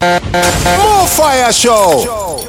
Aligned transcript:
Mufaya 0.00 1.52
Show! 1.52 2.47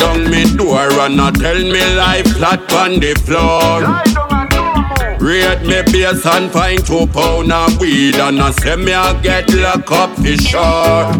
down 0.00 0.30
me 0.30 0.44
door 0.56 0.90
and 1.04 1.20
a 1.20 1.30
tell 1.30 1.60
me 1.74 1.84
life 1.94 2.26
flat 2.36 2.72
on 2.72 2.98
the 2.98 3.12
floor. 3.26 3.84
Rate 5.20 5.62
me 5.62 5.82
base 5.92 6.24
and 6.24 6.50
find 6.50 6.84
two 6.84 7.06
pound 7.08 7.52
of 7.52 7.78
weed 7.78 8.14
and 8.16 8.40
I 8.40 8.50
say 8.52 8.76
me 8.76 8.94
I 8.94 9.12
get 9.20 9.52
locked 9.52 9.92
up 9.92 10.10
for 10.16 10.36
sure. 10.48 11.12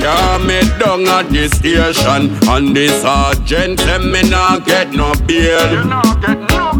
Yeah, 0.00 0.38
me 0.38 0.60
down 0.80 1.06
at 1.06 1.28
the 1.30 1.48
station 1.48 2.22
And 2.48 2.74
the 2.74 2.88
sergeant 2.88 3.78
say 3.78 3.98
me 3.98 4.28
not 4.28 4.66
get 4.66 4.90
no 4.90 5.14
bail 5.26 5.70
You 5.70 5.84
not 5.84 6.20
get 6.20 6.38
no 6.50 6.71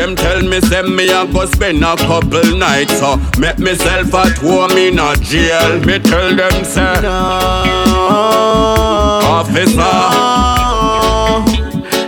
them 0.00 0.16
tell 0.16 0.40
me 0.40 0.60
send 0.62 0.96
me 0.96 1.10
a 1.10 1.26
go 1.26 1.44
spend 1.44 1.84
a 1.84 1.94
couple 1.94 2.56
nights 2.56 3.00
So 3.00 3.06
uh, 3.06 3.16
make 3.38 3.58
myself 3.58 4.14
at 4.14 4.38
home 4.38 4.70
in 4.78 4.98
a 4.98 5.14
jail. 5.16 5.78
Me 5.84 5.98
tell 5.98 6.34
them 6.34 6.64
say 6.64 7.00
No 7.02 7.10
Officer. 9.36 9.76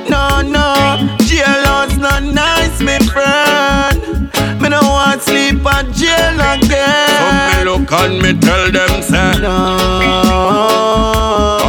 No 0.09 0.41
No, 0.41 0.41
no 0.41 1.17
Jail 1.27 1.65
house 1.69 1.99
not 1.99 2.23
nice 2.23 2.81
me 2.81 2.97
friend. 3.13 4.01
Me 4.63 4.69
no 4.71 4.81
want 4.81 5.21
sleep 5.21 5.63
at 5.67 5.85
jail 5.93 6.41
again. 6.53 7.21
So 7.21 7.59
me 7.59 7.65
look 7.69 7.93
and 7.93 8.23
me 8.23 8.33
tell 8.41 8.73
them 8.73 9.03
say 9.03 9.39
No 9.43 9.57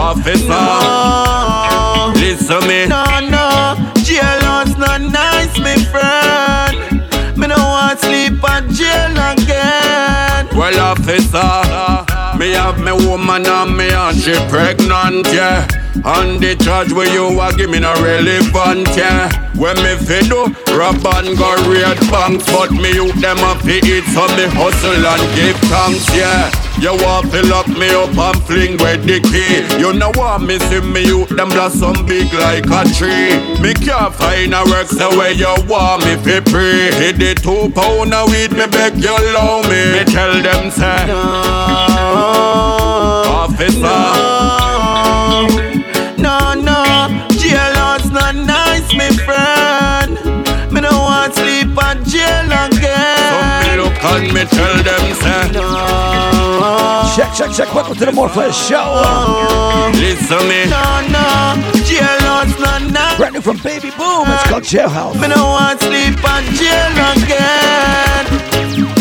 Officer. 0.08 0.48
No. 0.48 2.14
Listen 2.16 2.66
me. 2.66 2.88
No, 2.88 3.04
no 3.20 3.33
not 5.00 5.12
nice, 5.12 5.58
me 5.60 5.84
friend. 5.86 7.38
Me 7.38 7.48
no 7.48 7.56
want 7.58 8.00
sleep 8.00 8.44
at 8.44 8.68
jail 8.70 9.12
again. 9.34 10.48
Well, 10.56 10.80
officer. 10.80 12.13
Me 12.38 12.52
have 12.52 12.80
me 12.80 12.92
woman 12.92 13.46
and 13.46 13.78
me 13.78 13.90
and 13.90 14.18
she 14.18 14.34
pregnant, 14.50 15.28
yeah. 15.28 15.68
On 16.04 16.40
the 16.42 16.56
charge 16.58 16.92
where 16.92 17.08
you 17.14 17.40
are, 17.40 17.54
give 17.54 17.70
me 17.70 17.80
no 17.80 17.94
relevant, 18.02 18.90
yeah. 18.98 19.30
When 19.54 19.78
me 19.78 19.96
fi 19.96 20.26
do, 20.26 20.50
rob 20.74 21.06
and 21.06 21.38
go 21.38 21.54
raid 21.70 22.00
banks, 22.10 22.46
but 22.50 22.72
me 22.72 22.92
you 22.94 23.14
them 23.22 23.38
a 23.38 23.54
fi 23.62 23.78
eat, 23.78 24.04
so 24.10 24.26
me 24.36 24.50
hustle 24.50 25.06
and 25.06 25.26
give 25.38 25.58
thanks, 25.70 26.10
yeah. 26.16 26.50
You 26.82 26.92
want 27.06 27.32
to 27.32 27.46
lock 27.46 27.68
me 27.70 27.88
up 27.94 28.18
and 28.18 28.44
fling 28.44 28.78
with 28.82 29.06
the 29.06 29.22
key. 29.22 29.62
You 29.80 29.94
know 29.94 30.12
what 30.16 30.42
me 30.42 30.58
see 30.58 30.82
me 30.82 31.06
you 31.06 31.26
them 31.28 31.50
blossom 31.50 32.06
big 32.06 32.34
like 32.34 32.66
a 32.66 32.84
tree. 32.98 33.38
Me 33.62 33.74
can't 33.74 34.14
find 34.14 34.54
a 34.54 34.66
work 34.66 34.90
the 34.90 35.08
way 35.16 35.34
you 35.34 35.54
want 35.70 36.04
me 36.04 36.18
fi 36.26 36.42
pray. 36.42 36.92
Hit 36.98 37.18
the 37.22 37.36
two 37.36 37.72
pound 37.72 38.14
of 38.14 38.28
weed, 38.32 38.52
me 38.52 38.66
beg 38.68 38.98
you 38.98 39.16
allow 39.16 39.62
me. 39.62 39.94
Me 39.94 40.04
tell 40.04 40.34
them 40.42 40.72
say. 40.72 41.06
No 41.08 42.23
officer. 42.24 43.80
No, 46.18 46.54
no, 46.54 46.54
no, 46.54 46.84
jailhouse 47.42 48.12
not 48.12 48.36
nice, 48.36 48.94
me 48.94 49.08
friend. 49.26 50.20
Me 50.72 50.82
no 50.82 50.92
want 50.92 51.34
sleep 51.36 51.78
on 51.78 52.04
jail 52.06 52.46
again. 52.46 53.18
So 53.30 53.40
me 53.70 53.76
look 53.84 54.04
and 54.04 54.34
me 54.34 54.44
tell 54.46 54.84
them 54.84 55.14
say, 55.22 55.52
no. 55.52 55.64
Check, 57.16 57.32
check, 57.36 57.52
check. 57.52 57.74
Welcome 57.76 57.96
to 57.96 58.06
the 58.06 58.12
More 58.12 58.30
Fire 58.30 58.52
Show. 58.52 59.92
Listen 59.94 60.48
me. 60.48 60.66
No, 60.66 61.02
no, 61.14 61.56
jailhouse 61.86 62.60
not 62.60 62.82
nice. 62.92 63.18
Brand 63.18 63.34
new 63.36 63.42
from 63.42 63.58
Baby 63.58 63.92
Boom. 63.92 64.26
It's 64.30 64.44
called 64.50 64.64
Jailhouse. 64.64 65.20
Me 65.22 65.28
no 65.28 65.46
want 65.46 65.80
sleep 65.80 66.24
on 66.28 66.44
jail 66.56 66.92
again. 67.24 68.93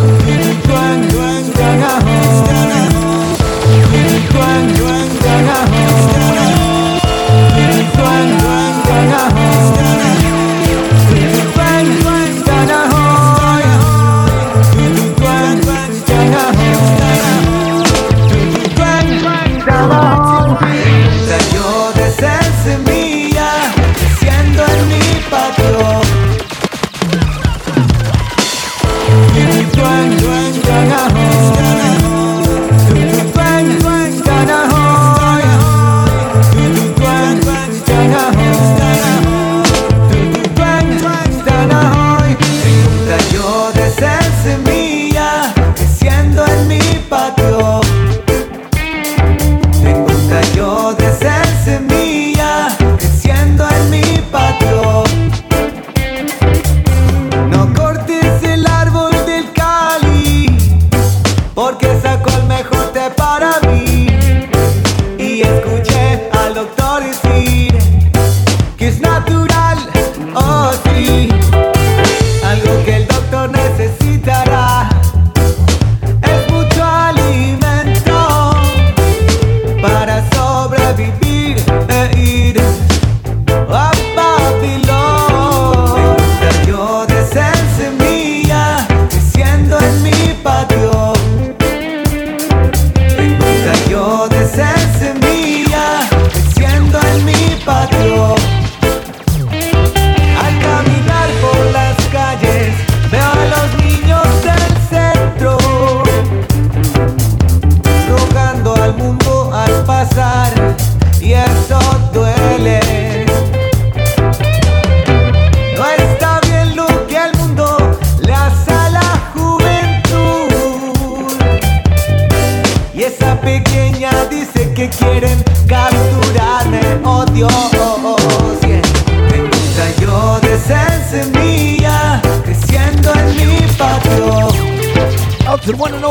Juan, 0.00 1.10
Juan, 1.12 1.40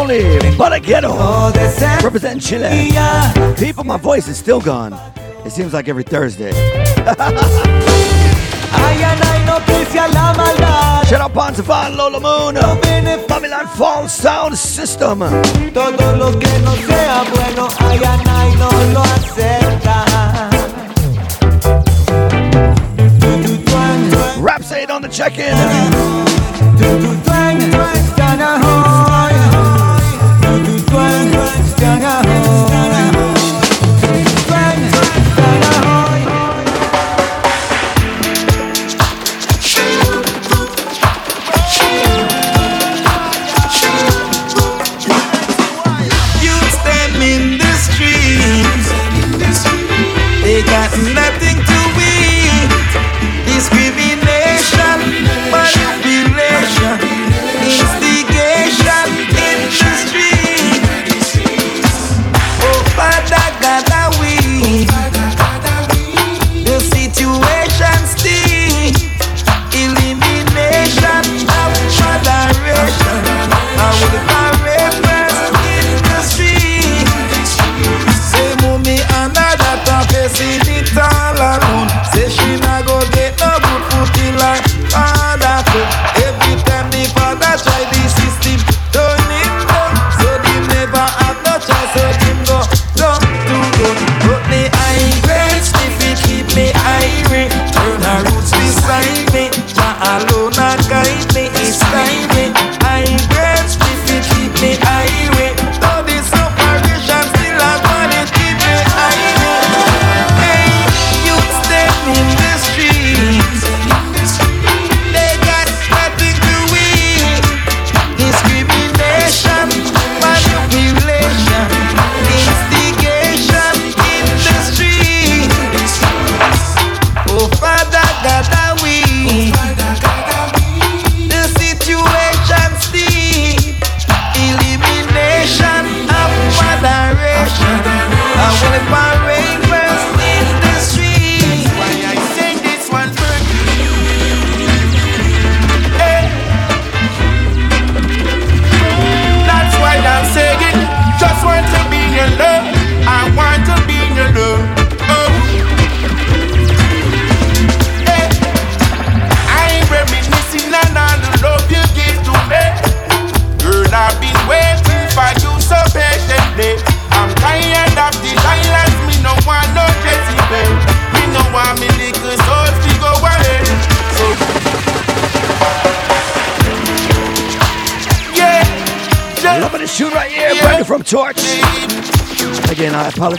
only. 0.10 0.50
Oh, 1.06 1.52
de 1.54 1.70
ser 1.70 2.04
Represent 2.04 2.42
Chile. 2.42 2.92
People, 3.58 3.84
my 3.84 3.98
voice 3.98 4.28
is 4.28 4.38
still 4.38 4.62
gone. 4.62 4.94
It 5.46 5.52
seems 5.52 5.74
like 5.74 5.88
every 5.88 6.04
Thursday. 6.04 6.52
Ay, 8.72 9.04
ay, 9.04 9.46
noticia 9.46 10.08
la 10.14 10.34
maldad. 10.34 11.08
Shout 11.08 11.22
out 11.22 11.34
Pontefan, 11.34 11.96
Lola 11.98 12.20
Moon, 12.20 12.56
Babylon 13.28 13.68
Falls 13.76 14.12
Sound 14.12 14.56
System. 14.56 15.20
Todo 15.74 16.16
lo 16.18 16.32
que 16.38 16.60
no 16.60 16.76
sea 16.76 17.24
bueno, 17.34 17.68
no 18.58 18.70
lo 18.94 19.02
acepta. 19.02 20.06
On 24.92 25.04
the 25.04 25.08
check-in. 25.08 25.54
Youth 31.81 32.29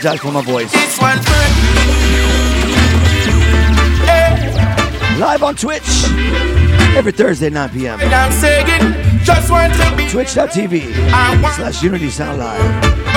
apologize 0.00 0.20
for 0.20 0.32
my 0.32 0.42
voice. 0.42 0.72
This 0.72 0.98
one's 0.98 1.24
yeah. 4.04 5.16
Live 5.18 5.42
on 5.42 5.54
Twitch 5.54 6.04
every 6.96 7.12
Thursday 7.12 7.50
9 7.50 7.68
p.m. 7.70 8.00
and 8.00 8.12
i'm 8.12 8.32
saying 8.32 8.66
just 9.22 9.50
one 9.50 9.70
thing 9.72 10.08
Twitch.tv 10.08 10.92
slash 11.54 11.82
Unity 11.82 12.10
Sound 12.10 12.38
Live. 12.38 13.09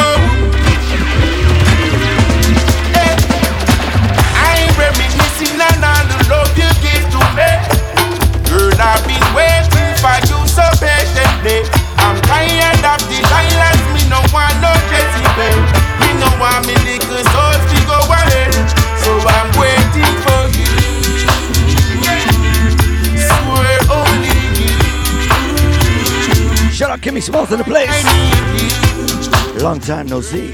Long 29.73 29.79
time 29.79 30.05
no 30.05 30.21
see. 30.21 30.53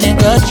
Not 0.00 0.08
in 0.08 0.16
a 0.16 0.20
grudge. 0.20 0.50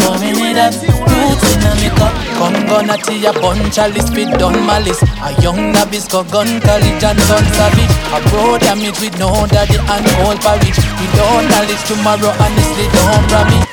Pouring 0.00 0.40
it 0.50 0.58
up, 0.58 0.74
roots 0.74 1.46
in 1.54 1.62
a 1.62 1.70
makeup. 1.80 2.14
Come 2.38 2.66
gonna 2.66 2.96
tea 2.98 3.26
a 3.26 3.32
bunch 3.32 3.78
of 3.78 3.94
list 3.94 4.14
fit 4.14 4.30
done 4.38 4.66
malice. 4.66 5.02
A 5.02 5.32
young 5.42 5.72
Nabisco 5.72 6.24
gun 6.30 6.60
college 6.60 7.04
and 7.04 7.20
son 7.20 7.44
savage. 7.54 7.94
A 8.14 8.20
bro 8.28 8.58
damage 8.58 9.00
with 9.00 9.18
no 9.18 9.46
daddy 9.46 9.76
and 9.78 10.06
old 10.26 10.40
porridge. 10.40 10.78
We 10.98 11.06
don't 11.16 11.48
knowledge 11.48 11.84
tomorrow, 11.86 12.32
honestly 12.40 12.86
don't 12.92 13.28
promise. 13.28 13.66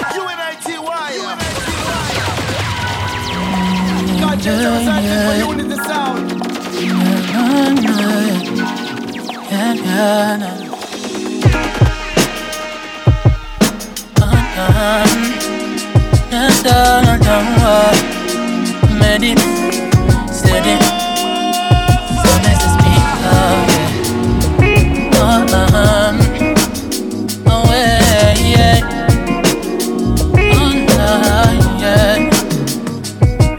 yeah, 4.39 4.79
yeah, 9.49 9.73
yeah, 9.73 10.56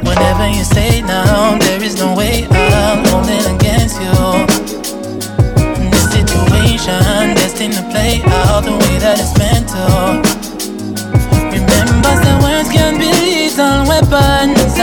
Whenever 0.08 0.48
you 0.48 0.64
there 1.58 1.82
is 1.82 1.98
no 1.98 2.14
way 2.14 2.46
out. 2.52 3.06
Holding 3.08 3.56
against 3.56 4.00
you. 4.00 4.46
This 5.90 6.12
situation 6.12 7.34
destined 7.34 7.74
to 7.74 7.82
play 7.90 8.22
out 8.24 8.64
the 8.64 8.72
way 8.72 8.98
that 8.98 9.18
it's 9.18 9.36
meant 9.36 9.68
to. 9.70 10.27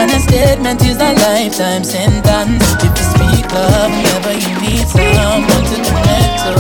And 0.06 0.14
a 0.14 0.20
statement 0.20 0.82
is 0.86 0.98
a 0.98 1.14
lifetime 1.26 1.84
sentence. 1.84 2.64
If 2.84 2.94
you 2.98 3.06
speak 3.14 3.46
love 3.52 3.90
whenever 3.90 4.34
you 4.38 4.54
need 4.62 4.86
someone 4.88 5.64
to 5.70 5.78
connect 5.82 6.46
to, 6.46 6.52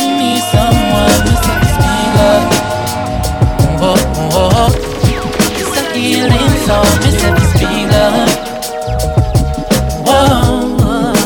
you 0.00 0.12
need 0.20 0.42
someone, 0.52 1.24
say 1.44 1.60
speak 1.72 2.10
love. 2.20 2.44
Oh, 3.80 3.96
oh, 4.36 4.60
oh. 4.60 4.72
It's 5.56 5.72
a 5.80 5.84
healing 5.96 6.52
song, 6.68 6.92
you 7.04 7.12
say 7.16 7.32
speak 7.52 7.88
love. 7.96 8.28
Whoa, 10.06 11.16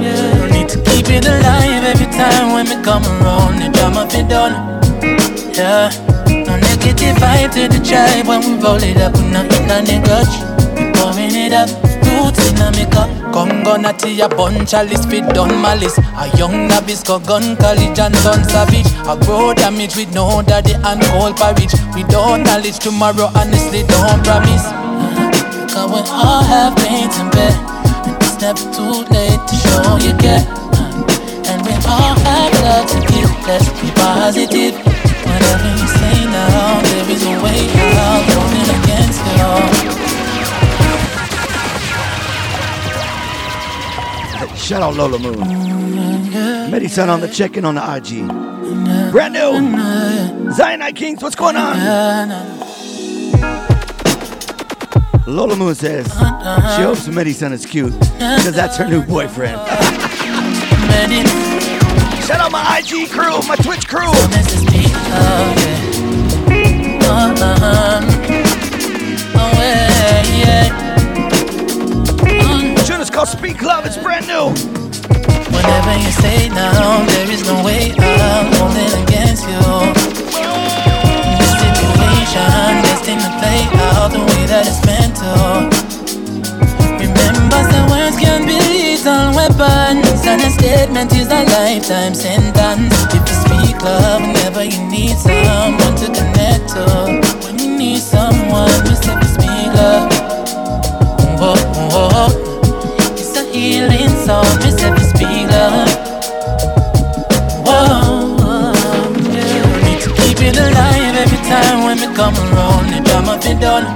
yeah. 0.00 0.46
You 0.46 0.52
need 0.52 0.68
to 0.70 0.78
keep 0.88 1.08
it 1.10 1.26
alive 1.26 1.84
every 1.84 2.08
time 2.16 2.54
when 2.54 2.66
we 2.66 2.82
come 2.82 3.04
around. 3.04 3.60
The 3.60 3.68
drama 3.76 4.06
be 4.08 4.22
done, 4.26 4.54
yeah. 5.52 5.90
No 6.28 6.56
negative 6.56 7.16
vibe 7.20 7.52
to 7.52 7.68
the 7.68 7.84
tribe 7.84 8.26
when 8.26 8.40
we 8.40 8.62
roll 8.62 8.82
it 8.82 8.96
up. 8.96 9.12
We're 9.14 9.30
not 9.30 9.88
in 9.88 10.02
a 10.02 10.04
grudge. 10.06 10.63
It 11.54 11.70
up. 11.70 11.70
Roots 12.02 12.50
in 12.50 12.58
a 12.58 12.70
makeup. 12.72 13.10
Come 13.32 13.62
gonna 13.62 13.92
tea 13.92 14.20
a 14.20 14.28
bunch 14.28 14.74
of 14.74 14.90
list 14.90 15.08
fit 15.08 15.26
done 15.34 15.54
malice. 15.62 15.98
A 15.98 16.26
young 16.36 16.68
Nabisco 16.68 17.24
gun 17.24 17.56
college 17.56 17.98
and 17.98 18.14
done 18.26 18.42
savage. 18.44 18.90
A 19.06 19.14
grow 19.24 19.54
damage 19.54 19.94
with 19.94 20.12
no 20.12 20.42
daddy 20.42 20.74
and 20.74 21.00
cold 21.14 21.36
porridge. 21.36 21.74
Don't 22.10 22.42
knowledge 22.42 22.78
tomorrow, 22.80 23.30
honestly 23.36 23.84
don't 23.86 24.24
promise. 24.26 24.66
Cause 25.70 25.90
we 25.94 26.00
all 26.10 26.42
have 26.42 26.74
pains 26.76 27.14
and 27.18 27.30
bed. 27.30 27.54
And 28.06 28.16
it's 28.18 28.40
never 28.40 28.66
too 28.74 29.06
late 29.14 29.42
to 29.46 29.54
show 29.62 29.94
you 30.02 30.14
care. 30.18 30.42
And 31.46 31.62
we 31.62 31.74
all 31.86 32.18
have 32.26 32.52
love 32.66 32.86
to 32.90 32.98
give. 33.14 33.30
Let's 33.46 33.68
be 33.78 33.90
positive. 33.94 34.74
Whatever 35.22 35.70
you 35.78 35.86
say 35.86 36.18
now, 36.34 36.82
there 36.82 37.10
is 37.14 37.22
a 37.22 37.34
way 37.42 37.62
out. 38.02 38.22
Going 38.34 38.68
against 38.74 39.22
you. 39.38 39.73
Shout 44.64 44.80
out 44.80 44.94
Lola 44.94 45.18
Moon. 45.18 45.38
Medi 46.70 46.88
Sun 46.88 47.10
on 47.10 47.20
the 47.20 47.28
check 47.28 47.58
in 47.58 47.66
on 47.66 47.74
the 47.74 47.82
IG. 47.82 48.26
Brand 49.12 49.34
new. 49.34 49.60
Zionite 50.54 50.96
Kings, 50.96 51.22
what's 51.22 51.36
going 51.36 51.54
on? 51.54 51.76
Lola 55.26 55.54
Moon 55.54 55.74
says 55.74 56.06
she 56.06 56.82
hopes 56.82 57.06
Medi 57.08 57.34
Sun 57.34 57.52
is 57.52 57.66
cute 57.66 57.92
because 57.92 58.54
that's 58.54 58.78
her 58.78 58.88
new 58.88 59.02
boyfriend. 59.04 59.60
Shout 62.24 62.40
out 62.40 62.50
my 62.50 62.78
IG 62.78 63.10
crew, 63.10 63.42
my 63.46 63.56
Twitch 63.56 63.86
crew. 63.86 64.08
Uh-huh. 65.06 65.54
Uh-huh. 67.06 68.00
Oh, 69.36 69.54
Tune 69.54 70.78
is 70.78 70.83
called 73.14 73.28
Speak 73.28 73.62
Love, 73.62 73.86
it's 73.86 73.96
brand 73.96 74.26
new. 74.26 74.50
Whenever 75.54 75.94
you 76.02 76.10
say 76.18 76.48
now, 76.48 77.06
there 77.06 77.30
is 77.30 77.46
no 77.46 77.62
way 77.62 77.94
out, 77.94 78.44
holding 78.58 78.90
against 79.06 79.46
you. 79.46 79.62
This 81.38 81.54
situation, 81.62 82.74
destined 82.82 83.22
to 83.22 83.30
play 83.38 83.62
out 83.94 84.10
the 84.10 84.18
way 84.18 84.42
that 84.50 84.66
it's 84.66 84.82
meant 84.82 85.14
to. 85.22 85.30
Remember, 86.98 87.62
the 87.70 87.82
words 87.86 88.18
can 88.18 88.42
be 88.50 88.58
lethal 88.74 89.30
weapons, 89.38 90.26
and 90.26 90.42
a 90.42 90.50
statement 90.50 91.14
is 91.14 91.30
a 91.30 91.46
lifetime 91.54 92.14
sentence. 92.14 92.98
If 93.14 93.22
you 93.22 93.36
speak 93.46 93.80
love 93.80 94.22
whenever 94.22 94.64
you 94.64 94.82
need 94.90 95.14
someone 95.18 95.94
to 96.02 96.06
connect 96.10 96.66
to, 96.74 97.22
when 97.46 97.60
you 97.60 97.78
need 97.78 98.00
someone, 98.00 98.74
you 98.90 98.96
say 98.96 99.14
speak 99.22 99.70
love. 99.78 100.13
Song, 104.24 104.44
you 104.64 104.72
say 104.72 104.90
speak 105.04 105.48
love. 105.52 105.88
Whoa, 107.66 108.72
yeah. 109.36 109.84
Need 109.84 110.00
to 110.00 110.10
keep 110.16 110.40
it 110.40 110.56
alive 110.56 111.14
every 111.22 111.40
time 111.44 111.84
when 111.84 112.00
we 112.00 112.08
come 112.16 112.34
around. 112.48 112.88
The 112.92 113.00
drama 113.04 113.36
be 113.44 113.52
done, 113.60 113.86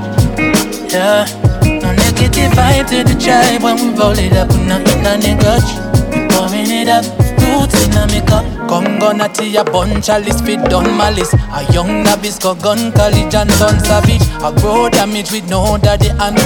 yeah. 0.92 1.24
No 1.64 1.92
negative 1.92 2.52
vibe 2.52 2.88
to 2.92 3.04
the 3.08 3.16
tribe 3.18 3.62
when 3.62 3.76
we 3.80 3.98
roll 3.98 4.18
it 4.18 4.36
up. 4.36 4.52
We 4.52 4.66
not 4.66 4.84
in 5.24 5.38
a 5.38 5.40
grudge. 5.40 5.70
We 6.12 6.28
pouring 6.28 6.70
it 6.70 6.88
up. 6.88 7.04
Roots 7.40 7.80
in 7.84 7.96
a 7.96 8.06
makeup. 8.12 8.44
Come 8.68 8.98
gonna 8.98 9.28
tea 9.30 9.56
a 9.56 9.64
bunch 9.64 10.10
of 10.10 10.26
list 10.26 10.44
fit 10.44 10.60
done 10.68 10.94
malice. 10.96 11.32
A 11.32 11.64
young 11.72 12.04
Nabisco 12.04 12.52
gun 12.62 12.92
college 12.92 13.34
and 13.34 13.50
done 13.58 13.80
savage. 13.80 14.28
A 14.44 14.52
grow 14.60 14.90
damage 14.90 15.32
with 15.32 15.48
no 15.48 15.78
daddy 15.78 16.10
and 16.10 16.36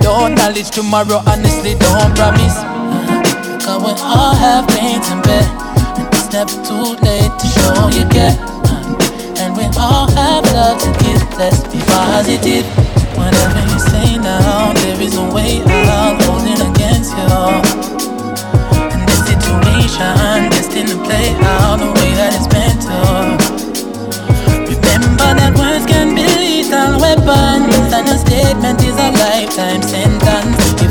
don't 0.00 0.34
knowledge 0.34 0.70
tomorrow, 0.70 1.22
honestly 1.26 1.74
don't 1.74 2.14
promise. 2.14 2.73
Cause 3.64 3.80
we 3.80 3.92
all 4.04 4.34
have 4.34 4.68
pains 4.76 5.08
in 5.10 5.22
bed. 5.22 5.48
And 5.96 6.06
it's 6.12 6.28
never 6.30 6.52
too 6.68 7.00
late 7.00 7.32
to 7.32 7.46
show 7.48 7.88
you 7.88 8.04
care. 8.12 8.36
And 9.40 9.56
we 9.56 9.64
all 9.80 10.04
have 10.12 10.44
love 10.52 10.76
to 10.84 10.92
give. 11.00 11.24
Let's 11.40 11.64
be 11.72 11.80
positive. 11.88 12.68
Whatever 13.16 13.64
you 13.64 13.78
say 13.80 14.18
now, 14.20 14.74
there 14.84 15.00
is 15.00 15.16
a 15.16 15.24
way 15.32 15.64
out. 15.96 16.20
Holding 16.28 16.60
against 16.60 17.16
you. 17.16 17.24
And 18.92 19.08
this 19.08 19.24
situation 19.32 20.52
destined 20.52 20.90
to 20.92 21.00
play 21.00 21.32
out 21.56 21.80
the 21.80 21.88
way 21.88 22.12
that 22.20 22.36
it's 22.36 22.48
meant 22.52 22.84
to. 22.84 23.00
Remember 24.68 25.40
that 25.40 25.56
words 25.56 25.86
can 25.86 26.14
be 26.14 26.28
lethal 26.36 27.00
weapons, 27.00 27.92
and 27.96 28.08
a 28.12 28.18
statement 28.20 28.84
is 28.84 28.96
a 29.00 29.08
lifetime 29.24 29.80
sentence. 29.80 30.83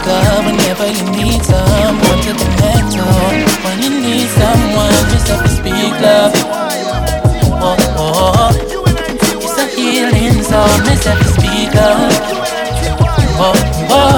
Speak 0.00 0.12
up 0.14 0.44
whenever 0.46 0.86
you 0.86 1.04
need 1.12 1.42
someone 1.42 2.20
to 2.24 2.32
connect 2.32 2.92
to, 2.92 3.04
when 3.62 3.82
you 3.82 3.90
need 4.00 4.28
someone, 4.30 4.92
just 5.10 5.28
have 5.28 5.42
to 5.42 5.48
speak 5.50 5.92
love. 6.00 6.32
Oh, 7.60 7.76
oh. 7.98 8.48
It's 9.42 9.58
a 9.58 9.66
healing 9.76 10.42
song, 10.42 10.84
just 10.86 11.04
have 11.04 11.18
to 11.18 11.28
speak 11.28 11.76
up. 11.76 12.12
Oh, 13.36 13.52
oh. 13.90 14.14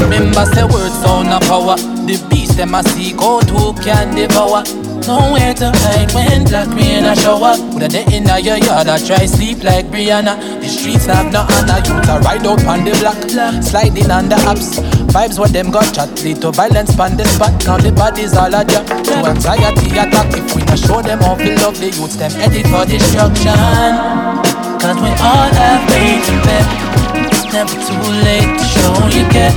Remember, 0.00 0.44
say 0.54 0.64
words 0.64 0.94
sound 1.00 1.28
of 1.28 1.40
power. 1.48 1.76
The 2.06 2.26
beast 2.28 2.58
them 2.58 2.74
a 2.74 2.82
seek 2.82 3.22
out 3.22 3.48
who 3.48 3.72
can 3.82 4.14
devour. 4.14 4.64
Nowhere 5.06 5.54
to 5.54 5.70
hide 5.70 6.10
when 6.18 6.42
black 6.50 6.66
rain 6.74 7.06
a 7.06 7.14
shower. 7.14 7.54
Put 7.70 7.94
a 7.94 8.02
in 8.10 8.26
a 8.26 8.40
your 8.42 8.58
yard, 8.58 8.88
I 8.90 8.98
try 8.98 9.24
sleep 9.26 9.62
like 9.62 9.86
Brianna. 9.86 10.34
The 10.58 10.66
streets 10.66 11.06
have 11.06 11.30
no 11.30 11.46
honor, 11.46 11.78
you 11.86 11.94
to 12.10 12.18
ride 12.26 12.42
out 12.42 12.66
on 12.66 12.82
the 12.82 12.90
block. 12.98 13.14
Sliding 13.62 14.10
on 14.10 14.28
the 14.28 14.34
apps. 14.50 14.82
Vibes 15.14 15.38
what 15.38 15.52
them 15.52 15.70
got 15.70 15.94
chat, 15.94 16.10
to 16.16 16.50
violence 16.50 16.98
on 16.98 17.16
the 17.16 17.24
spot. 17.24 17.54
Now 17.64 17.78
the 17.78 17.92
bodies 17.92 18.34
all 18.34 18.50
a 18.50 18.66
drop. 18.66 18.82
To 18.82 19.14
anxiety 19.30 19.94
attack. 19.94 20.26
If 20.34 20.56
we 20.56 20.66
not 20.66 20.78
show 20.78 21.00
them 21.00 21.22
how 21.22 21.38
we 21.38 21.54
love 21.54 21.78
the 21.78 21.86
youths, 21.86 22.16
them 22.16 22.32
headed 22.34 22.66
for 22.66 22.82
destruction. 22.82 23.54
Cause 24.82 24.98
we 24.98 25.10
all 25.22 25.50
have 25.54 25.86
pain 25.86 26.18
to 26.18 26.34
bear. 26.42 26.66
It's 27.30 27.46
never 27.54 27.78
too 27.78 28.02
late 28.26 28.58
to 28.58 28.64
show 28.74 29.06
you 29.14 29.22
care. 29.30 29.54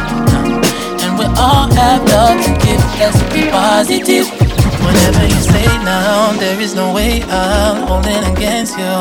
And 1.01 1.17
we 1.17 1.25
all 1.41 1.73
have 1.73 2.05
love 2.05 2.37
to 2.37 2.53
give. 2.61 2.85
Let's 3.01 3.17
be 3.33 3.49
positive. 3.49 4.48
Whenever 4.89 5.25
you 5.29 5.41
stay 5.41 5.69
down, 5.85 6.37
there 6.41 6.59
is 6.59 6.73
no 6.73 6.91
way 6.91 7.21
out. 7.29 7.77
Holding 7.87 8.25
against 8.33 8.73
you. 8.73 8.97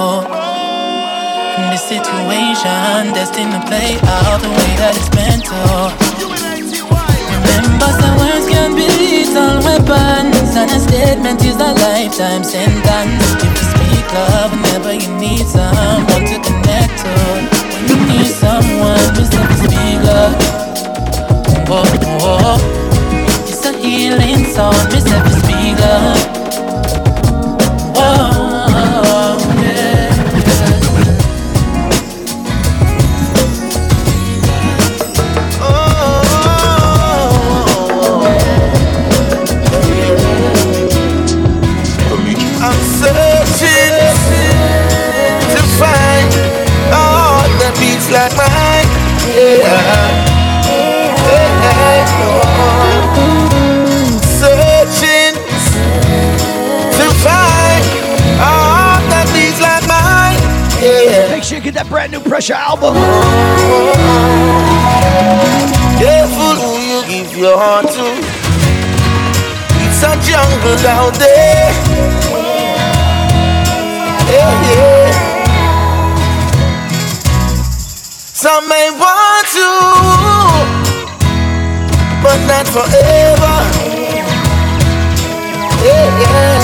In 1.59 1.65
this 1.73 1.83
situation, 1.89 3.17
destined 3.17 3.53
to 3.57 3.61
play 3.65 3.97
out 4.05 4.39
the 4.45 4.53
way 4.53 4.71
that 4.77 4.93
it's 5.01 5.09
meant 5.17 5.49
to. 5.49 5.65
Remember, 7.33 7.91
some 7.99 8.17
words 8.21 8.47
can 8.53 8.77
be 8.77 8.85
lethal 9.01 9.65
weapons, 9.65 10.53
and 10.61 10.69
a 10.71 10.79
statement 10.79 11.41
is 11.41 11.57
a 11.57 11.73
lifetime 11.73 12.45
sentence. 12.45 13.25
If 13.41 13.49
you 13.49 13.65
speak 13.73 14.07
love 14.13 14.53
whenever 14.53 14.93
you 14.93 15.09
need 15.17 15.49
someone 15.49 16.25
to 16.29 16.37
connect 16.45 17.01
to, 17.01 17.15
when 17.73 17.85
you 17.89 17.99
need 18.13 18.29
someone, 18.29 19.09
just 19.17 19.33
let 19.33 19.49
me 19.49 19.57
speak. 19.65 19.99
Whoa, 21.69 21.85
whoa, 22.23 22.57
it's 23.51 23.65
a 23.67 23.73
healing 23.73 24.45
song, 24.55 24.79
just 24.93 25.09
let 25.09 25.25
me 25.25 25.33
speak 25.43 25.58
love. 25.75 26.38
That 61.79 61.89
brand 61.89 62.11
new 62.11 62.19
Pressure 62.19 62.55
album. 62.55 62.95
Careful 65.95 66.59
who 66.59 66.75
you 66.83 67.07
give 67.07 67.39
your 67.39 67.55
heart 67.55 67.87
to. 67.87 68.19
It's 69.87 70.03
a 70.03 70.19
jungle 70.27 70.75
out 70.91 71.15
there. 71.23 71.71
Yeah, 74.27 74.53
yeah. 74.67 75.07
Some 78.35 78.69
may 78.69 78.91
want 78.91 79.47
to, 79.55 79.71
but 82.27 82.39
not 82.51 82.67
forever. 82.67 83.55
Yeah, 85.85 86.23
yeah. 86.23 86.58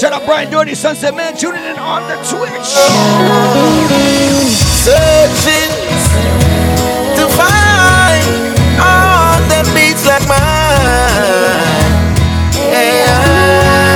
Gotta 0.00 0.14
shut 0.14 0.22
up, 0.22 0.26
Brian 0.26 0.50
Doherty, 0.50 0.74
Sunset 0.74 1.14
Man, 1.14 1.36
tuning 1.36 1.62
in 1.62 1.76
on 1.76 2.00
the 2.08 2.16
Twitch. 2.24 2.64
Searching 4.80 5.72
to 7.16 7.28
find 7.36 8.56
a 8.78 8.80
heart 8.80 9.44
that 9.52 9.66
beats 9.76 10.06
like 10.08 10.24
mine. 10.24 10.40
Yeah, 12.56 12.96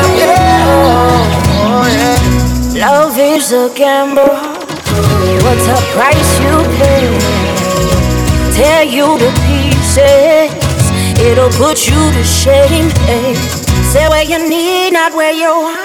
yeah, 0.04 0.44
oh, 1.64 1.88
yeah. 2.76 2.86
Love 2.86 3.16
is 3.16 3.52
a 3.52 3.72
gamble. 3.74 4.36
What's 5.44 5.64
the 5.64 5.80
price 5.94 6.32
you 6.44 6.60
pay? 6.76 7.08
Tear 8.52 8.84
you 8.84 9.16
to 9.16 9.30
pieces. 9.48 10.52
It'll 11.18 11.48
put 11.50 11.88
you 11.88 12.12
to 12.12 12.24
shame. 12.24 13.63
Say 13.94 14.08
where 14.08 14.24
you 14.24 14.48
need, 14.48 14.90
not 14.90 15.14
where 15.14 15.30
you 15.30 15.46
want. 15.46 15.78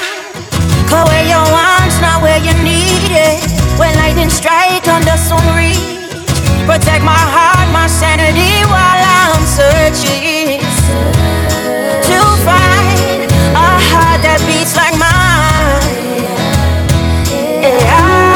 Call 0.89 1.05
where 1.05 1.21
you 1.21 1.37
want, 1.53 1.93
not 2.01 2.23
where 2.23 2.39
you 2.39 2.53
need 2.63 3.11
it. 3.13 3.37
When 3.77 3.95
lightning 3.97 4.31
strike 4.31 4.87
under 4.87 5.15
sun 5.15 5.45
reach. 5.55 5.77
Protect 6.65 7.05
my 7.05 7.13
heart, 7.13 7.69
my 7.71 7.85
sanity 7.85 8.65
while 8.65 9.01
I'm 9.21 9.45
searching 9.45 10.57
to 12.09 12.19
find 12.41 13.29
a 13.53 13.69
heart 13.93 14.25
that 14.25 14.41
beats 14.49 14.73
like 14.75 14.97
mine. 14.97 15.85
Yeah, 17.61 18.28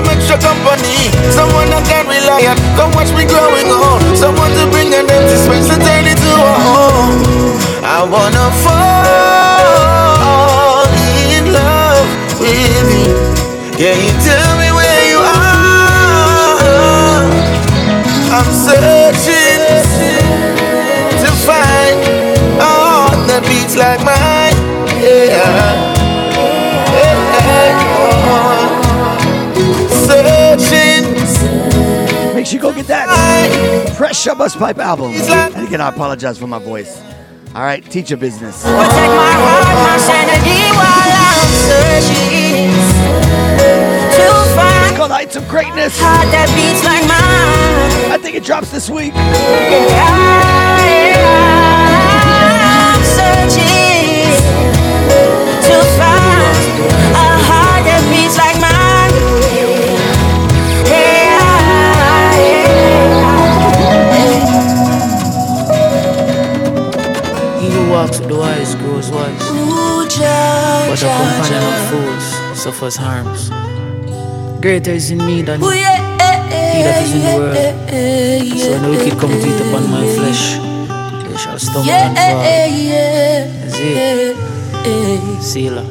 some 0.00 0.16
extra 0.16 0.38
company. 0.38 1.12
Someone 1.30 1.68
I 1.72 1.82
can 1.84 2.06
rely 2.08 2.46
on, 2.48 2.56
come 2.76 2.92
watch 2.96 3.12
me 3.12 3.24
growing 3.26 3.68
on. 3.68 4.16
Someone 4.16 4.52
to 4.52 4.66
bring 4.70 4.94
an 4.94 5.10
empty 5.10 5.36
space 5.36 5.68
and 5.70 5.82
turn 5.82 6.06
it 6.06 6.16
to 6.16 6.30
a 6.30 6.54
home. 6.64 7.20
I 7.84 8.02
wanna 8.04 8.50
fall 8.64 9.28
in 11.36 11.52
love 11.52 12.08
with 12.40 12.88
you. 12.96 13.12
Can 13.76 13.96
you 14.06 14.12
tell 14.24 14.52
me 14.60 14.68
where 14.72 15.02
you 15.10 15.20
are? 15.20 15.60
I'm 18.36 18.48
searching 18.52 19.39
You 32.52 32.58
go 32.58 32.74
get 32.74 32.88
that 32.88 33.06
Pressure 33.96 34.32
Busspipe 34.32 34.78
album. 34.78 35.12
And 35.12 35.68
again, 35.68 35.80
I 35.80 35.88
apologize 35.88 36.36
for 36.36 36.48
my 36.48 36.58
voice. 36.58 37.00
All 37.54 37.62
right, 37.62 37.88
business. 38.16 38.56
Searching 38.56 38.80
to 44.16 44.26
find 44.56 44.88
It's 44.88 44.96
called 44.96 45.12
Heights 45.12 45.36
of 45.36 45.46
Greatness. 45.48 45.96
I 48.12 48.18
think 48.20 48.34
it 48.34 48.42
drops 48.42 48.72
this 48.72 48.90
week. 48.90 49.12
I'm 49.14 50.50
walks 68.00 68.18
with 68.18 68.28
the 68.28 68.36
wise 68.36 68.74
grows 68.76 69.10
wise, 69.10 69.44
but 70.88 70.98
the 71.00 71.08
companion 71.20 71.62
of 71.70 71.76
fools 71.90 72.26
suffers 72.58 72.96
harms. 72.96 73.50
Greater 74.62 74.92
is 74.92 75.10
in 75.10 75.18
me 75.18 75.42
than 75.42 75.60
he 75.60 75.66
that 76.86 77.02
is 77.04 77.12
in 77.12 77.22
the 77.28 77.34
world. 77.36 77.56
So 78.58 78.70
when 78.72 78.82
the 78.84 78.90
wicked 78.90 79.14
come 79.20 79.30
to 79.30 79.48
eat 79.50 79.60
upon 79.66 79.82
my 79.90 80.04
flesh, 80.16 80.44
they 81.24 81.36
shall 81.36 81.58
stumble 81.58 81.90
and 81.90 82.16
fall. 82.16 82.42
See, 83.76 84.32
Selah. 85.50 85.88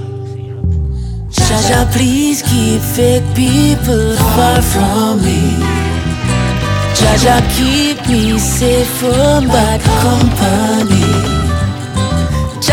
Jaja, 1.30 1.80
please 1.94 2.42
keep 2.42 2.82
fake 2.82 3.28
people 3.36 4.16
far 4.36 4.62
from 4.74 5.22
me. 5.22 5.42
Jaja, 6.98 7.38
keep 7.56 7.98
me 8.10 8.40
safe 8.40 8.90
from 8.98 9.48
bad 9.48 9.82
company. 10.02 11.39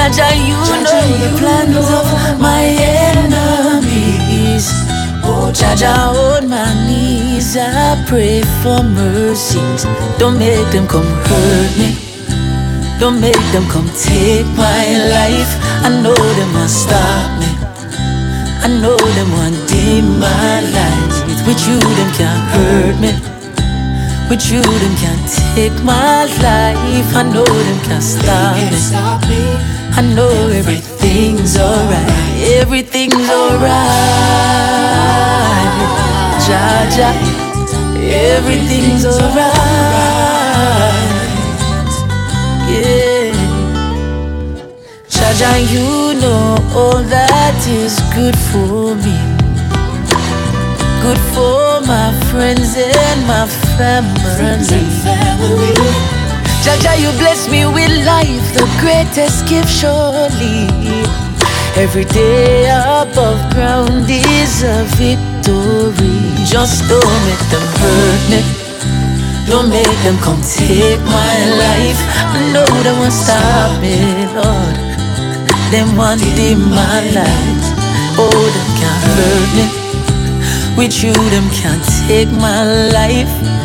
Jaja, 0.07 0.31
you 0.38 0.55
know 0.55 0.87
the 1.19 1.35
plans 1.37 1.90
of 1.90 2.07
my 2.40 2.62
enemies. 2.62 4.71
Oh, 5.27 5.51
Jaja, 5.53 6.14
on 6.14 6.47
my 6.49 6.73
knees, 6.87 7.57
I 7.57 7.97
pray 8.07 8.42
for 8.62 8.85
mercies. 8.85 9.85
Don't 10.16 10.38
make 10.38 10.71
them 10.71 10.87
come 10.87 11.03
hurt 11.27 11.77
me. 11.77 11.99
Don't 13.01 13.21
make 13.21 13.35
them 13.51 13.66
come 13.66 13.90
take 13.99 14.47
my 14.55 14.97
life. 15.11 15.59
I 15.83 15.88
know 16.01 16.14
they 16.14 16.47
must 16.55 16.87
stop 16.87 17.40
me. 17.42 17.51
I 18.62 18.69
know 18.81 18.95
them 18.95 19.33
want 19.33 19.59
dim 19.66 20.21
my 20.21 20.61
light. 20.71 21.14
With 21.49 21.59
you, 21.66 21.81
them 21.83 22.12
can't 22.14 22.47
hurt 22.55 22.95
me. 23.03 23.11
With 24.31 24.47
you, 24.53 24.62
them 24.62 24.95
can't 25.03 25.27
take 25.57 25.75
my 25.83 26.27
life. 26.47 27.11
I 27.11 27.25
know 27.25 27.42
them 27.45 27.81
can't 27.83 28.05
stop 28.05 28.55
me. 29.27 29.75
I 29.98 30.02
know 30.02 30.28
everything's 30.48 31.56
alright. 31.56 32.06
Everything's 32.61 33.30
alright. 33.30 33.76
Jaja, 36.44 37.11
everything's 38.04 39.06
alright. 39.06 39.54
Yeah. 42.68 43.32
Jaja, 45.09 45.50
you 45.72 46.20
know 46.20 46.59
all 46.74 47.02
that 47.02 47.56
is 47.66 47.98
good 48.14 48.37
for 48.52 48.94
me. 49.00 49.16
Good 51.00 51.20
for 51.32 51.80
my 51.88 52.12
friends 52.30 52.76
and 52.76 53.26
my 53.26 53.46
family. 53.78 54.16
Jaja, 56.66 56.98
you 56.98 57.12
bless 57.22 57.48
me 57.48 57.64
with 57.64 57.94
life, 58.05 58.42
the 58.52 58.66
greatest 58.83 59.46
gift 59.46 59.70
surely. 59.70 60.66
Every 61.79 62.05
day 62.07 62.66
above 62.66 63.38
ground 63.55 64.11
is 64.11 64.64
a 64.64 64.83
victory. 64.98 66.26
Just 66.44 66.83
don't 66.90 67.18
make 67.22 67.44
them 67.55 67.66
hurt 67.79 68.22
me. 68.33 68.42
Don't 69.46 69.70
make 69.70 69.98
them 70.02 70.18
come 70.18 70.42
take 70.42 70.98
my 71.07 71.37
life. 71.55 72.00
Know 72.50 72.66
they 72.83 72.94
won't 72.98 73.12
stop 73.12 73.81
me, 73.81 74.26
Lord. 74.35 74.76
Them 75.70 75.94
want 75.96 76.20
dim 76.35 76.68
my 76.68 76.98
light. 77.14 77.64
Oh, 78.18 78.42
them 78.57 78.68
can't 78.83 79.05
hurt 79.14 79.50
me. 79.55 79.66
With 80.76 81.00
you, 81.00 81.14
them 81.31 81.48
can't 81.55 81.87
take 82.09 82.33
my 82.42 82.90
life. 82.90 83.56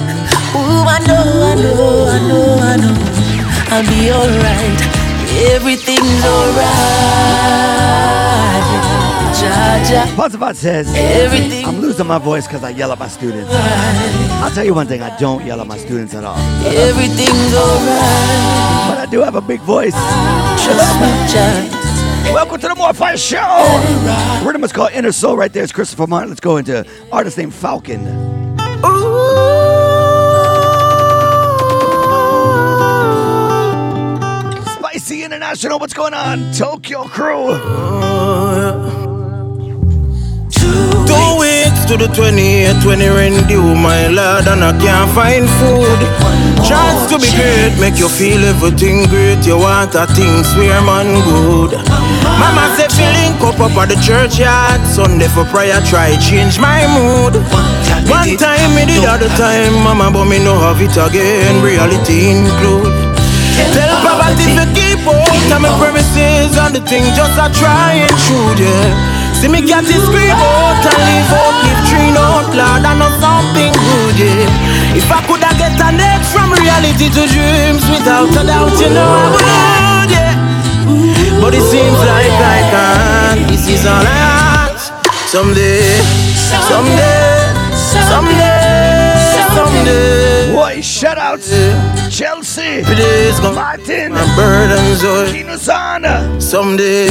I 0.87 0.99
know, 1.07 1.25
I 1.51 1.55
know, 1.55 2.07
I 2.07 2.19
know, 2.27 2.45
I 2.71 2.75
know. 2.77 2.95
I'll 3.73 3.85
be 3.87 4.11
alright. 4.11 4.81
Everything's 5.53 6.23
alright. 6.25 6.71
Jaja. 9.41 10.05
Ponzivat 10.15 10.55
says, 10.55 10.87
Everything- 10.95 11.65
I'm 11.65 11.79
losing 11.81 12.05
my 12.07 12.17
voice 12.19 12.45
because 12.47 12.63
I 12.63 12.69
yell 12.69 12.91
at 12.91 12.99
my 12.99 13.07
students. 13.07 13.49
I'll 13.53 14.51
tell 14.51 14.65
you 14.65 14.73
one 14.73 14.87
thing, 14.87 15.01
I 15.01 15.15
don't 15.17 15.43
yell 15.45 15.59
at 15.61 15.67
my 15.67 15.77
students 15.77 16.13
at 16.13 16.23
all. 16.23 16.37
Everything's 16.65 17.53
alright. 17.53 18.89
But 18.89 18.97
I 18.99 19.07
do 19.09 19.21
have 19.21 19.35
a 19.35 19.41
big 19.41 19.61
voice. 19.61 19.93
Trust 20.63 20.99
me. 21.01 22.31
Welcome 22.33 22.59
to 22.61 22.67
the 22.67 22.75
More 22.75 22.93
Fire 22.93 23.17
Show. 23.17 24.41
Rhythm 24.45 24.63
is 24.63 24.71
called 24.71 24.91
Inner 24.93 25.11
Soul 25.11 25.35
right 25.37 25.51
there. 25.51 25.63
It's 25.63 25.71
Christopher 25.71 26.07
Martin. 26.07 26.29
Let's 26.29 26.39
go 26.39 26.57
into 26.57 26.85
artist 27.11 27.37
named 27.37 27.53
Falcon. 27.53 28.30
International, 35.31 35.79
what's 35.79 35.93
going 35.93 36.13
on? 36.13 36.51
Tokyo 36.51 37.07
Crew. 37.07 37.55
Two 41.07 41.31
weeks 41.39 41.87
to 41.87 41.95
the 41.95 42.11
28th 42.11 42.83
when 42.83 42.99
it 42.99 43.47
due, 43.47 43.63
my 43.63 44.11
lord, 44.11 44.43
and 44.51 44.59
I 44.59 44.75
can't 44.75 45.07
find 45.15 45.47
food. 45.47 45.99
Chance 46.67 47.07
to 47.07 47.15
be 47.15 47.31
great, 47.31 47.79
make 47.79 47.95
you 47.95 48.09
feel 48.11 48.43
everything 48.43 49.07
great. 49.07 49.47
You 49.47 49.55
want 49.55 49.95
a 49.95 50.03
thing, 50.11 50.43
swear 50.51 50.83
man 50.83 51.07
good. 51.23 51.79
Mama 52.35 52.75
said, 52.75 52.91
feeling 52.91 53.31
cup 53.39 53.55
up 53.63 53.71
at 53.79 53.87
the 53.87 53.95
churchyard. 54.03 54.83
Sunday 54.85 55.31
for 55.31 55.45
prayer, 55.45 55.79
try 55.87 56.11
change 56.19 56.59
my 56.59 56.83
mood. 56.91 57.39
One 58.11 58.35
time 58.35 58.75
me 58.75 58.83
did 58.83 59.07
other 59.07 59.31
time, 59.39 59.79
mama, 59.79 60.11
but 60.11 60.25
me 60.25 60.43
no 60.43 60.59
have 60.59 60.83
it 60.83 60.91
again. 60.99 61.63
Reality 61.63 62.35
include. 62.35 62.91
Tell 63.71 63.95
poverty 64.03 64.51
to 64.59 64.90
out 65.07 65.51
of 65.51 65.61
my 65.61 65.71
premises 65.79 66.57
and 66.57 66.75
the 66.75 66.81
thing 66.85 67.03
just 67.17 67.37
a 67.37 67.47
try 67.57 67.97
and 68.05 68.15
shoot, 68.19 68.57
yeah. 68.61 69.33
See 69.41 69.49
me 69.49 69.65
cat 69.65 69.85
is 69.89 70.03
scream 70.05 70.37
out 70.37 70.83
and 70.85 71.01
leave 71.07 71.33
out, 71.33 71.55
leave 71.65 71.81
tree 71.89 72.13
out 72.13 72.49
loud 72.53 72.85
and 72.85 72.99
know 73.01 73.09
something 73.17 73.73
good, 73.73 74.15
yeah. 74.21 74.93
If 74.97 75.09
I 75.09 75.25
coulda 75.25 75.49
get 75.57 75.73
an 75.81 75.97
edge 75.97 76.27
from 76.29 76.53
reality 76.53 77.09
to 77.09 77.23
dreams 77.25 77.83
without 77.89 78.29
a 78.29 78.43
doubt, 78.45 78.75
you 78.77 78.89
know 78.93 79.09
I 79.09 79.27
would, 79.33 80.11
yeah. 80.13 81.41
But 81.41 81.55
it 81.55 81.65
seems 81.65 81.97
like 81.97 82.37
I 82.37 82.59
can't. 82.69 83.41
Uh, 83.41 83.49
this 83.49 83.67
is 83.67 83.85
all 83.85 84.05
I 84.05 84.69
ask. 84.69 84.93
Someday, 85.25 85.81
someday, 86.69 87.49
someday, 87.73 89.17
someday. 89.55 90.30
Boy, 90.71 90.81
shout 90.81 91.17
out 91.17 91.41
Chelsea. 92.09 92.81
Today's 92.83 93.39
gonna 93.41 93.55
Martin. 93.55 94.13
my 94.13 94.35
burdens 94.37 95.03
are 95.03 95.25
Kinuzana. 95.25 96.41
someday, 96.41 97.09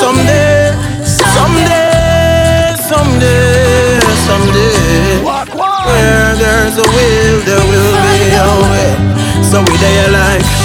someday, 0.00 0.72
someday, 1.04 2.74
someday, 2.88 4.00
someday. 4.24 5.22
Walk, 5.22 5.54
walk. 5.54 5.86
Where 5.86 6.34
there's 6.36 6.78
a 6.78 6.86
will, 6.96 7.40
there 7.44 7.64
will 7.70 7.94
be 8.08 8.18
a 8.40 8.48
way. 8.64 9.42
So 9.50 9.60
we 9.60 9.76
there 9.76 10.10
like. 10.10 10.61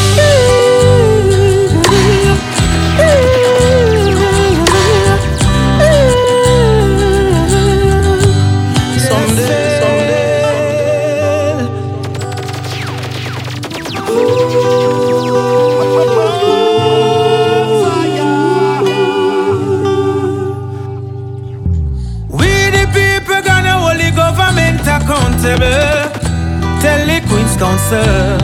Council 27.88 28.38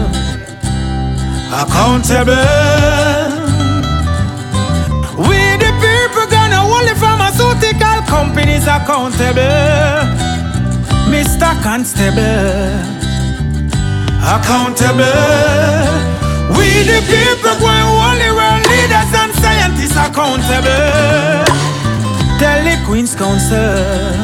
accountable. 1.51 2.34
We 5.19 5.39
the 5.60 5.71
people 5.84 6.25
gonna 6.32 6.62
hold 6.63 6.88
the 6.88 6.95
pharmaceutical 6.95 7.99
companies 8.08 8.67
accountable. 8.67 9.43
Mr. 11.12 11.51
Constable 11.62 12.79
accountable. 14.23 15.12
We 16.56 16.88
the 16.88 17.03
people 17.12 17.56
going 17.60 17.89
hold 17.99 18.19
world 18.39 18.63
leaders 18.71 19.12
and 19.12 19.34
scientists 19.43 19.97
accountable. 19.97 21.43
Tell 22.39 22.63
the 22.63 22.75
Queen's 22.86 23.13
Council 23.13 24.23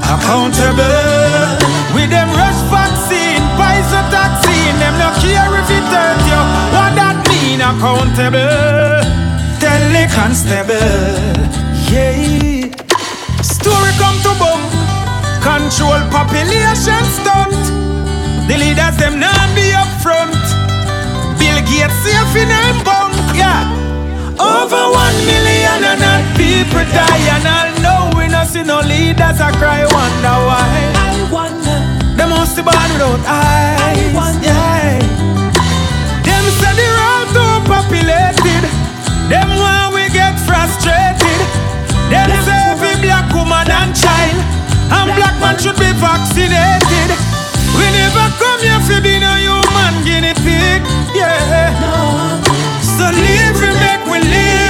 accountable. 0.00 1.61
Accountable? 7.72 9.00
Tell 9.60 9.82
the 9.94 10.04
constable, 10.12 10.74
yeah. 11.88 12.68
Story 13.42 13.92
come 14.02 14.18
to 14.26 14.32
boom, 14.40 14.62
control 15.40 16.00
population 16.10 17.02
stunt. 17.16 17.54
The 18.48 18.56
leaders 18.58 18.96
them 18.98 19.20
not 19.20 19.48
be 19.54 19.72
up 19.72 19.88
front. 20.02 20.34
Bill 21.38 21.58
Gates 21.70 21.94
safe 22.02 22.34
in 22.42 22.48
them 22.48 22.76
bunk, 22.84 23.14
yeah. 23.36 23.64
Over 24.38 24.82
one 24.90 25.18
million 25.24 25.80
and 25.90 26.00
not 26.00 26.22
people 26.36 26.84
die 26.90 27.24
and 27.36 27.46
I 27.46 27.70
know 27.84 28.10
we 28.18 28.26
not 28.28 28.48
see 28.48 28.64
no 28.64 28.80
leaders 28.80 29.38
I 29.40 29.52
cry 29.52 29.84
wonder 29.86 30.36
why 30.48 30.72
I 30.96 31.14
wonder 31.30 31.78
They 32.16 32.26
must 32.28 32.56
be 32.56 32.62
born 32.62 32.90
without 32.94 33.22
eyes 33.28 33.78
I 33.78 34.12
wonder. 34.16 34.46
yeah. 34.48 35.41
Man 45.42 45.58
should 45.58 45.76
be 45.76 45.90
vaccinated. 45.98 47.10
We 47.76 47.84
never 47.90 48.26
come 48.38 48.60
here 48.62 48.78
to 48.88 48.96
be 49.02 49.18
no 49.18 49.32
human 49.42 49.94
guinea 50.06 50.34
pig 50.44 50.80
Yeah. 51.14 51.74
So 52.94 53.04
live 53.10 53.56
we 53.60 53.70
make 53.82 54.02
we 54.06 54.18
live, 54.22 54.61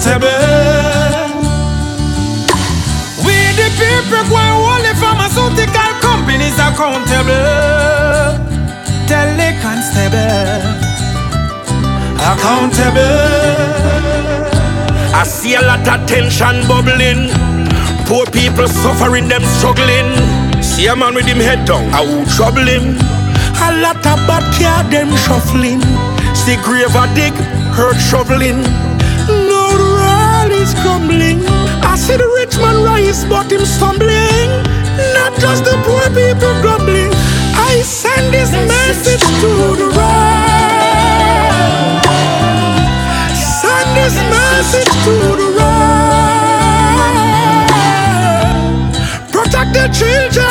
accountable. 0.00 1.42
We 3.24 3.36
the 3.56 3.68
people 3.76 4.24
who 4.24 4.36
hold 4.36 4.84
the 4.84 4.94
pharmaceutical 4.96 5.92
companies 6.00 6.56
accountable. 6.58 7.36
Tell 9.06 9.28
the 9.36 9.50
constable 9.60 10.80
accountable. 12.16 13.00
I 15.12 15.24
see 15.24 15.54
a 15.54 15.62
lot 15.62 15.86
of 15.86 16.06
tension 16.08 16.66
bubbling. 16.66 17.30
Poor 18.06 18.26
people 18.26 18.68
suffering, 18.68 19.28
them 19.28 19.42
struggling. 19.58 20.08
See 20.62 20.86
a 20.86 20.96
man 20.96 21.14
with 21.14 21.26
him 21.26 21.38
head 21.38 21.66
down, 21.66 21.92
I 21.92 22.00
will 22.00 22.26
trouble 22.36 22.66
him. 22.66 22.96
A 23.62 23.76
lot 23.82 23.96
of 23.96 24.18
bad 24.26 24.44
car, 24.56 24.82
them 24.90 25.14
shuffling. 25.16 25.80
See 26.34 26.56
grave 26.64 26.94
a 26.94 27.06
dig, 27.14 27.34
hurt 27.74 27.96
shoveling. 27.96 28.79
No 31.10 31.18
world 31.18 31.38
is 31.38 31.40
crumbling. 31.40 31.40
I 31.84 31.96
see 31.96 32.16
the 32.16 32.28
rich 32.38 32.56
man 32.58 32.84
rise, 32.84 33.24
but 33.24 33.50
him 33.50 33.64
stumbling. 33.64 34.50
Not 35.14 35.34
just 35.40 35.64
the 35.64 35.76
poor 35.84 36.06
people 36.14 36.54
grumbling. 36.62 37.12
I 37.54 37.82
send 37.82 38.32
this 38.32 38.52
message 38.52 39.22
to 39.40 39.50
the 39.76 39.88
world. 39.96 40.44
Send 43.62 43.96
this 43.96 44.14
message 44.30 44.92
to 45.04 45.14
the 45.40 45.48
world. 45.58 46.12
Protect 49.32 49.72
the 49.74 49.88
children 49.92 50.49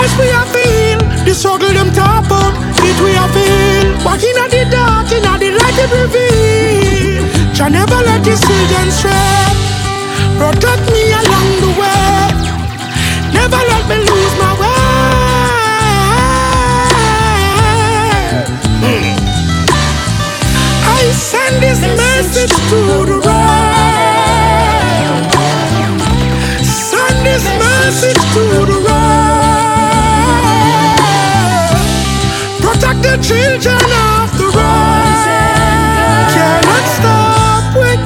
guess 0.00 0.12
we 0.18 0.28
are 0.32 0.48
feel 0.54 0.98
The 1.24 1.34
struggle 1.34 1.72
them 1.72 1.92
top 1.92 2.30
up, 2.32 2.54
it 2.88 2.98
we 3.04 3.12
are 3.16 3.30
feel 3.36 3.86
Walking 4.04 4.36
at 4.42 4.50
the 4.50 4.64
dark, 4.72 5.12
in 5.12 5.22
the 5.22 5.50
light 5.60 5.78
it 5.84 5.90
reveal 5.92 6.40
Jah 7.60 7.68
never 7.68 8.00
let 8.08 8.24
his 8.24 8.40
children 8.40 8.90
stray. 8.90 9.70
Protect 10.38 10.84
me 10.94 11.12
along 11.12 11.48
the 11.60 11.70
way. 11.80 12.32
Never 13.36 13.60
let 13.72 13.84
me 13.90 13.96
lose 14.08 14.34
my 14.40 14.52
way. 14.60 14.80
I 20.96 21.02
send 21.12 21.54
this 21.62 21.80
message 22.00 22.54
to 22.70 22.80
the 23.10 23.18
world. 23.26 24.40
Send 26.64 27.16
this 27.26 27.44
message 27.60 28.22
to 28.34 28.42
the 28.70 28.78
world. 28.86 29.49
The 33.02 33.16
children 33.22 33.84
of 34.12 34.28
the 34.38 34.48
world. 34.56 35.24
Cannot 36.36 36.86
stop 36.98 37.64
with. 37.76 38.04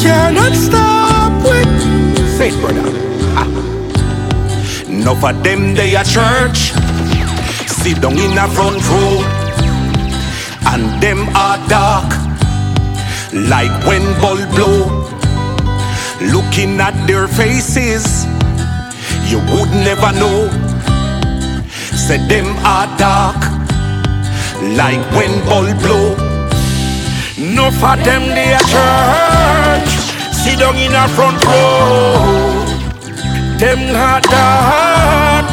Cannot 0.00 0.54
stop 0.54 1.32
with. 1.44 1.72
Say 2.36 2.48
it, 2.48 2.60
brother. 2.60 2.88
Enough 4.88 5.24
of 5.24 5.42
them 5.42 5.74
they 5.74 5.94
a 5.94 6.04
church. 6.04 6.72
Sit 7.66 8.00
down 8.00 8.18
in 8.18 8.38
a 8.38 8.48
front 8.48 8.82
row. 8.88 9.22
And 10.72 11.02
them 11.02 11.28
are 11.36 11.58
dark. 11.68 12.10
Like 13.32 13.72
when 13.86 14.02
bulb 14.20 14.48
blow. 14.54 15.02
Looking 16.30 16.80
at 16.80 16.94
their 17.08 17.26
faces, 17.26 18.26
you 19.26 19.38
would 19.50 19.70
never 19.82 20.12
know. 20.12 20.48
Say 21.98 22.18
them 22.28 22.46
are 22.64 22.86
dark, 22.96 23.41
like 24.76 25.04
when 25.12 25.32
bulb 25.44 25.78
blow. 25.80 26.16
No 27.38 27.70
for 27.70 27.96
them 28.04 28.22
they 28.36 28.52
a 28.54 28.62
church, 28.72 29.90
sit 30.32 30.58
down 30.58 30.76
in 30.76 30.94
a 30.94 31.08
front 31.08 31.44
row. 31.44 32.64
Them 33.58 33.94
are 33.94 34.20
dark, 34.20 35.46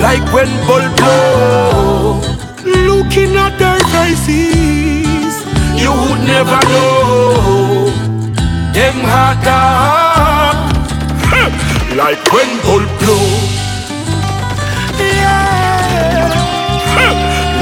like 0.00 0.26
when 0.32 0.50
bulb 0.66 0.96
blow. 0.96 2.20
Looking 2.64 3.36
at 3.36 3.58
their 3.58 3.80
faces, 3.92 5.34
you 5.80 5.90
would 5.92 6.22
never 6.26 6.60
know. 6.72 7.90
Them 8.74 8.98
hot 9.04 9.38
dark 9.44 10.56
Like 11.96 12.32
when 12.32 12.50
bulb 12.64 12.90
blow 12.98 13.53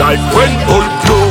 Like 0.03 0.19
when 0.35 0.51
bulb 0.67 0.83
blow 1.07 1.31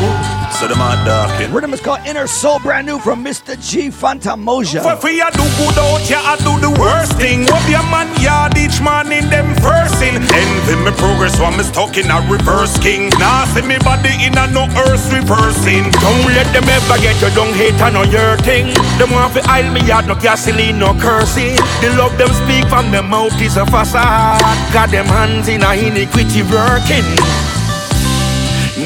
So 0.56 0.64
them 0.64 0.80
hot 0.80 1.04
dark 1.04 1.36
Rhythm 1.52 1.76
is 1.76 1.84
called 1.84 2.08
Inner 2.08 2.24
Soul, 2.24 2.64
brand 2.64 2.88
new 2.88 3.04
from 3.04 3.20
Mr. 3.20 3.60
G 3.60 3.92
Fantamoja. 3.92 4.80
For 4.80 4.96
I 5.12 5.28
do 5.36 5.44
good 5.60 5.76
out, 5.76 6.00
yeah, 6.08 6.24
I 6.24 6.40
do 6.40 6.56
the 6.56 6.72
worst 6.80 7.20
thing. 7.20 7.44
What 7.52 7.68
your 7.68 7.84
man 7.92 8.08
yard 8.24 8.56
each 8.56 8.80
man 8.80 9.12
in 9.12 9.28
them 9.28 9.52
first 9.60 10.00
in. 10.00 10.24
Envy 10.24 10.76
me 10.88 10.96
progress, 10.96 11.36
so 11.36 11.44
I'm 11.44 11.60
stuck 11.68 12.00
in 12.00 12.08
a 12.08 12.24
reverse 12.32 12.80
king. 12.80 13.12
Now 13.20 13.44
see 13.52 13.60
me 13.60 13.76
body 13.84 14.16
in 14.24 14.40
a 14.40 14.48
no 14.48 14.64
earth 14.88 15.04
reversing. 15.12 15.92
Don't 16.00 16.24
let 16.32 16.48
them 16.56 16.64
ever 16.64 16.96
get 17.04 17.20
you, 17.20 17.28
don't 17.36 17.52
hate 17.52 17.76
on 17.84 18.00
no 18.00 18.08
your 18.08 18.40
thing. 18.48 18.72
Them 18.96 19.12
want 19.12 19.36
to 19.36 19.44
aisle 19.52 19.68
me 19.76 19.84
yard, 19.84 20.08
no 20.08 20.16
gasoline, 20.16 20.80
no 20.80 20.96
cursing. 20.96 21.60
The 21.84 21.92
love 22.00 22.16
them 22.16 22.32
speak 22.40 22.72
from 22.72 22.88
them 22.88 23.12
mouth 23.12 23.36
is 23.44 23.60
a 23.60 23.68
facade. 23.68 24.40
Got 24.72 24.96
them 24.96 25.12
hands 25.12 25.52
in 25.52 25.60
a 25.60 25.76
iniquity 25.76 26.48
working. 26.48 27.51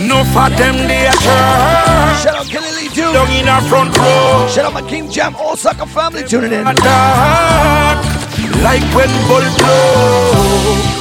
No 0.07 0.23
for 0.25 0.49
them 0.55 0.75
they 0.87 1.07
a 1.07 1.11
church. 1.11 2.21
Shout 2.21 2.35
out 2.35 2.45
Kelly 2.45 2.71
Lee 2.77 2.89
too. 2.89 3.11
Down 3.11 3.29
in 3.31 3.47
a 3.47 3.59
front 3.69 3.97
row. 3.97 4.47
Shout 4.53 4.65
out 4.65 4.73
my 4.73 4.87
King 4.87 5.09
Jam 5.09 5.35
Osaka 5.35 5.85
family 5.87 6.23
tuning 6.23 6.51
in. 6.51 6.63
dark, 6.63 8.05
like 8.61 8.85
when 8.93 9.09
bulb 9.27 9.57
blow. 9.57 10.95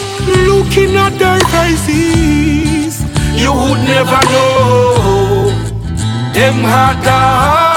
Looking 0.49 0.97
at 0.97 1.19
their 1.19 1.41
faces, 1.53 3.03
you 3.39 3.53
would 3.53 3.83
never 3.85 4.21
know. 4.33 5.51
Them 6.33 6.63
dark. 7.05 7.74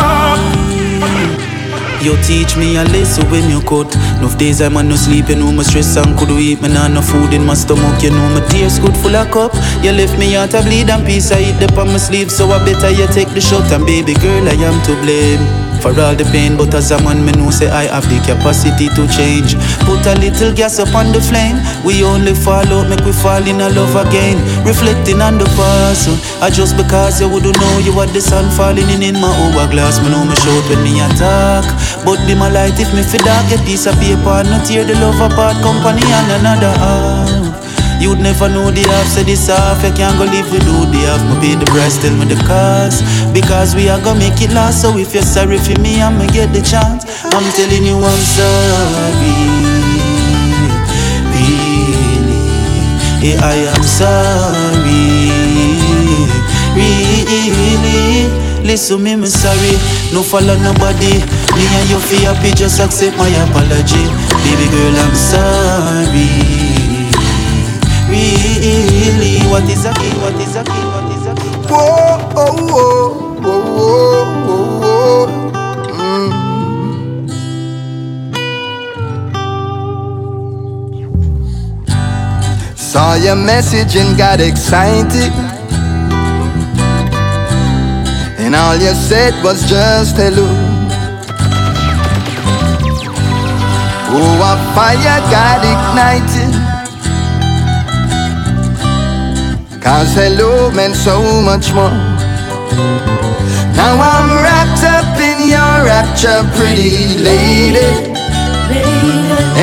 You 2.01 2.15
teach 2.23 2.55
me 2.55 2.77
a 2.77 2.83
lesson 2.83 3.29
when 3.31 3.49
you 3.49 3.61
cut. 3.61 3.93
Enough 4.19 4.37
days 4.37 4.61
I'm 4.61 4.77
on 4.77 4.87
no 4.89 4.95
sleep, 4.95 5.29
you 5.29 5.35
know 5.35 5.51
my 5.51 5.63
stress 5.63 5.97
and 5.97 6.17
could 6.17 6.29
eat 6.31 6.61
me 6.61 6.69
nah 6.69 6.87
no 6.87 7.01
food 7.01 7.33
in 7.33 7.45
my 7.45 7.53
stomach. 7.53 8.01
You 8.01 8.11
know 8.11 8.29
my 8.29 8.45
tears 8.47 8.79
good 8.79 8.95
full 8.95 9.15
of 9.15 9.31
cup. 9.31 9.53
You 9.83 9.91
left 9.91 10.17
me 10.17 10.35
out 10.35 10.51
to 10.51 10.61
bleed 10.61 10.89
and 10.89 11.05
peace 11.05 11.31
I 11.31 11.41
eat 11.41 11.61
up 11.61 11.77
on 11.77 11.87
my 11.87 11.97
sleeve, 11.97 12.31
so 12.31 12.49
I 12.51 12.63
better 12.63 12.89
you 12.89 13.07
take 13.07 13.29
the 13.33 13.41
shot. 13.41 13.71
And 13.71 13.85
baby 13.85 14.13
girl, 14.13 14.47
I 14.47 14.53
am 14.53 14.81
to 14.85 14.93
blame. 15.01 15.66
For 15.77 15.93
all 16.01 16.15
the 16.15 16.25
pain, 16.33 16.57
but 16.57 16.73
as 16.73 16.91
a 16.91 16.97
man, 17.03 17.23
me 17.23 17.31
know 17.31 17.49
say 17.49 17.69
I 17.69 17.87
have 17.87 18.03
the 18.09 18.19
capacity 18.27 18.89
to 18.97 19.07
change. 19.07 19.55
Put 19.87 20.03
a 20.09 20.19
little 20.19 20.51
gas 20.51 20.79
up 20.79 20.91
on 20.95 21.13
the 21.13 21.21
flame. 21.21 21.61
We 21.85 22.03
only 22.03 22.33
fall 22.33 22.65
out, 22.65 22.89
make 22.89 23.05
we 23.05 23.13
fall 23.13 23.39
in 23.45 23.61
a 23.61 23.69
love 23.69 23.95
again. 23.95 24.35
Reflecting 24.65 25.21
on 25.21 25.37
the 25.37 25.45
past, 25.55 26.09
I 26.41 26.49
just 26.49 26.75
because 26.75 27.21
you 27.21 27.29
wouldn't 27.29 27.55
know 27.55 27.77
you 27.85 27.93
had 27.93 28.09
the 28.09 28.19
sun 28.19 28.51
falling 28.57 28.89
in 28.89 29.05
in 29.05 29.15
my 29.15 29.31
hourglass. 29.31 30.01
Me 30.01 30.09
know 30.09 30.25
me 30.25 30.35
shout 30.35 30.65
when 30.67 30.81
me 30.83 30.99
attack, 30.99 31.63
but 32.03 32.19
be 32.27 32.35
my 32.35 32.49
light 32.49 32.75
if 32.81 32.91
me 32.91 33.05
fi 33.05 33.21
dark. 33.23 33.47
Get 33.47 33.63
piece 33.63 33.85
of 33.85 33.95
paper, 34.01 34.43
not 34.43 34.65
tear 34.65 34.83
the 34.83 34.97
love 34.99 35.21
apart. 35.21 35.55
Company 35.63 36.03
and 36.03 36.41
another 36.41 36.73
half. 36.83 37.66
You'd 37.99 38.19
never 38.19 38.47
know 38.47 38.69
the 38.69 38.81
half, 38.85 39.07
say 39.07 39.23
this 39.23 39.47
half. 39.47 39.81
You 39.83 39.91
can't 39.91 40.17
go 40.21 40.25
live 40.25 40.51
without 40.53 40.93
the 40.93 41.01
half. 41.09 41.21
Me 41.25 41.33
pay 41.41 41.55
the 41.57 41.65
price, 41.65 41.97
tell 41.97 42.13
me 42.13 42.25
the 42.29 42.37
cost. 42.45 43.01
Because 43.33 43.73
we 43.73 43.89
are 43.89 43.99
gonna 44.01 44.19
make 44.19 44.39
it 44.41 44.53
last. 44.53 44.81
So 44.81 44.97
if 44.97 45.13
you're 45.13 45.25
sorry 45.25 45.57
for 45.57 45.73
me, 45.81 46.01
I'ma 46.01 46.29
get 46.29 46.53
the 46.53 46.61
chance. 46.61 47.09
I'm 47.25 47.45
telling 47.57 47.85
you 47.89 47.97
I'm 47.97 48.23
sorry. 48.37 49.33
Really. 51.33 52.37
Yeah, 53.25 53.41
I 53.41 53.65
am 53.73 53.81
sorry. 53.81 55.33
Really. 56.77 58.29
Listen 58.61 59.01
me, 59.01 59.15
me 59.15 59.25
sorry. 59.25 59.73
No 60.13 60.21
follow 60.21 60.53
nobody. 60.61 61.17
Me 61.57 61.65
and 61.65 61.89
you 61.89 61.97
feel 61.97 62.29
happy, 62.29 62.53
just 62.53 62.79
accept 62.79 63.17
my 63.17 63.29
apology. 63.41 64.05
Baby 64.45 64.69
girl, 64.69 64.95
I'm 65.01 65.15
sorry 65.15 66.46
really 68.17 69.39
what 69.51 69.63
is 69.69 69.85
a 69.85 69.93
key 69.93 70.13
what 70.21 70.35
is 70.35 70.55
a 70.55 70.63
key 70.63 70.85
what 70.93 71.07
is 71.15 71.25
a 71.27 71.33
key 71.35 71.53
Whoa, 71.69 72.17
oh, 72.35 72.55
whoa, 72.71 73.13
whoa, 73.41 73.61
whoa, 73.77 74.25
whoa, 74.47 74.79
whoa. 74.79 75.27
Mm. 75.91 76.31
Saw 82.77 83.15
your 83.15 83.35
message 83.35 83.95
and 83.95 84.17
got 84.17 84.39
excited. 84.39 85.31
And 88.39 88.55
all 88.55 88.75
you 88.77 88.93
said 88.95 89.33
was 89.43 89.69
just 89.69 90.15
hello. 90.15 90.47
Oh, 94.09 94.41
a 94.49 94.55
fire 94.73 95.19
got 95.29 95.61
ignited. 95.73 96.56
Cause 99.87 100.15
hello 100.15 100.69
meant 100.71 100.97
so 100.97 101.15
much 101.43 101.71
more. 101.71 101.95
Now 103.79 103.95
I'm 103.95 104.27
wrapped 104.43 104.83
up 104.83 105.15
in 105.15 105.47
your 105.47 105.75
rapture, 105.87 106.43
pretty 106.59 107.15
lady. 107.23 107.87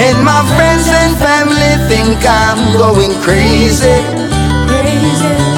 And 0.01 0.17
my 0.25 0.41
friends 0.57 0.89
and 0.89 1.13
family 1.21 1.77
think 1.93 2.25
I'm 2.25 2.73
going 2.73 3.13
crazy. 3.21 4.01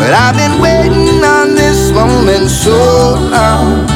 But 0.02 0.10
I've 0.10 0.34
been 0.34 0.60
waiting 0.60 1.22
on 1.22 1.54
this 1.54 1.92
moment 1.92 2.50
so 2.50 3.14
long. 3.30 3.86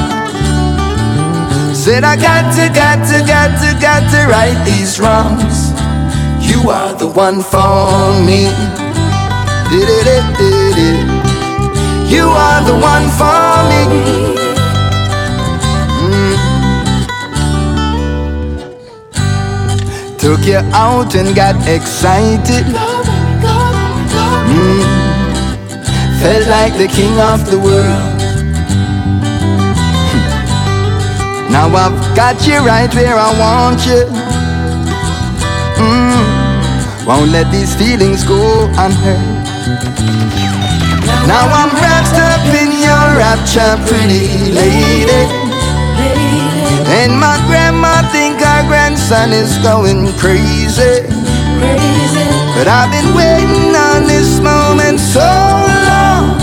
Said 1.75 2.05
I 2.05 2.15
got 2.15 2.47
to, 2.55 2.71
got 2.73 3.03
to, 3.11 3.19
got 3.27 3.59
to, 3.59 3.71
got 3.83 4.07
to 4.13 4.21
right 4.31 4.65
these 4.65 5.01
wrongs. 5.01 5.73
You 6.39 6.71
are 6.71 6.95
the 6.95 7.09
one 7.09 7.43
for 7.43 8.23
me. 8.25 8.80
You 9.73 9.79
are 12.27 12.61
the 12.67 12.75
one 12.75 13.07
for 13.19 13.63
me. 13.71 13.83
Took 20.19 20.45
you 20.45 20.59
out 20.75 21.15
and 21.15 21.37
got 21.37 21.55
excited. 21.69 22.67
Mm. 24.51 24.83
Felt 26.21 26.49
like 26.49 26.75
the 26.77 26.89
king 26.89 27.21
of 27.21 27.49
the 27.49 27.59
world. 27.61 28.21
Now 31.51 31.67
I've 31.69 32.17
got 32.17 32.45
you 32.45 32.59
right 32.59 32.93
where 32.93 33.17
I 33.17 33.31
want 33.39 33.87
you. 33.87 34.05
Mm. 35.79 37.07
Won't 37.07 37.31
let 37.31 37.53
these 37.53 37.75
feelings 37.77 38.25
go 38.25 38.67
unheard. 38.77 39.30
Now 41.31 41.47
I'm 41.47 41.71
wrapped 41.79 42.19
up 42.19 42.43
in 42.59 42.73
your 42.75 43.07
rapture, 43.15 43.79
pretty 43.87 44.51
lady. 44.51 45.23
And 46.91 47.15
my 47.15 47.39
grandma 47.47 48.03
think 48.11 48.43
our 48.43 48.67
grandson 48.67 49.33
is 49.33 49.57
going 49.59 50.11
crazy. 50.19 51.07
But 52.55 52.67
I've 52.67 52.91
been 52.91 53.15
waiting 53.15 53.77
on 53.77 54.09
this 54.09 54.41
moment 54.41 54.99
so 54.99 55.21
long. 55.21 56.35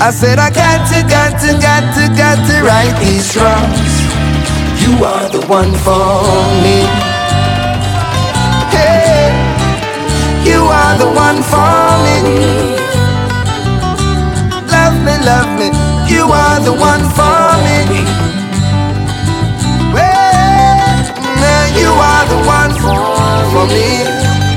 I 0.00 0.10
said 0.12 0.38
I 0.38 0.50
got 0.50 0.86
to, 0.94 1.02
got 1.10 1.40
to, 1.42 1.58
got 1.58 1.82
to, 1.98 2.06
got 2.14 2.38
to 2.46 2.62
right 2.62 2.94
these 3.02 3.34
wrongs. 3.36 3.98
You 4.80 5.04
are 5.04 5.28
the 5.28 5.44
one 5.48 5.74
for 5.82 6.22
me. 6.62 6.86
Hey, 8.70 9.47
are 10.68 10.94
the 10.98 11.10
one 11.26 11.40
for 11.50 11.88
me. 12.04 12.16
Love 14.72 14.96
me, 15.06 15.14
love 15.24 15.50
me. 15.58 15.68
You 16.12 16.24
are 16.32 16.60
the 16.60 16.72
one 16.72 17.04
for 17.16 17.56
me. 17.64 18.28
you 21.80 21.90
are 21.90 22.26
the 22.26 22.40
one 22.46 22.72
for 23.52 23.66
me. 23.66 24.47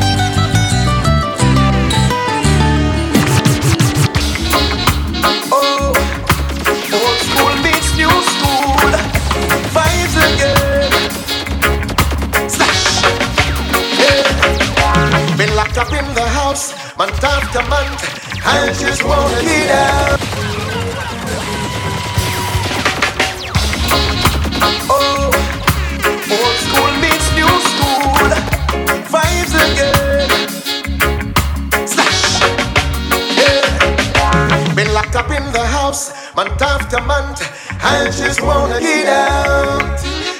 House 16.51 16.97
month 16.97 17.23
after 17.23 17.61
month. 17.69 18.01
I 18.43 18.73
just 18.83 19.03
wanna 19.03 19.41
get 19.41 19.69
out. 19.71 20.19
Oh, 24.89 25.31
old 26.35 26.57
school 26.65 26.91
meets 27.03 27.27
new 27.39 27.51
school, 27.71 28.03
vibes 29.13 29.53
again. 29.65 30.29
Slash, 31.87 32.41
yeah. 33.39 34.75
Been 34.75 34.93
locked 34.93 35.15
up 35.15 35.29
in 35.31 35.45
the 35.53 35.65
house 35.65 36.11
month 36.35 36.61
after 36.61 37.01
month. 37.01 37.39
I 37.81 38.11
just 38.11 38.41
wanna 38.41 38.79
get 38.81 39.07
out. 39.07 39.80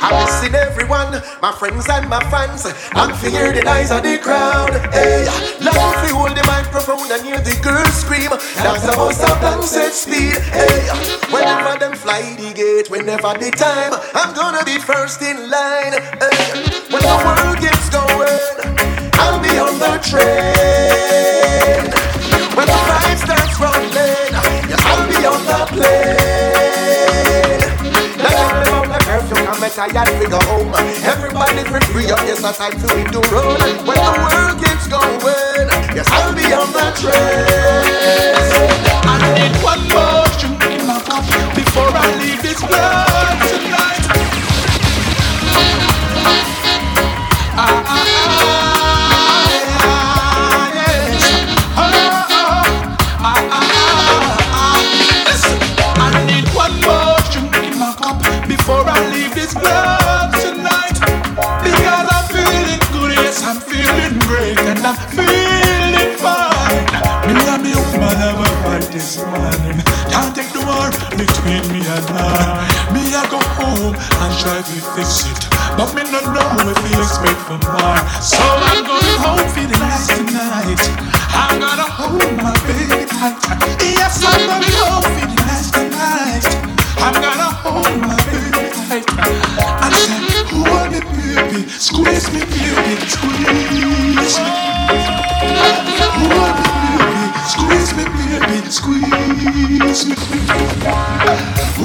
I'm 0.01 0.25
missing 0.25 0.55
everyone, 0.55 1.21
my 1.41 1.51
friends 1.51 1.87
and 1.87 2.09
my 2.09 2.19
fans. 2.31 2.65
I'm 2.93 3.13
fear 3.15 3.53
the 3.53 3.61
eyes 3.69 3.91
of 3.91 4.01
the 4.01 4.17
crowd. 4.17 4.73
Hey, 4.91 5.25
love 5.61 5.77
to 5.77 6.09
hold 6.15 6.35
the 6.35 6.43
microphone 6.47 7.05
and 7.11 7.21
hear 7.21 7.37
the 7.37 7.53
girls 7.61 7.93
scream. 7.93 8.31
That's 8.65 8.81
the 8.81 8.97
most 8.97 9.21
of 9.21 9.39
them 9.41 9.61
set 9.61 9.93
speed. 9.93 10.41
Hey, 10.49 10.89
whenever 11.29 11.77
them 11.77 11.93
fly 11.93 12.21
the 12.33 12.51
gate, 12.51 12.89
whenever 12.89 13.37
the 13.37 13.51
time, 13.51 13.93
I'm 14.15 14.33
gonna 14.33 14.65
be 14.65 14.79
first 14.79 15.21
in 15.21 15.49
line. 15.49 15.93
Hey, 16.17 16.65
when 16.89 17.01
the 17.05 17.17
world 17.21 17.61
gets 17.61 17.89
going, 17.93 18.41
I'll 19.21 19.37
be 19.37 19.53
on 19.61 19.77
the 19.77 20.01
train. 20.01 21.85
When 22.57 22.65
the 22.65 22.79
vibe 22.89 23.21
starts 23.21 23.55
rolling, 23.61 24.33
yes, 24.65 24.81
I'll 24.81 25.05
be 25.07 25.21
on 25.29 25.45
the 25.45 25.61
plane. 25.77 26.20
Tired 29.89 30.21
to 30.21 30.29
go 30.29 30.39
home. 30.45 30.73
Everybody 31.03 31.63
free 31.63 31.83
free 31.85 32.11
up, 32.11 32.19
yes, 32.19 32.43
I 32.43 32.51
time 32.53 32.71
to 32.73 32.87
hit 32.95 33.11
the 33.11 33.21
road. 33.33 33.57
When 33.87 33.97
the 33.97 34.13
world 34.21 34.61
gets 34.61 34.87
going, 34.87 35.67
yes, 35.95 36.07
I'll 36.11 36.35
be 36.35 36.45
on 36.53 36.69
the 36.71 36.85
train. 37.01 38.35
I 39.09 39.17
need 39.33 39.55
one 39.63 39.81
more 39.89 40.27
drink 40.37 40.61
in 40.81 40.85
my 40.85 40.99
cup 41.01 41.25
before 41.55 41.89
I 41.89 42.15
leave 42.21 42.41
this 42.41 42.61
world 42.61 43.41
tonight. 43.49 44.05
Ah, 47.53 47.67
ah, 47.67 47.85
ah, 47.87 48.20
me 72.93 73.01
and 73.07 73.15
I 73.15 73.27
go 73.29 73.39
home 73.59 73.95
and 73.95 74.31
try 74.39 74.61
to 74.61 74.77
fix 74.95 75.25
it, 75.27 75.41
but 75.75 75.91
me 75.95 76.03
no 76.07 76.19
know 76.31 76.71
if 76.71 76.79
he 76.87 76.95
expect 76.95 77.39
for 77.47 77.59
more. 77.59 77.99
So 78.23 78.39
I'm 78.39 78.83
going 78.87 79.17
home 79.19 79.47
feeling 79.51 79.79
nice 79.79 80.07
tonight. 80.07 80.79
I'm 81.35 81.59
gonna 81.59 81.87
hold 81.87 82.35
my 82.39 82.55
baby 82.67 83.05
tight. 83.07 83.35
Yes, 83.81 84.23
I'm 84.23 84.47
going 84.47 84.71
home 84.79 85.03
feeling 85.15 85.35
nice 85.35 85.71
tonight. 85.71 86.45
I'm 87.03 87.15
gonna 87.19 87.49
hold 87.63 87.99
my 87.99 88.15
baby 88.31 88.69
tight. 88.75 89.05
I 89.11 89.91
said, 89.91 90.23
hold 90.51 90.91
me, 90.91 90.99
baby, 91.15 91.67
squeeze 91.69 92.27
me, 92.31 92.39
baby, 92.47 93.07
squeeze 93.07 93.39
me. 93.39 94.39
Hold 95.59 95.83
me, 95.83 95.95
baby, 96.63 97.39
squeeze 97.51 97.91
me, 97.95 98.03
baby, 98.07 98.69
squeeze 98.71 100.05
me. 100.05 100.15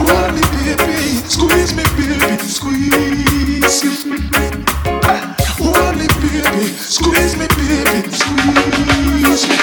Hold 0.06 0.32
me, 0.34 0.42
baby, 0.54 0.98
squeeze 1.28 1.72
me, 1.74 1.84
baby, 1.96 2.38
squeeze 2.46 4.04
me. 4.06 4.16
Me, 5.96 6.06
baby, 6.20 6.66
squeeze 6.76 7.34
me, 7.36 7.46
baby, 7.56 7.98
squeeze 8.10 9.44
me. 9.48 9.56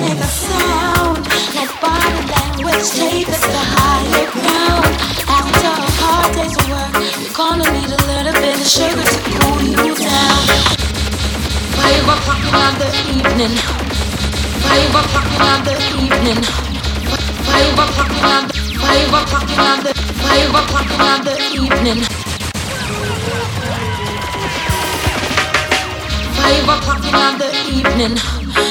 Make 0.00 0.20
a 0.20 0.28
sound 0.28 1.18
like 1.54 1.72
body 1.80 2.20
language. 2.30 2.90
Take 2.92 3.28
us 3.28 3.40
to 3.40 3.62
higher 3.74 4.26
ground. 4.30 4.92
After 5.26 5.72
a 5.72 5.88
hard 5.98 6.30
day's 6.36 6.56
work, 6.68 6.92
you're 7.20 7.32
gonna 7.32 7.66
need 7.72 7.90
a 7.90 8.00
little 8.06 8.34
bit 8.34 8.54
of 8.60 8.66
sugar 8.66 9.02
to 9.02 9.18
cool 9.40 9.62
you 9.62 9.94
down. 9.96 10.42
Five 11.78 12.06
o'clock 12.14 12.44
in 12.54 12.74
the 12.78 12.88
evening. 13.16 13.54
Five 14.62 14.94
o'clock 14.94 15.66
in 15.66 15.78
the 15.80 15.88
evening. 16.04 16.40
Five 17.48 17.78
o'clock 17.78 18.10
in 18.10 18.48
the 18.48 18.53
five 18.94 19.26
o'clock 19.26 19.50
in 19.50 19.84
the 19.84 19.92
five 20.22 20.54
o'clock 20.54 20.88
in 20.94 21.24
the 21.26 21.34
evening. 21.62 22.00
Five 26.38 26.68
o'clock 26.74 27.02
in 27.02 27.38
the 27.38 27.50
evening. 27.68 27.84
evening. 27.94 28.14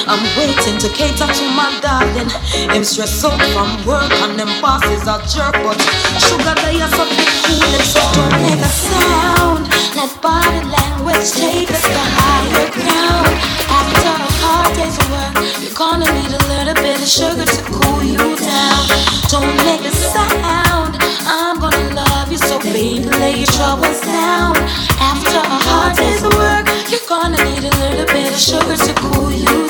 I'm 0.08 0.24
waiting 0.38 0.78
to 0.80 0.90
cater 0.90 1.28
to 1.28 1.46
my 1.52 1.78
darling. 1.82 2.30
I'm 2.72 2.84
stressed 2.84 3.26
out 3.26 3.40
from 3.54 3.86
work 3.86 4.12
and 4.24 4.40
them 4.40 4.62
bosses 4.62 5.08
are 5.08 5.22
jerk, 5.28 5.54
but 5.64 5.80
sugar 6.20 6.56
they 6.64 6.80
are 6.82 6.94
something 7.00 7.28
cool 7.44 7.72
and 7.78 7.84
so 7.84 8.02
don't 8.16 8.36
make 8.44 8.64
a 8.64 8.72
sound. 8.72 9.68
Let 9.96 10.22
body 10.22 10.64
language 10.72 11.32
take 11.32 11.72
us 11.72 11.82
to 11.82 12.04
higher 12.16 12.70
ground. 12.72 13.63
Hard 14.84 14.96
day's 14.96 15.10
work, 15.10 15.64
you're 15.64 15.74
gonna 15.74 16.12
need 16.12 16.32
a 16.32 16.44
little 16.48 16.74
bit 16.74 17.00
of 17.00 17.08
sugar 17.08 17.46
to 17.46 17.64
cool 17.72 18.04
you 18.04 18.18
down. 18.18 18.84
Don't 19.30 19.56
make 19.64 19.80
a 19.82 19.92
sound. 19.92 20.98
I'm 21.26 21.58
gonna 21.58 21.96
love 21.96 22.30
you 22.30 22.38
so 22.38 22.60
baby, 22.60 23.08
lay 23.08 23.38
your 23.38 23.48
troubles 23.48 24.02
down. 24.02 24.58
After 25.00 25.38
a 25.38 25.58
hard 25.68 25.96
day's 25.96 26.22
work, 26.24 26.68
you're 26.90 27.08
gonna 27.08 27.42
need 27.46 27.64
a 27.64 27.74
little 27.78 28.06
bit 28.08 28.34
of 28.34 28.40
sugar 28.40 28.76
to 28.76 28.94
cool 28.96 29.32
you 29.32 29.63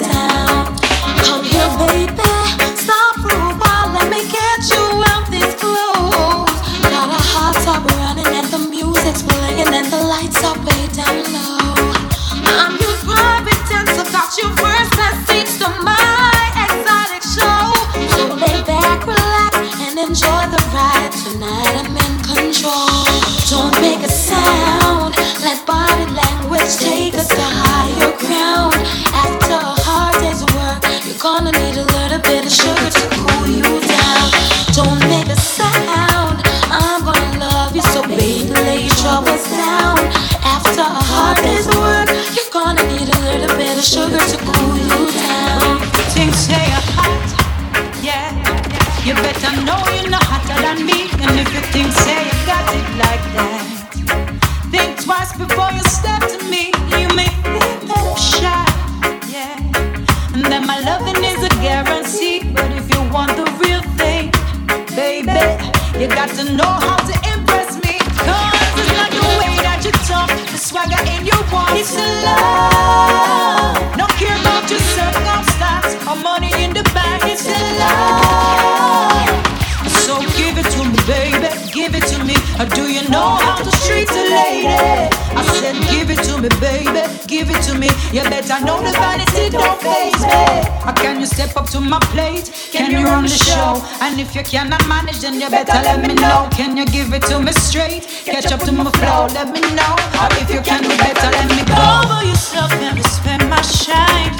step 91.33 91.57
up 91.57 91.65
to 91.69 91.81
my 91.81 91.99
plate? 92.13 92.51
Can 92.71 92.91
you 92.91 93.05
run 93.05 93.23
the 93.23 93.29
show? 93.49 93.81
And 94.01 94.19
if 94.19 94.35
you 94.35 94.43
cannot 94.43 94.87
manage, 94.87 95.19
then 95.21 95.41
you 95.41 95.49
better 95.49 95.73
let 95.81 95.99
me 96.05 96.13
know. 96.13 96.47
Can 96.51 96.77
you 96.77 96.85
give 96.85 97.11
it 97.13 97.23
to 97.23 97.39
me 97.39 97.51
straight? 97.51 98.05
Catch 98.25 98.51
up 98.51 98.61
to 98.61 98.71
my 98.71 98.89
flow, 99.01 99.27
let 99.33 99.49
me 99.49 99.61
know. 99.73 99.93
Or 100.21 100.29
if 100.37 100.49
you 100.53 100.61
can, 100.61 100.83
you 100.83 100.97
better 100.97 101.29
let 101.33 101.49
me 101.49 101.63
go. 101.65 101.73
Over 101.73 102.21
yourself 102.23 102.71
and 102.73 102.97
respect 102.97 103.43
my 103.49 103.61
shine. 103.61 104.33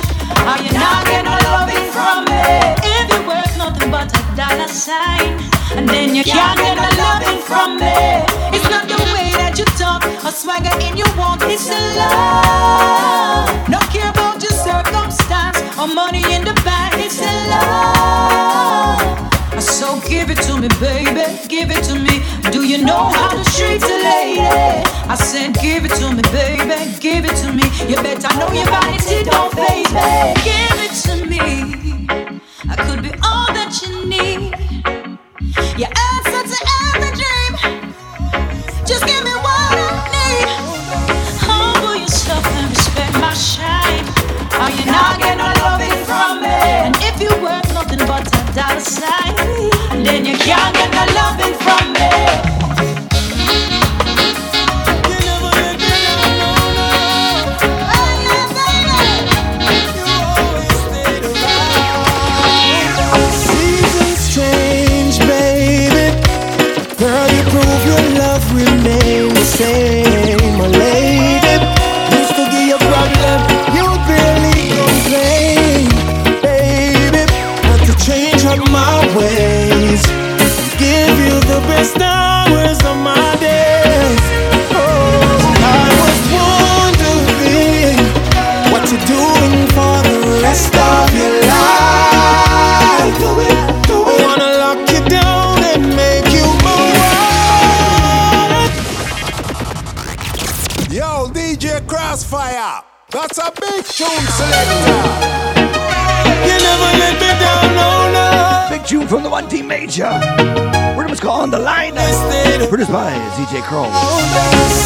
Are 0.45 0.61
you 0.61 0.71
not 0.73 1.05
getting 1.09 1.25
no 1.25 1.37
loving 1.49 1.87
from 1.89 2.25
me? 2.29 2.45
If 2.85 3.09
you're 3.09 3.25
worth 3.25 3.57
nothing 3.57 3.89
but 3.89 4.13
a 4.13 4.21
dollar 4.37 4.67
sign, 4.67 5.41
and 5.75 5.89
then 5.89 6.13
you 6.13 6.23
can't 6.23 6.57
get 6.59 6.77
no 6.77 6.89
loving 7.01 7.41
from 7.41 7.81
me. 7.81 8.21
It's 8.53 8.69
not 8.69 8.85
the 8.85 8.97
way 9.13 9.33
that 9.41 9.57
you 9.57 9.65
talk 9.81 10.05
or 10.23 10.31
swagger 10.31 10.75
in 10.85 10.97
your 10.97 11.09
walk. 11.17 11.41
It's 11.49 11.69
a 11.69 11.79
love. 11.97 13.69
No 13.69 13.82
or 15.83 15.93
money 15.93 16.23
in 16.33 16.43
the 16.43 16.53
bank. 16.65 16.93
It's 16.97 17.19
a 17.19 17.33
love. 17.51 19.01
So 19.61 19.99
give 20.07 20.29
it 20.29 20.39
to 20.47 20.57
me, 20.59 20.67
baby, 20.79 21.25
give 21.47 21.71
it 21.71 21.83
to 21.89 21.95
me. 21.95 22.21
Do 22.51 22.63
you 22.63 22.83
know 22.83 23.09
how 23.15 23.29
to 23.29 23.43
treat 23.55 23.83
a 23.83 23.97
lady? 24.09 24.41
I 25.13 25.15
said, 25.15 25.53
give 25.61 25.85
it 25.85 25.93
to 25.99 26.11
me, 26.15 26.23
baby, 26.31 26.77
give 26.99 27.25
it 27.25 27.35
to 27.43 27.51
me. 27.51 27.63
You 27.89 27.95
bet 28.01 28.23
I 28.25 28.31
know 28.39 28.51
your 28.51 28.65
vanity 28.65 29.23
don't 29.29 29.53
face. 29.53 29.91
Give 30.47 30.79
it 30.85 30.93
to 31.05 31.13
me. 31.27 31.82
Then 50.05 50.25
you 50.25 50.35
can't 50.35 50.75
get 50.75 50.91
no 50.91 51.05
loving 51.13 51.53
from 51.59 51.93
me. 51.93 52.52
Tune 104.03 104.27
selector. 104.39 104.99
You 106.47 106.55
never 106.67 106.91
let 107.01 107.15
me 107.21 107.31
down, 107.39 107.67
no, 107.75 107.89
no. 108.17 108.27
Big 108.69 108.83
tune 108.85 109.07
from 109.07 109.23
the 109.23 109.29
one 109.29 109.47
D 109.47 109.61
Major. 109.61 110.11
Rhythm's 110.97 111.19
called 111.19 111.43
On 111.43 111.49
the 111.51 111.59
Line. 111.59 111.93
Produced 112.69 112.91
by 112.91 113.13
ZJ 113.35 113.61
Crow. 113.63 113.85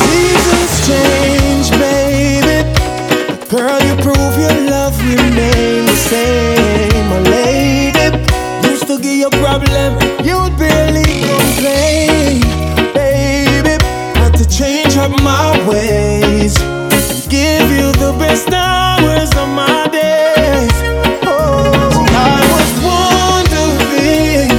Seasons 0.02 0.74
change, 0.88 1.72
baby. 1.80 2.58
Girl, 3.50 3.80
you 3.88 3.96
prove 4.04 4.34
your 4.38 4.54
love 4.70 4.98
remain 5.00 5.86
the 5.86 5.96
same, 5.96 7.08
my 7.10 7.20
lady. 7.20 8.08
Used 8.68 8.88
to 8.88 9.00
give 9.00 9.18
you 9.24 9.30
problem, 9.30 9.94
you'd 10.28 10.58
barely 10.58 11.06
complain, 11.32 12.42
baby. 12.94 13.82
Had 14.20 14.34
to 14.36 14.50
change 14.50 14.98
up 14.98 15.12
my 15.24 15.66
ways, 15.70 16.58
give 17.30 17.72
you 17.72 17.94
the 17.94 18.14
best 18.20 18.50
of 19.36 19.50
my 19.50 19.88
days. 19.92 20.72
Oh, 21.24 22.06
I 22.10 22.40
was 22.54 22.72
wondering 22.92 24.52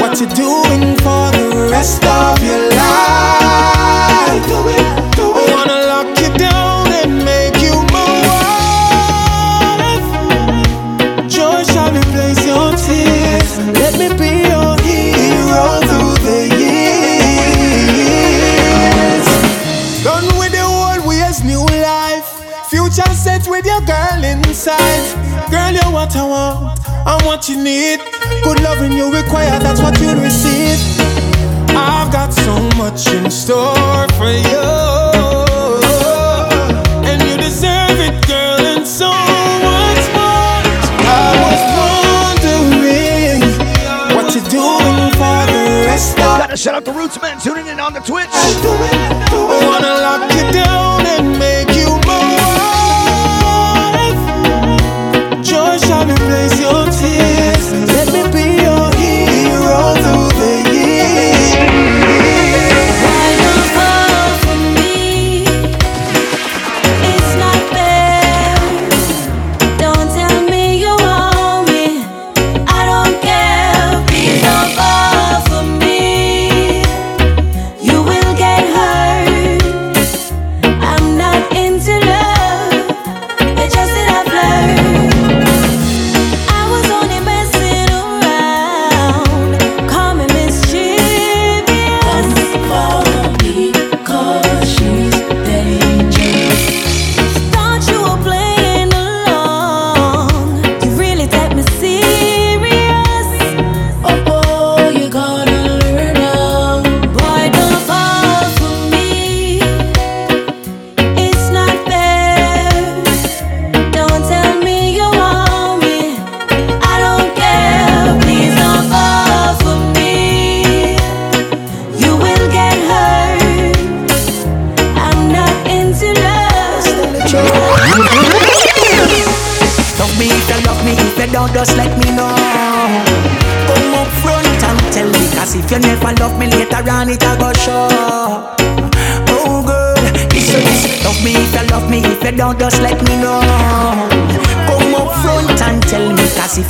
what 0.00 0.20
you're 0.20 0.36
doing 0.36 0.96
for 0.98 1.30
the 1.32 1.68
rest 1.70 2.04
of 2.04 2.42
your 2.42 2.68
life. 2.70 2.84
What 26.04 26.16
I 26.16 26.24
want 26.24 26.80
and 26.86 27.26
what 27.26 27.48
you 27.48 27.56
need. 27.62 28.00
Good 28.42 28.60
loving 28.60 28.92
you 28.92 29.12
require, 29.12 29.58
that's 29.58 29.80
what 29.80 29.98
you'll 30.00 30.20
receive. 30.20 30.78
I've 31.70 32.12
got 32.12 32.32
so 32.32 32.60
much 32.76 33.08
in 33.08 33.30
store 33.30 34.06
for 34.18 34.28
you. 34.28 34.68
And 37.08 37.22
you 37.22 37.36
deserve 37.36 37.98
it, 38.08 38.16
girl, 38.26 38.60
and 38.74 38.86
so 38.86 39.08
much 39.08 40.04
more. 40.12 40.60
I 41.08 41.30
was 41.44 41.62
wondering 41.80 43.40
what 44.14 44.26
you're 44.34 44.50
doing 44.52 44.96
for 45.16 45.40
the 45.52 45.84
rest 45.88 46.18
of 46.18 46.38
Gotta 46.38 46.56
shout 46.56 46.74
out 46.74 46.84
the 46.84 46.92
Roots 46.92 47.20
Man 47.22 47.40
tuning 47.40 47.66
in 47.66 47.80
on 47.80 47.92
the 47.94 48.00
Twitch. 48.00 48.28
I 48.30 49.60
wanna 49.68 49.94
lock 50.04 50.32
you 50.34 50.52
down 50.52 51.03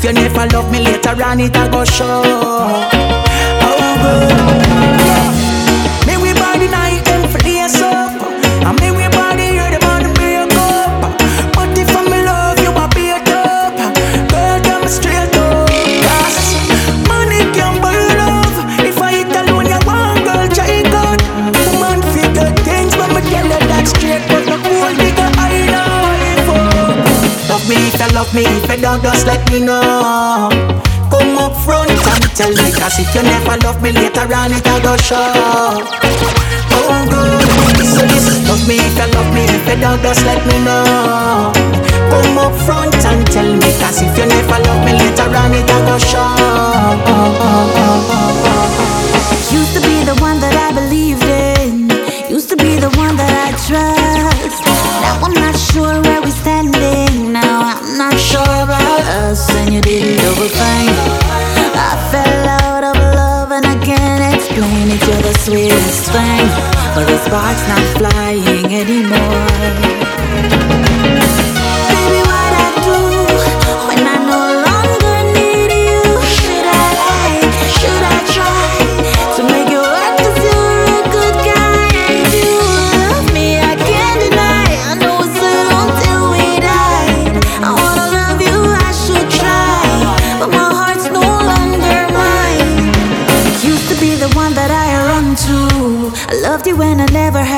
if 0.05 0.12
you 0.16 0.22
never 0.22 0.46
love 0.52 0.70
me 0.70 0.80
later 0.80 1.16
on, 1.24 1.40
it'll 1.40 1.68
go 1.70 1.84
show. 1.84 2.22
Oh, 2.24 2.90
girl, 4.02 4.28
yeah. 5.00 5.32
Me 6.07 6.16
we 6.20 6.34
body 6.34 6.68
night 6.68 7.02
them 7.07 7.26
for 7.30 7.38
days 7.38 7.80
up, 7.80 8.12
and 8.68 8.80
me 8.80 8.90
we 8.90 9.09
body 9.09 9.57
hear 9.57 9.70
the 9.70 9.80
break 9.80 10.52
up. 10.61 11.00
But 11.55 11.78
if 11.78 11.88
I'm 11.96 12.12
in 12.12 12.24
love, 12.26 12.61
you 12.61 12.70
a 12.70 12.86
beat 12.92 13.28
up. 13.32 13.72
Girl, 14.28 14.61
tell 14.61 14.80
me 14.82 14.88
straight 14.88 15.34
up. 15.36 15.68
Cause 16.05 16.52
money 17.09 17.40
can 17.57 17.80
buy 17.80 17.96
love. 18.20 18.57
If 18.84 19.00
I 19.00 19.24
hit 19.24 19.32
alone, 19.32 19.66
you 19.72 19.80
want 19.88 20.20
girl, 20.24 20.48
try 20.52 20.82
God. 20.92 21.18
Woman 21.64 22.02
figure 22.12 22.52
things, 22.61 22.92
but 22.94 23.09
me 23.09 23.20
tell 23.32 23.46
you 23.46 23.61
that 23.72 23.88
straight. 23.88 24.20
But 24.28 24.44
the 24.44 24.57
cool 24.61 24.92
nigga, 25.00 25.26
I 25.40 25.64
know. 25.72 25.94
Love 27.48 27.64
me 27.68 27.76
if 27.88 28.00
you 28.00 28.09
love 28.12 28.34
me, 28.34 28.44
don't, 28.85 29.03
just 29.03 29.24
let 29.26 29.41
me 29.51 29.61
know. 29.61 30.53
Come 31.09 31.39
up 31.41 31.57
front 31.64 31.89
and 31.89 32.24
tell 32.37 32.53
me, 32.53 32.68
cause 32.76 33.01
if 33.01 33.09
you 33.14 33.22
never 33.22 33.57
love 33.64 33.80
me 33.80 33.93
later 33.93 34.28
on, 34.28 34.53
it'll 34.53 34.80
go 34.85 34.95
show. 34.99 35.16
Oh, 36.76 37.01
good. 37.09 37.41
So 37.80 38.05
this 38.05 38.45
love 38.47 38.61
me 38.68 38.76
if 38.76 38.93
you 39.01 39.09
love 39.16 39.30
me, 39.32 39.43
if 39.49 39.64
you 39.68 39.80
don't, 39.80 40.03
just 40.03 40.26
let 40.28 40.41
me 40.45 40.57
know. 40.68 41.51
Come 42.12 42.37
up 42.37 42.53
front 42.66 42.95
and 43.09 43.26
tell 43.32 43.51
me, 43.57 43.70
cause 43.80 44.03
if 44.05 44.12
you 44.18 44.26
never 44.26 44.59
love 44.68 44.85
me 44.85 44.93
later 45.01 45.32
on, 45.32 45.55
it'll 45.57 45.80
go 45.89 45.97
show. 45.97 46.28
Used 49.49 49.72
to 49.76 49.80
be 49.80 50.05
the 50.05 50.16
one 50.20 50.41
that 50.45 50.55
I 50.66 50.68
believed 50.76 51.24
in. 51.24 51.89
Used 52.28 52.51
to 52.51 52.57
be 52.57 52.76
the 52.76 52.91
one 53.01 53.16
that 53.16 53.32
I 53.32 53.51
trust. 53.64 54.61
Now 55.01 55.24
I'm 55.24 55.32
not 55.32 55.57
sure 55.57 56.03
I 61.76 62.09
fell 62.11 62.49
out 62.49 62.85
of 62.85 62.97
love, 63.14 63.53
and 63.53 63.66
I 63.66 63.76
can't 63.85 64.35
explain 64.35 64.89
it. 64.89 65.07
You're 65.07 65.20
the 65.20 65.39
sweetest 65.41 66.11
thing, 66.11 66.49
but 66.95 67.07
the 67.07 67.18
spark's 67.18 67.68
not 67.68 67.85
flying 67.99 68.72
anymore. 68.72 69.43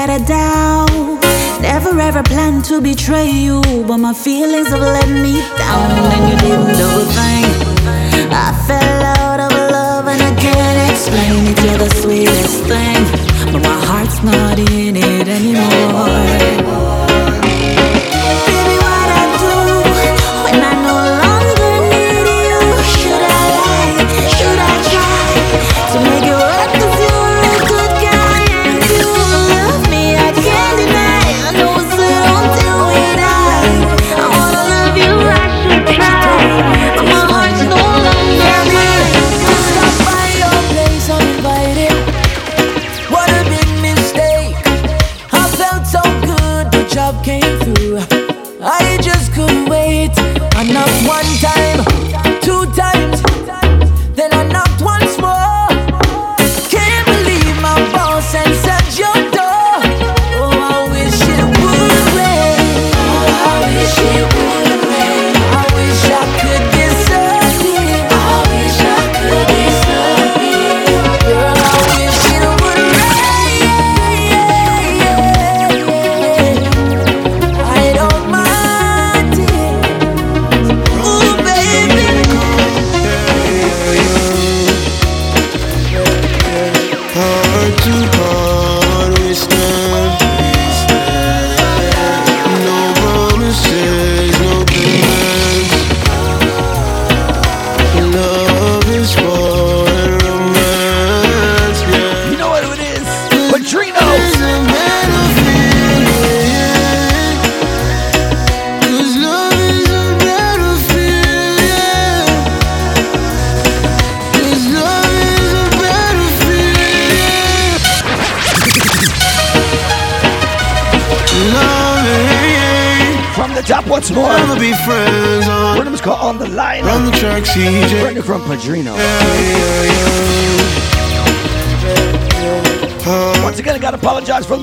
Never 0.06 0.22
a 0.22 0.26
doubt. 0.26 1.60
Never 1.60 1.98
ever 2.00 2.22
planned 2.22 2.64
to 2.66 2.80
betray 2.80 3.28
you, 3.28 3.60
but 3.86 3.98
my 3.98 4.12
feelings 4.12 4.68
have 4.68 4.80
let 4.80 5.08
me 5.08 5.40
down, 5.58 5.90
and 6.14 6.30
you 6.30 6.36
didn't 6.38 6.76
do 6.76 6.88
a 6.88 7.06
thing. 7.16 7.44
I 8.30 8.52
fell 8.66 9.02
out 9.18 9.40
of 9.40 9.52
love, 9.52 10.06
and 10.06 10.22
I 10.22 10.34
can't 10.40 10.90
explain 10.90 11.46
it. 11.46 11.64
You're 11.64 11.78
the 11.78 11.90
sweetest 12.02 12.64
thing, 12.64 13.52
but 13.52 13.62
my 13.62 13.78
heart's 13.86 14.22
not 14.22 14.58
in 14.58 14.96
it 14.96 15.28
anymore. 15.28 16.85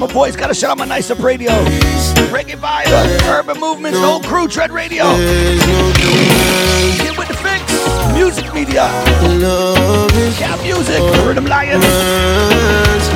My 0.08 0.14
voice. 0.14 0.36
Gotta 0.36 0.54
shut 0.54 0.70
out 0.70 0.78
my 0.78 0.86
nice 0.86 1.10
up 1.10 1.20
radio. 1.20 1.52
Reggae 2.32 2.58
vibe, 2.58 2.88
urban 3.30 3.60
movements, 3.60 3.98
the 4.00 4.06
whole 4.06 4.22
crew, 4.22 4.48
Tread 4.48 4.72
Radio. 4.72 5.04
Get 7.04 7.18
with 7.18 7.28
the 7.28 7.36
fix. 7.36 7.64
Music 8.14 8.54
media. 8.54 8.88
Cat 10.38 10.62
music. 10.62 11.00
Rhythm 11.26 11.46
Lions. 11.46 11.86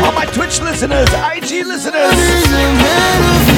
All 0.03 0.13
my 0.13 0.25
Twitch 0.25 0.61
listeners, 0.61 1.09
IG 1.13 1.65
listeners. 1.65 3.56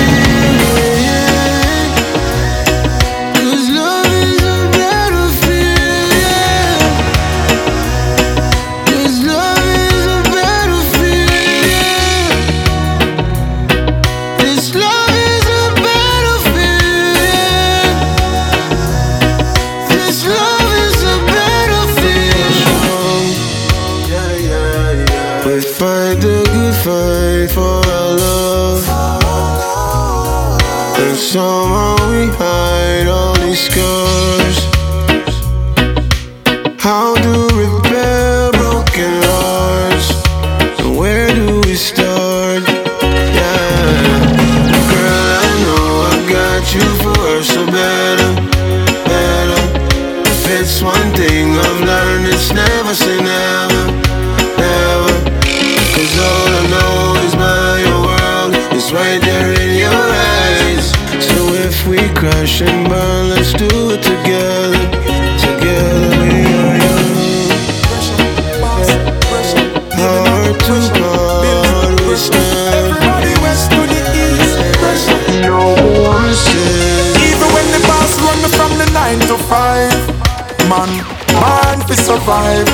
Survive. 82.30 82.68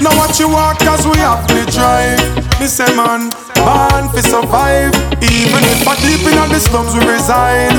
Now 0.00 0.16
watch 0.16 0.40
you 0.40 0.48
walk 0.48 0.80
as 0.82 1.06
we 1.06 1.16
have 1.18 1.46
to 1.48 1.60
drive. 1.70 2.20
Me 2.58 2.66
say 2.66 2.88
man, 2.96 3.28
man 3.60 4.08
fi 4.12 4.20
survive. 4.22 4.94
Even 5.20 5.62
if 5.72 5.86
I 5.86 5.94
deep 6.00 6.24
in 6.24 6.48
the 6.48 6.58
slums 6.58 6.94
we 6.94 7.04
reside, 7.04 7.76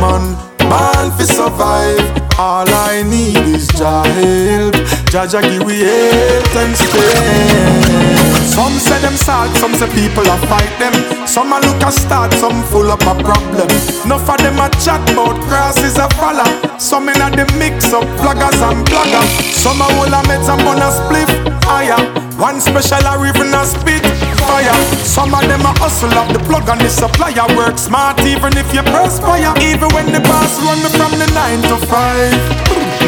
man, 0.00 0.24
man 0.68 1.10
fi 1.16 1.24
survive. 1.24 2.04
All 2.38 2.68
I 2.68 3.02
need 3.02 3.56
is 3.56 3.66
Jah 3.68 4.04
help. 4.04 4.74
Jaja 5.12 5.40
give 5.40 5.64
we 5.64 5.80
help 5.80 6.56
and 6.56 6.76
strength. 6.76 8.36
Some 8.44 8.76
say 8.78 9.00
them 9.00 9.16
sad, 9.16 9.54
some 9.56 9.74
say 9.74 9.88
people 9.92 10.24
a 10.24 10.36
fight 10.48 10.72
them. 10.78 10.94
Some 11.26 11.52
a 11.52 11.60
look 11.60 11.82
a 11.82 11.90
start, 11.92 12.32
some 12.34 12.62
full 12.64 12.90
up 12.90 13.00
a 13.02 13.14
problem. 13.22 13.68
Enough 14.04 14.28
of 14.28 14.38
them 14.38 14.58
a 14.58 14.68
chat 14.80 15.02
about 15.12 15.36
crosses 15.48 15.98
a 15.98 16.08
follow. 16.20 16.48
Some 16.78 17.08
in 17.08 17.20
a 17.20 17.28
the 17.30 17.44
mix 17.58 17.92
up 17.92 18.04
vloggers 18.20 18.60
and 18.60 18.86
bloggers. 18.86 19.30
Some 19.52 19.80
a 19.80 19.84
hold 19.84 20.08
a 20.08 20.20
meds 20.28 20.48
and 20.48 20.60
bun 20.64 20.80
a 20.80 20.90
spliff 20.92 21.30
higher. 21.64 21.96
Ah. 21.98 22.26
One 22.38 22.60
special 22.60 23.06
a 23.06 23.16
even 23.28 23.54
a 23.54 23.64
spit 23.64 24.15
fire. 24.44 24.76
Some 25.04 25.34
of 25.34 25.42
them 25.48 25.62
a 25.62 25.72
hustle 25.80 26.12
up 26.12 26.28
the 26.32 26.40
plug 26.44 26.68
and 26.68 26.80
the 26.80 26.90
supplier 26.90 27.46
work 27.56 27.78
smart 27.78 28.20
even 28.20 28.56
if 28.56 28.68
you 28.74 28.82
press 28.82 29.18
fire. 29.20 29.54
Even 29.62 29.88
when 29.96 30.12
the 30.12 30.20
boss 30.20 30.60
run 30.60 30.78
me 30.84 30.90
from 30.92 31.12
the 31.16 31.28
nine 31.32 31.62
to 31.70 31.76
five. 31.86 32.36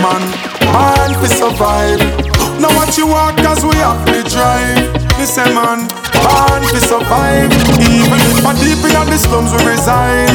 Man, 0.01 0.23
man 0.73 1.11
fi 1.21 1.29
survive. 1.29 2.01
Now 2.61 2.73
watch 2.75 2.99
you 2.99 3.07
walk 3.07 3.39
as 3.41 3.65
we 3.65 3.77
have 3.79 4.03
to 4.07 4.23
drive. 4.27 4.81
Me 5.19 5.25
say 5.25 5.47
man, 5.53 5.87
man 6.25 6.63
fi 6.73 6.81
survive. 6.81 7.53
Even 7.83 8.21
if 8.33 8.47
I 8.47 8.53
deep 8.59 8.83
in 8.83 9.07
the 9.11 9.19
slums 9.19 9.53
we 9.53 9.61
reside. 9.67 10.33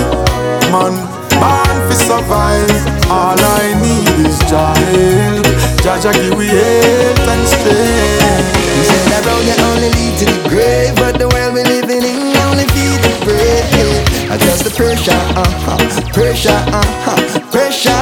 Man, 0.72 0.94
man 1.42 1.76
fi 1.90 1.96
survive. 1.98 2.72
All 3.10 3.40
I 3.40 3.74
need 3.82 4.28
is 4.28 4.40
help. 4.50 5.73
Jaja 5.84 6.14
give 6.14 6.38
we 6.38 6.48
help 6.48 7.28
and 7.28 7.44
strength. 7.44 8.56
You 8.72 8.84
said 8.88 9.04
that 9.12 9.28
road 9.28 9.44
you 9.44 9.52
only 9.68 9.92
lead 9.92 10.16
to 10.24 10.26
the 10.32 10.40
grave, 10.48 10.96
but 10.96 11.20
the 11.20 11.28
world 11.28 11.52
we 11.52 11.64
living 11.68 12.08
in 12.08 12.32
only 12.48 12.64
feed 12.72 13.04
the 13.04 13.12
brave. 13.28 14.00
I 14.32 14.40
just 14.40 14.64
the 14.64 14.72
pressure, 14.72 15.12
uh-huh, 15.12 15.76
pressure, 16.16 16.56
uh-huh, 16.72 17.20
pressure, 17.52 18.00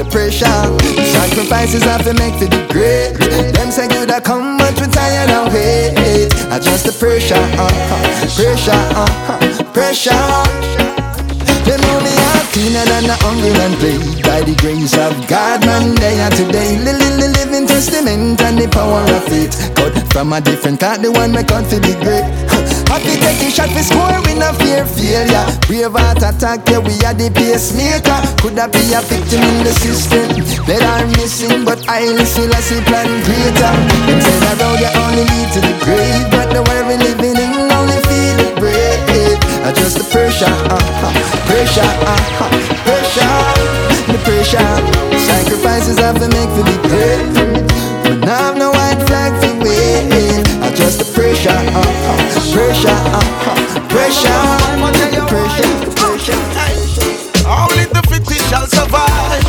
the 0.00 0.08
pressure. 0.08 0.48
Sacrifices 1.12 1.84
have 1.84 2.08
to 2.08 2.14
make 2.16 2.40
for 2.40 2.48
the 2.48 2.64
great. 2.72 3.20
Them 3.52 3.70
say 3.70 3.86
good 3.86 4.10
I 4.10 4.20
come, 4.20 4.56
but 4.56 4.72
we 4.80 4.88
tired 4.88 5.28
of 5.28 5.52
wait. 5.52 6.32
I 6.48 6.58
just 6.58 6.88
the 6.88 6.96
pressure, 6.96 7.36
uh-huh, 7.36 8.32
pressure, 8.32 8.72
uh-huh, 8.96 9.60
pressure. 9.76 10.24
Them 11.68 11.80
know 11.84 12.03
cleaner 12.64 12.84
than 12.88 13.04
the 13.04 13.16
hungry 13.20 13.52
man 13.60 13.76
play. 13.76 14.00
By 14.24 14.40
the 14.40 14.56
grace 14.56 14.96
of 14.96 15.12
God, 15.28 15.60
man, 15.68 15.94
day 16.00 16.16
and 16.16 16.32
today 16.32 16.80
li- 16.80 16.96
li- 16.96 17.16
li- 17.20 17.32
Living 17.36 17.66
testament 17.68 18.40
and 18.40 18.56
the 18.56 18.66
power 18.72 19.04
of 19.04 19.22
faith 19.28 19.52
Cut 19.76 19.92
from 20.12 20.32
a 20.32 20.40
different 20.40 20.80
thought, 20.80 21.02
the 21.02 21.12
one 21.12 21.36
out 21.36 21.64
to 21.68 21.76
be 21.84 21.92
great. 22.00 22.24
Happy 22.88 23.20
take 23.20 23.42
a 23.44 23.50
shot 23.52 23.68
for 23.68 23.84
score, 23.84 24.16
we 24.24 24.32
no 24.38 24.48
fear 24.56 24.86
failure. 24.86 25.44
Brave 25.68 25.92
heart 25.92 26.24
attack, 26.24 26.64
yeah, 26.70 26.80
we 26.80 26.94
are 27.04 27.12
the 27.12 27.28
pacemaker. 27.28 28.16
Could 28.40 28.56
that 28.56 28.72
be 28.72 28.80
a 28.96 29.02
victim 29.04 29.44
in 29.44 29.60
the 29.66 29.74
system? 29.76 30.24
That 30.64 30.80
are 30.80 31.04
missing, 31.20 31.68
but 31.68 31.84
I 31.84 32.08
still 32.24 32.48
I 32.48 32.60
see 32.64 32.80
plan 32.88 33.04
greater 33.28 33.72
Them 34.08 34.20
say 34.24 34.38
that 34.48 34.56
road 34.64 34.80
you 34.80 34.88
only 34.96 35.24
lead 35.28 35.48
to 35.52 35.60
the 35.60 35.74
grave 35.84 36.24
But 36.32 36.48
the 36.56 36.64
world 36.64 36.88
we 36.88 36.96
living 36.96 37.36
in 37.36 37.68
only 37.68 38.00
feel 38.08 38.34
the 38.40 38.48
brave 38.56 39.04
I 39.64 39.72
just 39.72 39.96
the 39.96 40.04
pressure, 40.08 40.44
uh-huh, 40.44 41.23
pressure, 41.46 41.80
uh-huh, 41.82 42.48
pressure, 42.84 43.36
the 44.10 44.18
pressure. 44.24 44.72
Sacrifices 45.18 45.98
I 45.98 46.12
have 46.12 46.20
to 46.20 46.28
make 46.28 46.50
for 46.56 46.64
the 46.64 46.76
great. 46.88 47.24
But 48.04 48.24
now 48.24 48.50
I've 48.50 48.56
no 48.56 48.70
white 48.70 49.00
flag 49.06 49.32
to 49.42 49.50
wave. 49.62 50.44
I 50.62 50.72
just 50.74 50.98
the 50.98 51.06
pressure, 51.12 51.50
uh-huh, 51.50 52.52
pressure, 52.52 52.88
uh-huh, 52.88 53.88
pressure, 53.88 54.40
pressure. 55.28 55.84
Only 57.44 57.84
the 57.92 58.02
fittest 58.08 58.48
shall 58.50 58.66
survive. 58.66 59.44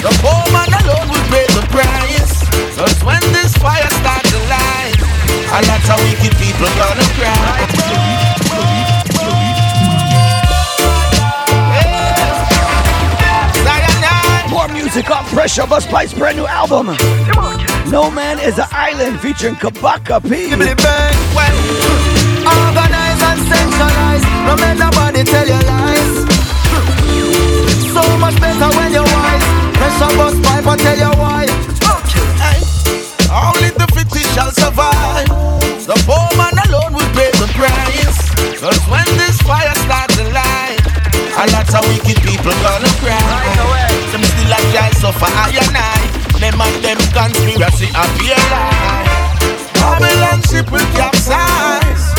The 0.00 0.12
poor 0.20 0.44
man 0.52 0.72
alone 0.72 1.08
will 1.12 1.26
pay 1.32 1.46
the 1.52 1.64
price. 1.72 2.44
Cause 2.76 2.96
when 3.04 3.22
this 3.32 3.56
fire 3.56 3.88
starts 4.00 4.30
to 4.32 4.40
light, 4.48 4.96
a 5.52 5.60
lot 5.68 5.84
of 5.92 5.98
wicked 6.04 6.36
people 6.40 6.68
gonna 6.76 7.06
cry. 7.16 8.23
Music 14.94 15.10
on 15.10 15.24
Pressure 15.24 15.62
Busspipe 15.62 16.16
brand 16.16 16.38
new 16.38 16.46
album. 16.46 16.86
No 17.90 18.12
Man 18.12 18.38
is 18.38 18.58
an 18.60 18.68
Island 18.70 19.18
featuring 19.18 19.56
Kabaka 19.56 20.22
P. 20.22 20.54
Organize 20.54 20.70
and 23.26 23.40
centralize. 23.42 24.22
No 24.46 24.54
let 24.54 24.78
nobody 24.78 25.24
tell 25.26 25.48
you 25.50 25.58
lies. 25.66 26.14
So 27.90 28.06
much 28.22 28.38
better 28.38 28.70
when 28.78 28.94
you're 28.94 29.02
wise. 29.02 29.42
Pressure 29.74 30.14
Busspipe 30.14 30.62
and 30.62 30.80
tell 30.80 30.98
you 31.02 31.10
why. 31.18 31.50
Only 33.34 33.74
the 33.74 33.90
fittest 33.98 34.30
shall 34.30 34.52
survive. 34.52 35.26
The 35.90 35.98
poor 36.06 36.30
man 36.38 36.54
alone 36.70 36.94
will 36.94 37.10
pay 37.18 37.34
the 37.42 37.50
price. 37.58 38.30
Cause 38.62 38.78
when 38.86 39.10
this 39.18 39.42
fire 39.42 39.74
starts 39.74 40.14
to 40.18 40.24
light, 40.30 40.78
a 41.34 41.50
lot 41.50 41.66
of 41.74 41.82
wicked 41.90 42.22
people 42.22 42.54
gonna 42.62 42.94
cry. 43.02 43.53
I 44.76 44.90
suffer 44.98 45.30
I 45.30 45.54
and 45.54 45.76
I. 45.76 46.00
Them 46.42 46.60
and 46.60 46.76
them 46.82 46.98
conspiracy 47.14 47.88
appear 47.94 48.36
lie 48.50 49.06
Babylon 49.78 50.42
ship 50.50 50.70
will 50.70 50.84
capsize. 50.98 52.10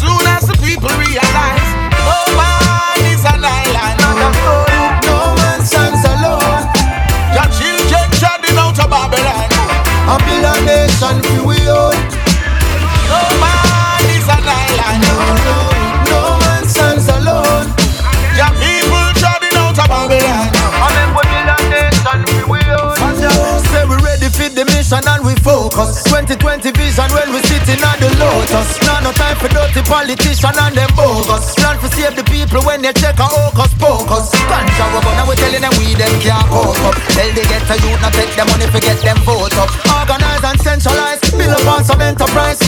Soon 0.00 0.24
as 0.32 0.48
the 0.48 0.56
people 0.64 0.88
realize 0.96 1.68
no 2.08 2.18
man 2.32 3.00
is 3.12 3.24
an 3.28 3.44
island. 3.44 3.96
Not 4.00 4.18
a 4.24 4.30
fool, 4.40 4.66
no 5.04 5.18
man 5.36 5.60
stands 5.60 6.02
alone. 6.08 6.64
Your 7.36 7.48
children 7.52 8.06
treading 8.16 8.56
out 8.56 8.78
of 8.80 8.88
Babylon. 8.88 9.48
A 10.08 10.64
nation 10.64 11.20
man's 24.64 24.74
mission 24.74 25.06
and 25.06 25.24
we 25.24 25.34
focus. 25.42 26.02
2020 26.04 26.70
vision 26.72 27.08
when 27.14 27.30
we 27.30 27.40
sitting 27.46 27.82
at 27.82 27.98
the 28.00 28.10
lotus. 28.18 28.78
Now 28.82 29.00
no 29.00 29.12
time 29.12 29.36
for 29.36 29.48
dirty 29.48 29.82
politician 29.82 30.54
and 30.58 30.74
them 30.74 30.90
bogus. 30.96 31.54
Plan 31.54 31.78
for 31.78 31.88
save 31.94 32.16
the 32.16 32.24
people 32.24 32.62
when 32.66 32.82
they 32.82 32.92
check 32.92 33.18
a 33.18 33.26
hocus 33.26 33.72
pocus. 33.78 34.30
Ganja 34.50 34.86
we 34.94 34.98
gonna 35.02 35.24
we 35.28 35.34
telling 35.36 35.62
them 35.62 35.74
we 35.78 35.94
them 35.94 36.12
can't 36.20 36.46
cope 36.50 36.80
up. 36.86 36.96
Tell 37.14 37.30
they 37.34 37.46
get 37.46 37.70
a 37.70 37.76
youth 37.82 38.00
not 38.02 38.12
take 38.14 38.34
them 38.34 38.46
money 38.48 38.66
for 38.66 38.80
get 38.80 38.98
them 39.02 39.18
vote 39.22 39.54
up. 39.58 39.70
Organize 39.94 40.44
and 40.44 40.58
centralize, 40.60 41.20
build 41.30 41.54
up 41.54 41.66
on 41.66 41.84
some 41.84 42.00
enterprise. 42.00 42.58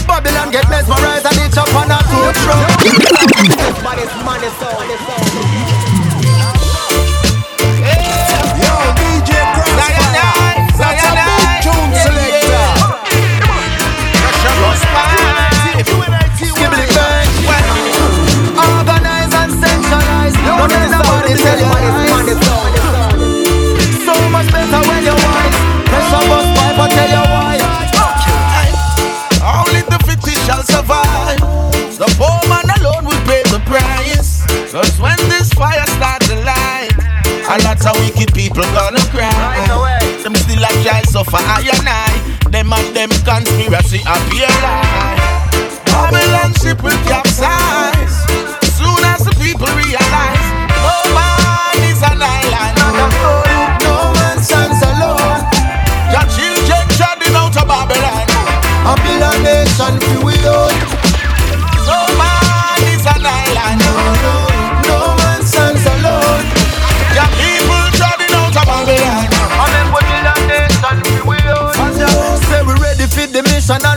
Conspiracy 43.71 44.01
appear 44.05 44.49
lie. 44.63 45.20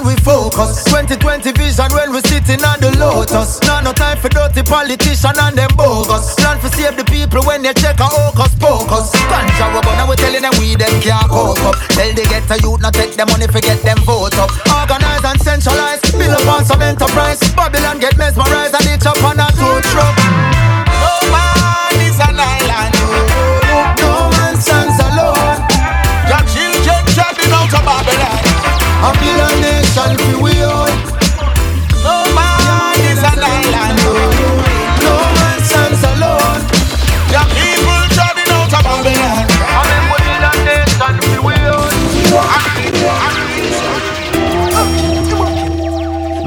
We 0.03 0.15
focus. 0.19 0.83
2020 0.91 1.51
vision 1.55 1.89
when 1.95 2.11
we 2.11 2.19
sitting 2.27 2.61
on 2.63 2.79
the 2.83 2.91
lotus. 2.99 3.59
Now 3.63 3.81
no 3.81 3.91
time 3.95 4.19
for 4.19 4.29
dirty 4.29 4.61
politician 4.63 5.33
and 5.39 5.55
them 5.55 5.71
bogus. 5.75 6.35
Plan 6.35 6.59
for 6.59 6.69
save 6.75 6.95
the 6.99 7.05
people 7.07 7.41
when 7.47 7.63
they 7.63 7.73
check 7.73 7.99
a 7.99 8.07
hocus 8.07 8.53
pocus. 8.59 9.11
Ganja 9.31 9.65
we 9.71 9.79
gonna 9.81 10.03
we 10.05 10.15
telling 10.19 10.43
them 10.43 10.53
we 10.59 10.75
them 10.75 10.93
can't 10.99 11.31
cope 11.31 11.63
up. 11.63 11.79
Tell 11.95 12.11
they 12.11 12.27
get 12.27 12.45
a 12.51 12.59
youth 12.59 12.81
not 12.83 12.93
take 12.93 13.15
them 13.15 13.27
money 13.31 13.47
for 13.47 13.63
get 13.63 13.79
them 13.81 13.97
vote 14.03 14.35
up. 14.35 14.51
Organize 14.67 15.23
and 15.23 15.39
centralize, 15.39 16.02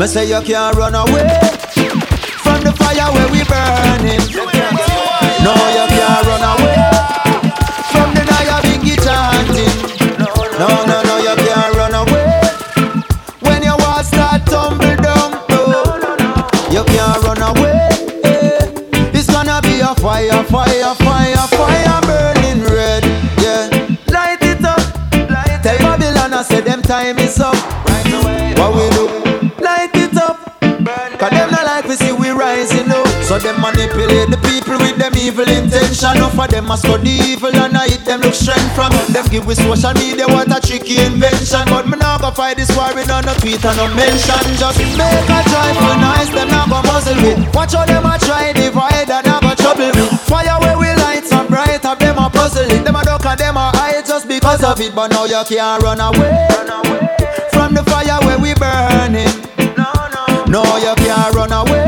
Me 0.06 0.12
say 0.12 0.28
you 0.28 0.40
can't 0.42 0.76
run 0.76 0.94
away 0.94 1.26
from 2.46 2.62
the 2.62 2.72
fire 2.78 3.10
where 3.10 3.26
we 3.26 3.42
burning. 3.42 4.22
No, 5.42 5.50
you 5.74 5.84
can't 5.90 6.22
run 6.30 6.44
away 6.46 6.78
from 7.90 8.14
the 8.14 8.22
Nyabinghi 8.30 8.94
chanting. 9.02 9.74
No, 10.60 10.68
no, 10.86 11.02
no, 11.02 11.16
you 11.26 11.34
can't 11.42 11.74
run 11.74 11.94
away 11.94 12.38
when 13.40 13.64
your 13.64 13.76
walls 13.78 14.06
start 14.06 14.46
tumble 14.46 14.94
down. 15.02 15.42
No, 15.50 15.82
you 16.70 16.84
can't 16.84 17.20
run 17.26 17.42
away. 17.42 17.88
It's 19.10 19.26
gonna 19.26 19.60
be 19.62 19.80
a 19.80 19.92
fire, 19.96 20.44
fire, 20.44 20.94
fire, 21.02 21.46
fire 21.58 22.00
burning 22.06 22.62
red. 22.62 23.02
Yeah, 23.42 23.96
light 24.14 24.38
it 24.40 24.64
up. 24.64 24.78
Tell 25.64 25.78
Babylon 25.78 26.32
I 26.32 26.42
say 26.42 26.60
them 26.60 26.80
time 26.82 27.18
is 27.18 27.40
up. 27.40 27.75
Manipulate 33.76 34.32
the 34.32 34.40
people 34.48 34.80
with 34.80 34.96
them 34.96 35.12
evil 35.20 35.44
intention. 35.44 36.16
Enough 36.16 36.38
of 36.40 36.48
them 36.48 36.64
must 36.66 36.82
the 36.82 37.14
evil 37.28 37.52
and 37.52 37.76
I 37.76 37.88
hit 37.92 38.04
them 38.08 38.20
look 38.24 38.34
strength 38.34 38.72
from 38.72 38.90
them. 39.12 39.24
Give 39.28 39.44
with 39.44 39.60
social 39.60 39.92
media 40.00 40.24
what 40.26 40.48
a 40.48 40.58
tricky 40.58 40.96
invention. 40.96 41.68
But 41.68 41.84
me 41.84 42.00
not 42.00 42.24
go 42.24 42.32
fight 42.32 42.56
this 42.56 42.72
war 42.72 42.88
with 42.96 43.08
no 43.08 43.20
tweet 43.44 43.60
and 43.60 43.76
no 43.76 43.86
mention. 43.92 44.40
Just 44.56 44.80
make 44.96 45.28
a 45.28 45.40
joyful 45.52 45.96
noise, 46.00 46.32
them 46.32 46.48
not 46.48 46.72
go 46.72 46.80
muzzle 46.88 47.20
with. 47.20 47.38
Watch 47.52 47.76
how 47.76 47.84
them 47.84 48.08
a 48.08 48.16
try 48.16 48.56
divide 48.56 49.12
and 49.12 49.26
not 49.28 49.44
go 49.44 49.52
trouble 49.54 49.92
with. 49.92 50.10
Fire 50.24 50.56
where 50.64 50.78
we 50.80 50.88
light 51.04 51.28
so 51.28 51.44
bright, 51.46 51.84
have 51.84 52.00
them 52.00 52.16
a 52.16 52.32
puzzle 52.32 52.64
it. 52.64 52.82
Them 52.82 52.96
a 52.96 53.04
duck 53.04 53.24
and 53.26 53.38
them 53.38 53.56
a 53.56 53.70
hide 53.76 54.06
just 54.06 54.26
because 54.26 54.64
of 54.64 54.80
it. 54.80 54.94
But 54.94 55.12
now 55.12 55.28
you 55.28 55.42
can't 55.44 55.82
run 55.84 56.00
away 56.00 56.48
from 57.52 57.76
the 57.76 57.84
fire 57.84 58.18
where 58.24 58.40
we 58.40 58.56
burning. 58.56 59.32
No, 59.76 59.92
no, 60.16 60.24
no, 60.48 60.62
you 60.80 60.94
can't 60.96 61.34
run 61.34 61.52
away 61.52 61.85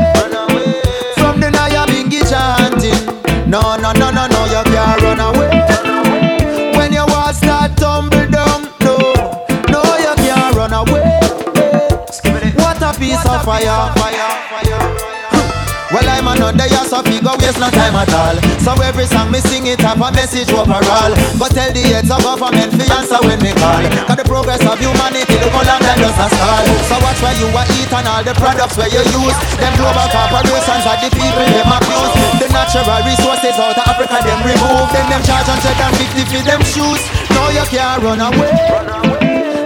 I'm 16.49 16.57
another 16.57 16.73
year, 16.73 16.85
so 16.89 16.97
figure 17.05 17.37
waste 17.45 17.61
no 17.61 17.69
time 17.69 17.93
at 17.93 18.09
all. 18.09 18.33
So 18.57 18.73
every 18.81 19.05
song 19.05 19.29
me 19.29 19.37
sing 19.37 19.69
it 19.69 19.77
have 19.85 20.01
a 20.01 20.09
message 20.09 20.49
overall. 20.49 21.13
But 21.37 21.53
tell 21.53 21.69
the 21.69 21.77
heads 21.93 22.09
of 22.09 22.25
government 22.25 22.73
fi 22.73 22.89
answer 22.89 23.21
when 23.21 23.37
me 23.37 23.53
call. 23.53 23.85
Cause 24.09 24.17
the 24.17 24.25
progress 24.25 24.65
of 24.65 24.81
humanity 24.81 25.37
look 25.45 25.53
on 25.53 25.69
longer 25.69 25.93
just 26.01 26.17
a 26.17 26.25
stall. 26.25 26.65
So 26.89 26.97
watch 27.05 27.21
where 27.21 27.37
you 27.37 27.53
are 27.53 27.69
eat 27.77 27.93
and 27.93 28.07
all 28.09 28.25
the 28.25 28.33
products 28.33 28.81
where 28.81 28.89
you 28.89 28.97
use. 28.97 29.37
Them 29.61 29.77
global 29.77 30.09
corporations 30.09 30.85
are 30.89 30.97
the 30.97 31.09
people 31.13 31.45
them 31.53 31.69
abuse. 31.69 32.13
The 32.41 32.47
natural 32.49 32.97
resources 33.05 33.53
out 33.53 33.77
of 33.77 33.85
Africa 33.85 34.17
them 34.25 34.41
remove. 34.41 34.89
Then 34.89 35.05
them 35.05 35.21
charge 35.21 35.45
150 35.45 36.33
for 36.33 36.41
them 36.49 36.61
shoes. 36.65 37.01
No, 37.29 37.53
you 37.53 37.65
can't 37.69 38.01
run 38.01 38.25
away 38.25 38.49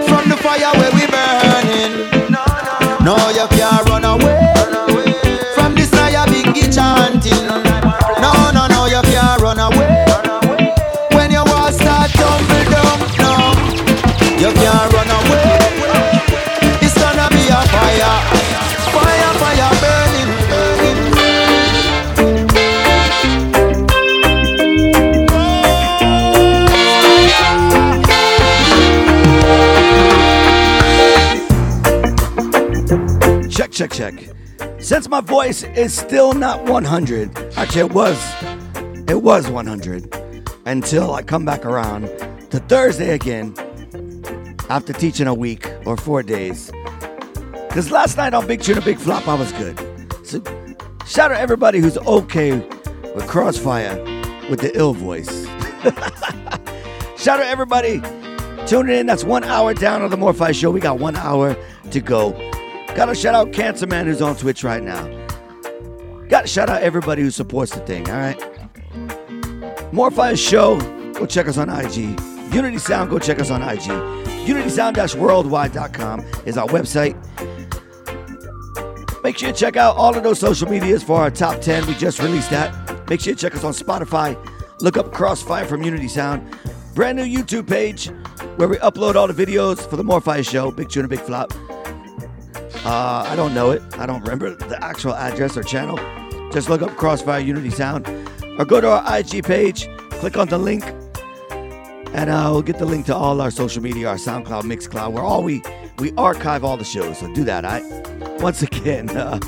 from 0.04 0.28
the 0.28 0.36
fire 0.36 0.68
where 0.76 0.92
we 0.92 1.08
burning. 1.08 2.12
No, 3.00 3.16
you 3.32 3.48
can't 3.56 3.88
run 3.88 4.04
away 4.04 4.43
chanting. 6.74 7.46
No, 8.20 8.50
no, 8.50 8.66
no, 8.66 8.86
you 8.86 9.00
can't 9.02 9.40
run 9.40 9.60
away 9.60 10.04
when 11.12 11.30
your 11.30 11.44
walls 11.44 11.76
start 11.76 12.10
tumble 12.10 12.64
down. 12.72 12.98
No, 13.22 13.32
you 14.42 14.50
can't 14.52 14.92
run 14.92 15.10
away. 15.18 15.58
It's 16.82 16.94
gonna 16.98 17.28
be 17.30 17.46
a 17.46 17.60
fire, 17.70 18.16
fire, 18.90 19.32
fire 19.40 19.70
burning, 19.82 20.30
burning. 20.50 21.00
Check, 33.48 33.70
check, 33.70 33.92
check. 33.92 34.23
Since 34.84 35.08
my 35.08 35.22
voice 35.22 35.62
is 35.62 35.96
still 35.96 36.34
not 36.34 36.64
100, 36.64 37.34
actually 37.56 37.80
it 37.80 37.92
was, 37.92 38.18
it 39.08 39.22
was 39.22 39.48
100 39.48 40.14
until 40.66 41.14
I 41.14 41.22
come 41.22 41.46
back 41.46 41.64
around 41.64 42.02
to 42.50 42.58
Thursday 42.68 43.14
again 43.14 43.54
after 44.68 44.92
teaching 44.92 45.26
a 45.26 45.32
week 45.32 45.72
or 45.86 45.96
four 45.96 46.22
days. 46.22 46.70
Because 47.66 47.90
last 47.90 48.18
night 48.18 48.34
on 48.34 48.46
Big 48.46 48.60
Tune 48.60 48.76
and 48.76 48.84
Big 48.84 48.98
Flop, 48.98 49.26
I 49.26 49.32
was 49.32 49.52
good. 49.52 49.78
So 50.22 50.42
shout 51.06 51.32
out 51.32 51.38
everybody 51.38 51.78
who's 51.78 51.96
okay 51.96 52.58
with 53.14 53.26
Crossfire 53.26 53.96
with 54.50 54.60
the 54.60 54.70
ill 54.74 54.92
voice. 54.92 55.46
shout 57.16 57.40
out 57.40 57.46
everybody 57.46 58.02
Tune 58.66 58.88
in. 58.88 59.06
That's 59.06 59.24
one 59.24 59.44
hour 59.44 59.74
down 59.74 60.00
on 60.00 60.10
the 60.10 60.16
More 60.16 60.32
Fire 60.32 60.54
Show. 60.54 60.70
We 60.70 60.80
got 60.80 60.98
one 60.98 61.16
hour 61.16 61.54
to 61.90 62.00
go. 62.00 62.32
Got 62.94 63.06
to 63.06 63.14
shout 63.14 63.34
out 63.34 63.52
Cancer 63.52 63.88
Man 63.88 64.06
who's 64.06 64.22
on 64.22 64.36
Twitch 64.36 64.62
right 64.62 64.82
now. 64.82 65.04
Got 66.28 66.42
to 66.42 66.46
shout 66.46 66.70
out 66.70 66.82
everybody 66.82 67.22
who 67.22 67.30
supports 67.30 67.72
the 67.72 67.80
thing. 67.80 68.08
All 68.08 68.16
right. 68.16 69.92
More 69.92 70.12
Fire 70.12 70.36
Show. 70.36 70.78
Go 71.12 71.26
check 71.26 71.48
us 71.48 71.58
on 71.58 71.68
IG. 71.68 72.18
Unity 72.54 72.78
Sound. 72.78 73.10
Go 73.10 73.18
check 73.18 73.40
us 73.40 73.50
on 73.50 73.62
IG. 73.62 73.90
UnitySound-worldwide.com 74.46 76.20
is 76.46 76.56
our 76.56 76.68
website. 76.68 77.14
Make 79.24 79.38
sure 79.38 79.48
you 79.48 79.54
check 79.54 79.76
out 79.76 79.96
all 79.96 80.16
of 80.16 80.22
those 80.22 80.38
social 80.38 80.68
medias 80.68 81.02
for 81.02 81.18
our 81.18 81.30
top 81.30 81.60
10. 81.60 81.86
We 81.86 81.94
just 81.94 82.20
released 82.20 82.50
that. 82.50 83.08
Make 83.08 83.20
sure 83.20 83.32
you 83.32 83.36
check 83.36 83.56
us 83.56 83.64
on 83.64 83.72
Spotify. 83.72 84.36
Look 84.80 84.96
up 84.96 85.12
Crossfire 85.12 85.64
from 85.64 85.82
Unity 85.82 86.08
Sound. 86.08 86.46
Brand 86.94 87.18
new 87.18 87.24
YouTube 87.24 87.68
page 87.68 88.06
where 88.56 88.68
we 88.68 88.76
upload 88.76 89.16
all 89.16 89.26
the 89.26 89.46
videos 89.46 89.80
for 89.88 89.96
the 89.96 90.04
More 90.04 90.20
Fire 90.20 90.44
Show. 90.44 90.70
Big 90.70 90.90
Tune 90.90 91.04
and 91.04 91.10
Big 91.10 91.20
Flop. 91.20 91.52
Uh, 92.84 93.24
I 93.26 93.36
don't 93.36 93.54
know 93.54 93.70
it. 93.70 93.82
I 93.98 94.06
don't 94.06 94.20
remember 94.22 94.54
the 94.54 94.82
actual 94.82 95.14
address 95.14 95.56
or 95.56 95.62
channel. 95.62 95.96
Just 96.52 96.68
look 96.68 96.82
up 96.82 96.90
Crossfire 96.96 97.40
Unity 97.40 97.70
Sound 97.70 98.06
or 98.58 98.64
go 98.64 98.80
to 98.80 98.88
our 98.88 99.18
IG 99.18 99.44
page, 99.44 99.88
click 100.10 100.36
on 100.36 100.48
the 100.48 100.58
link, 100.58 100.84
and 102.14 102.30
uh, 102.30 102.48
we'll 102.52 102.62
get 102.62 102.78
the 102.78 102.84
link 102.84 103.06
to 103.06 103.14
all 103.14 103.40
our 103.40 103.50
social 103.50 103.82
media, 103.82 104.08
our 104.08 104.16
SoundCloud, 104.16 104.62
Mixcloud, 104.62 105.12
where 105.12 105.24
all 105.24 105.42
we 105.42 105.62
we 105.98 106.12
archive 106.16 106.64
all 106.64 106.76
the 106.76 106.84
shows. 106.84 107.18
So 107.18 107.32
do 107.34 107.44
that. 107.44 107.64
I 107.64 107.80
once 108.38 108.62
again, 108.62 109.10
uh, 109.10 109.40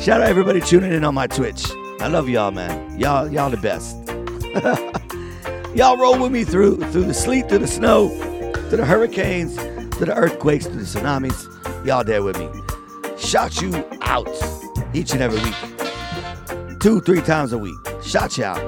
shout 0.00 0.20
out 0.20 0.28
everybody 0.28 0.60
tuning 0.60 0.92
in 0.92 1.04
on 1.04 1.14
my 1.14 1.26
Twitch. 1.26 1.70
I 2.00 2.08
love 2.08 2.28
y'all, 2.28 2.50
man. 2.50 2.98
Y'all 2.98 3.30
y'all 3.30 3.50
the 3.50 3.58
best. 3.58 3.96
y'all 5.76 5.98
roll 5.98 6.18
with 6.18 6.32
me 6.32 6.44
through 6.44 6.78
through 6.92 7.04
the 7.04 7.14
sleet, 7.14 7.48
through 7.48 7.58
the 7.58 7.68
snow, 7.68 8.08
through 8.68 8.78
the 8.78 8.86
hurricanes, 8.86 9.54
through 9.96 10.06
the 10.06 10.16
earthquakes, 10.16 10.66
through 10.66 10.76
the 10.76 10.84
tsunamis. 10.84 11.59
Y'all 11.84 12.04
there 12.04 12.22
with 12.22 12.38
me. 12.38 12.48
Shout 13.16 13.62
you 13.62 13.72
out 14.02 14.28
each 14.92 15.12
and 15.12 15.22
every 15.22 15.40
week. 15.40 16.78
Two, 16.78 17.00
three 17.00 17.22
times 17.22 17.52
a 17.54 17.58
week. 17.58 17.78
Shout 18.02 18.36
you 18.36 18.44
out. 18.44 18.60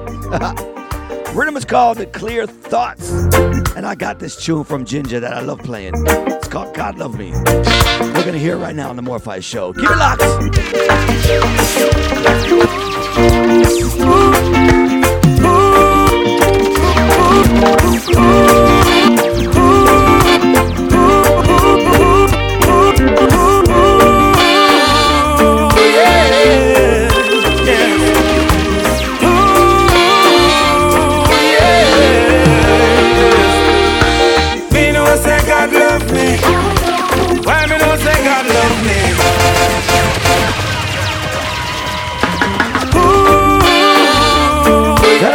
Rhythm 1.35 1.55
is 1.55 1.65
called 1.65 1.97
The 1.97 2.07
Clear 2.07 2.47
Thoughts. 2.47 3.11
And 3.75 3.85
I 3.85 3.93
got 3.95 4.19
this 4.19 4.35
tune 4.43 4.63
from 4.63 4.83
Ginjah 4.85 5.21
that 5.21 5.33
I 5.33 5.41
love 5.41 5.59
playing. 5.59 5.93
It's 6.07 6.47
called 6.47 6.75
God 6.75 6.97
Love 6.97 7.17
Me. 7.17 7.31
We're 7.31 8.13
going 8.13 8.33
to 8.33 8.39
hear 8.39 8.55
it 8.55 8.59
right 8.59 8.75
now 8.75 8.89
on 8.89 8.95
the 8.95 9.01
More 9.03 9.19
Fire 9.19 9.41
Show. 9.41 9.73
Keep 9.73 9.83
it 9.83 9.97
locked. 9.97 10.21
Me 13.47 13.59
know 13.59 13.83
say 18.03 18.72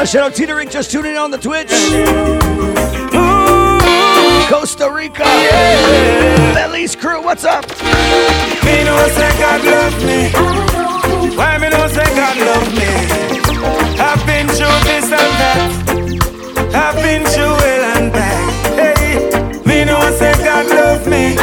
Shout 0.08 0.22
out, 0.22 0.34
Teetering, 0.34 0.70
just 0.70 0.90
tuning 0.90 1.10
in 1.10 1.18
on 1.18 1.30
the 1.30 1.36
Twitch. 1.36 2.47
Costa 4.48 4.90
Rica. 4.90 5.24
Belize 6.54 6.96
crew, 6.96 7.22
what's 7.22 7.44
up? 7.44 7.68
Me 8.64 8.82
know 8.82 8.96
say 9.12 9.30
God 9.38 9.62
love 9.62 9.96
me. 10.02 10.30
Why 11.36 11.58
me 11.58 11.68
know 11.68 11.86
say 11.88 12.08
God 12.16 12.36
love 12.38 12.72
me? 12.72 12.88
I've 14.00 14.24
been 14.26 14.48
through 14.48 14.78
this 14.88 15.04
and 15.04 15.34
that. 15.40 15.60
I've 16.74 16.96
been 16.96 17.24
through 17.26 17.44
hell 17.44 17.84
and 17.98 18.10
back. 18.10 18.64
Hey, 18.74 19.60
me 19.66 19.84
know 19.84 20.00
say 20.16 20.32
God 20.42 20.66
love 20.66 21.06
me. 21.06 21.36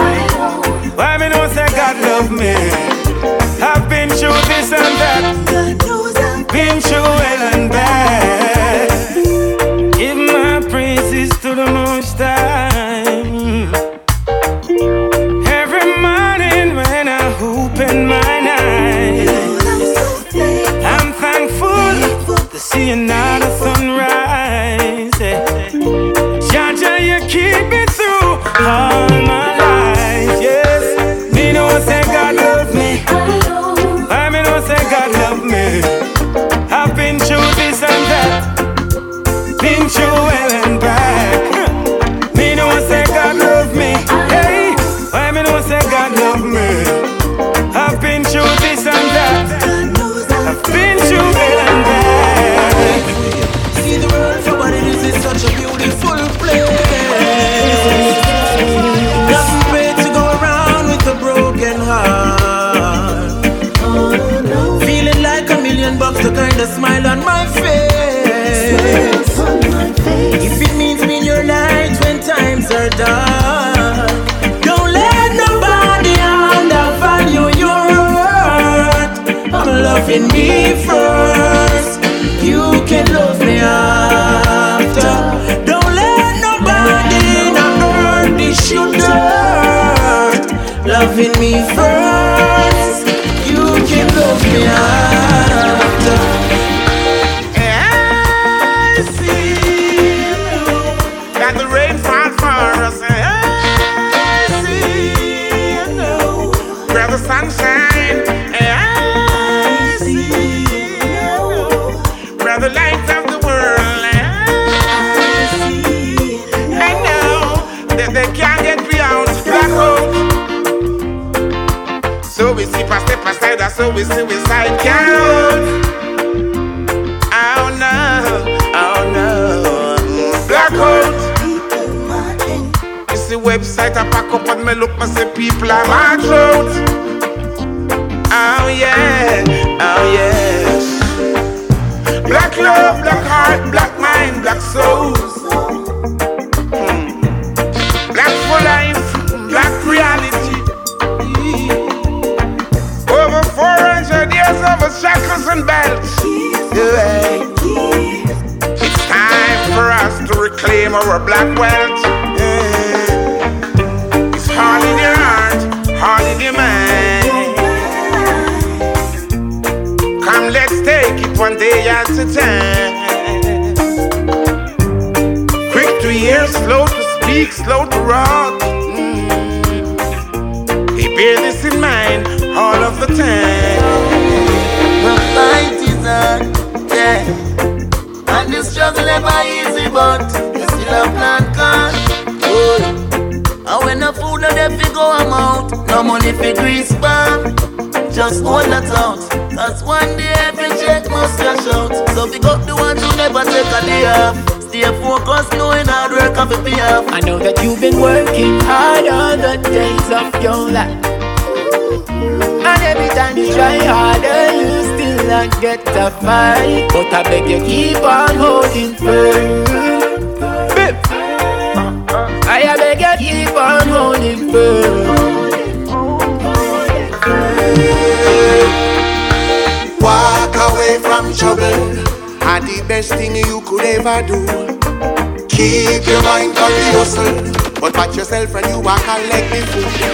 Why 0.95 1.17
me 1.19 1.29
know 1.29 1.47
say 1.49 1.67
God 1.75 1.97
love 2.01 2.31
me? 2.31 2.55
I've 3.63 3.87
been 3.87 4.09
through 4.09 4.41
this 4.49 4.73
and 4.73 4.95
that. 4.99 6.47
Been 6.51 6.81
through 6.81 7.03
hell 7.03 7.53
and 7.53 7.69
back. 7.69 8.54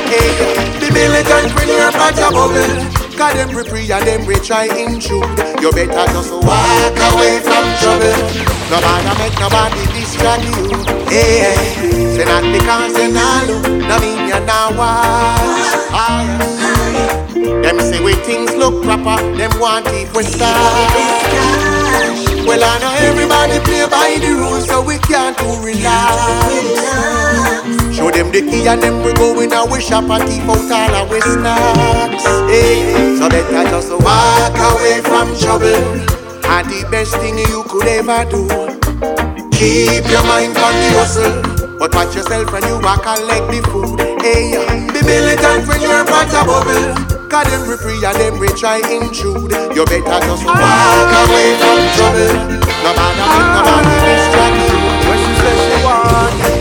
Hey, 0.10 0.32
the 0.80 0.92
militant 0.94 1.54
bring 1.56 1.70
your 1.70 1.90
a 1.90 2.32
bubble. 2.32 3.02
Cause 3.22 3.36
them 3.36 3.54
free 3.66 3.92
and 3.92 4.08
them 4.08 4.26
rich 4.26 4.48
try 4.48 4.66
intrude 4.66 5.22
You 5.62 5.72
better 5.72 6.08
just 6.10 6.34
walk 6.34 6.98
away 7.14 7.38
from 7.46 7.70
trouble 7.78 8.18
No 8.72 8.82
matter 8.82 9.14
make 9.22 9.38
nobody 9.38 9.86
distract 9.94 10.42
you 10.42 10.74
Hey, 11.06 11.54
hey. 11.54 12.18
Say 12.18 12.26
not 12.26 12.42
because 12.42 12.98
you 12.98 13.14
not 13.14 13.46
look 13.46 13.62
No 13.68 14.00
mean 14.00 14.28
you 14.28 14.40
not 14.42 14.74
watch. 14.76 15.70
Them 17.62 17.80
say 17.80 18.02
we 18.04 18.16
things 18.26 18.56
look 18.56 18.82
proper 18.84 19.22
Them 19.38 19.52
want 19.60 19.86
it 19.90 20.12
we 20.16 20.24
start 20.24 20.90
well, 22.48 22.60
I 22.60 22.80
know 22.80 22.96
everybody 23.08 23.60
play 23.64 23.86
by 23.88 24.18
the 24.20 24.34
rules, 24.34 24.66
so 24.66 24.82
we 24.82 24.98
can't 24.98 25.38
do 25.38 25.46
relax. 25.64 26.18
Show 28.12 28.18
them 28.18 28.32
the 28.32 28.42
key 28.42 28.68
and 28.68 28.82
then 28.84 29.00
we 29.06 29.14
go 29.14 29.40
in 29.40 29.54
our 29.54 29.80
shop 29.80 30.10
and 30.10 30.28
keep 30.28 30.44
out 30.44 30.68
all 30.68 31.08
our 31.08 31.22
snacks. 31.22 32.26
Hey, 32.52 33.16
so 33.16 33.30
better 33.30 33.64
just 33.72 33.92
walk 34.04 34.52
away 34.52 35.00
from 35.00 35.32
trouble. 35.40 35.80
And 36.44 36.68
the 36.68 36.84
best 36.92 37.16
thing 37.24 37.40
you 37.40 37.64
could 37.72 37.88
ever 37.88 38.28
do. 38.28 38.44
Keep 39.56 40.12
your 40.12 40.24
mind 40.28 40.60
on 40.60 40.76
the 40.76 40.92
hustle. 41.00 41.80
But 41.80 41.96
watch 41.96 42.14
yourself 42.14 42.52
when 42.52 42.64
you 42.68 42.84
walk 42.84 43.08
and 43.08 43.24
leg 43.32 43.48
the 43.48 43.64
food. 43.72 43.96
Hey, 44.20 44.60
be 44.92 45.00
militant 45.08 45.68
when 45.72 45.80
you're 45.80 46.04
part 46.04 46.28
of 46.36 46.52
bubble. 46.52 47.12
Cause 47.32 47.48
them 47.48 47.64
we 47.64 47.78
free 47.78 48.04
and 48.04 48.20
them 48.20 48.40
we 48.40 48.50
try 48.60 48.84
intrude 48.92 49.56
You 49.72 49.86
better 49.88 50.20
just 50.20 50.44
walk 50.44 50.60
away 50.60 51.56
from 51.64 51.80
trouble 51.96 52.60
No 52.84 52.92
matter 52.92 53.24
what 53.24 53.48
nobody 53.56 53.96
distract 54.04 54.60
you 54.68 54.76
When 55.08 55.18
she 55.24 55.34
says 55.40 55.60
she 55.64 55.86
want 55.86 56.61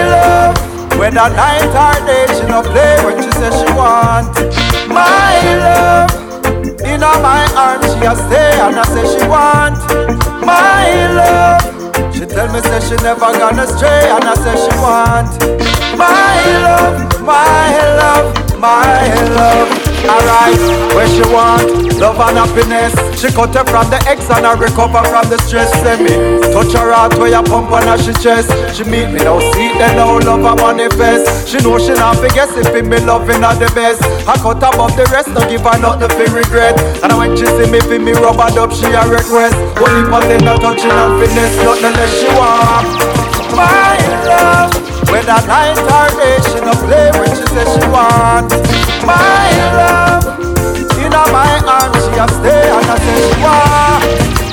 love. 0.00 0.56
Whether 0.98 1.28
night 1.34 1.72
or 1.74 2.06
day 2.06 2.26
she 2.34 2.46
no 2.46 2.62
play 2.62 2.96
When 3.04 3.16
she 3.22 3.30
says 3.32 3.54
she 3.60 3.72
want. 3.74 4.30
My 4.88 5.40
love 5.58 6.10
In 6.84 7.00
my 7.00 7.42
arms 7.56 7.86
she 7.94 8.04
a 8.06 8.14
stay 8.14 8.60
And 8.60 8.78
I 8.78 8.84
say 8.92 9.06
she 9.10 9.26
want. 9.26 9.78
My 10.44 10.86
love 11.18 12.14
She 12.14 12.24
tell 12.26 12.52
me 12.52 12.60
say 12.60 12.80
she 12.86 12.96
never 13.02 13.32
gonna 13.38 13.66
stray 13.66 14.10
And 14.10 14.24
I 14.24 14.34
say 14.34 14.56
she 14.62 14.72
want. 14.78 15.32
My 15.98 16.42
love, 16.62 17.20
my 17.22 17.96
love 17.98 18.42
my 18.62 19.12
love. 19.34 19.81
Alright, 20.08 20.60
where 20.94 21.08
she 21.08 21.22
want 21.32 21.82
love 22.02 22.18
and 22.18 22.34
happiness. 22.34 22.90
She 23.14 23.30
cut 23.30 23.54
her 23.54 23.62
from 23.62 23.86
the 23.86 24.02
ex 24.10 24.26
and 24.26 24.42
I 24.42 24.58
recover 24.58 25.06
from 25.06 25.30
the 25.30 25.38
stress. 25.38 25.70
Send 25.78 26.02
me 26.02 26.42
touch 26.50 26.74
her 26.74 26.90
heart 26.90 27.14
where 27.14 27.30
you 27.30 27.42
pump 27.46 27.70
on 27.70 27.86
her 27.86 27.96
she 27.96 28.12
chest. 28.18 28.50
She 28.74 28.82
meet 28.82 29.06
me 29.14 29.22
now, 29.22 29.38
see 29.54 29.70
then 29.78 29.96
now 29.96 30.18
love 30.18 30.42
her 30.42 30.56
manifest. 30.58 31.46
She 31.46 31.62
know 31.62 31.78
she 31.78 31.94
not 31.94 32.18
forget 32.18 32.50
if 32.58 32.74
me 32.74 32.98
loving 33.06 33.46
her 33.46 33.54
the 33.54 33.70
best. 33.70 34.02
I 34.26 34.34
cut 34.42 34.58
above 34.58 34.98
the 34.98 35.06
rest, 35.14 35.30
don't 35.30 35.46
give 35.46 35.62
her 35.62 35.78
nothing 35.78 36.10
to 36.10 36.24
regret. 36.34 36.74
And 37.06 37.14
when 37.14 37.38
she 37.38 37.46
see 37.46 37.70
me, 37.70 37.78
feel 37.86 38.02
me 38.02 38.12
rub 38.18 38.42
her 38.42 38.50
up, 38.58 38.74
she 38.74 38.90
a 38.90 39.06
request. 39.06 39.54
Only 39.78 40.02
for 40.10 40.22
tender 40.26 40.58
touching 40.58 40.90
and 40.90 41.14
finesse, 41.22 41.56
nothing 41.62 41.94
less 41.94 42.12
she 42.18 42.28
want. 42.34 42.90
My 43.54 43.94
love. 44.26 44.81
Whether 45.12 45.38
night 45.46 45.76
or 45.76 46.08
day, 46.16 46.40
she 46.48 46.58
no 46.64 46.72
play 46.88 47.10
when 47.20 47.28
she 47.36 47.44
say 47.52 47.64
she 47.68 47.84
want 47.92 48.48
my 49.04 49.48
love. 49.76 50.24
In 50.96 51.12
my 51.12 51.60
arms, 51.68 52.00
she 52.08 52.16
a 52.16 52.26
stay 52.40 52.64
and 52.72 52.86
I 52.88 52.96
say 53.04 53.18
she 53.28 53.36
want 53.44 54.02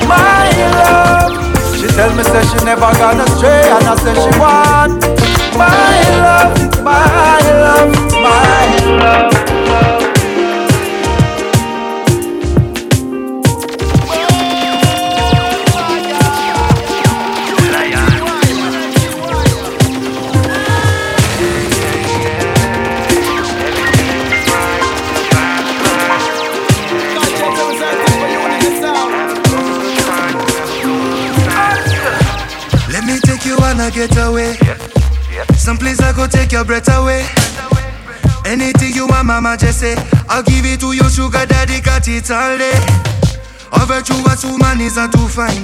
my 0.05 0.49
love. 0.75 1.31
She 1.79 1.87
tell 1.87 2.11
me 2.13 2.23
say 2.23 2.43
she 2.51 2.59
never 2.65 2.91
gonna 2.99 3.25
stray 3.37 3.71
and 3.71 3.87
I 3.87 3.95
say 4.03 4.13
she 4.19 4.31
want 4.37 4.99
my 5.55 6.01
love, 6.19 6.83
my 6.83 7.39
love, 7.63 7.91
my 8.21 8.67
love. 8.99 9.48
Wanna 33.89 34.07
get 34.07 34.17
away. 34.17 34.55
Some 35.55 35.77
place 35.77 35.99
I 36.01 36.13
go 36.13 36.27
take 36.27 36.51
your 36.51 36.63
breath 36.63 36.89
away. 36.89 37.25
Anything 38.45 38.93
you 38.93 39.07
want, 39.07 39.27
mama, 39.27 39.57
just 39.57 39.79
say. 39.79 39.95
I'll 40.27 40.43
give 40.43 40.65
it 40.65 40.79
to 40.81 40.93
you, 40.93 41.09
sugar 41.09 41.45
daddy, 41.45 41.81
got 41.81 42.07
it 42.07 42.29
all 42.31 42.57
day. 42.57 42.73
A 43.73 43.85
virtuous 43.85 44.43
woman 44.45 44.81
is 44.81 44.97
a 44.97 45.07
too 45.09 45.27
fine. 45.27 45.61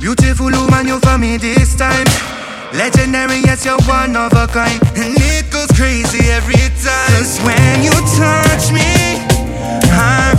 Beautiful 0.00 0.50
woman, 0.50 0.86
you 0.86 0.98
for 1.00 1.18
me 1.18 1.36
this 1.36 1.76
time. 1.76 2.06
Legendary, 2.72 3.40
yes, 3.40 3.64
you're 3.64 3.80
one 3.86 4.16
of 4.16 4.32
a 4.32 4.46
kind. 4.46 4.80
And 4.96 5.16
it 5.16 5.50
goes 5.50 5.70
crazy 5.76 6.30
every 6.30 6.54
time. 6.82 7.08
Cause 7.16 7.40
when 7.40 7.82
you 7.82 7.92
touch 8.16 8.72
me, 8.72 9.20
I 9.92 10.35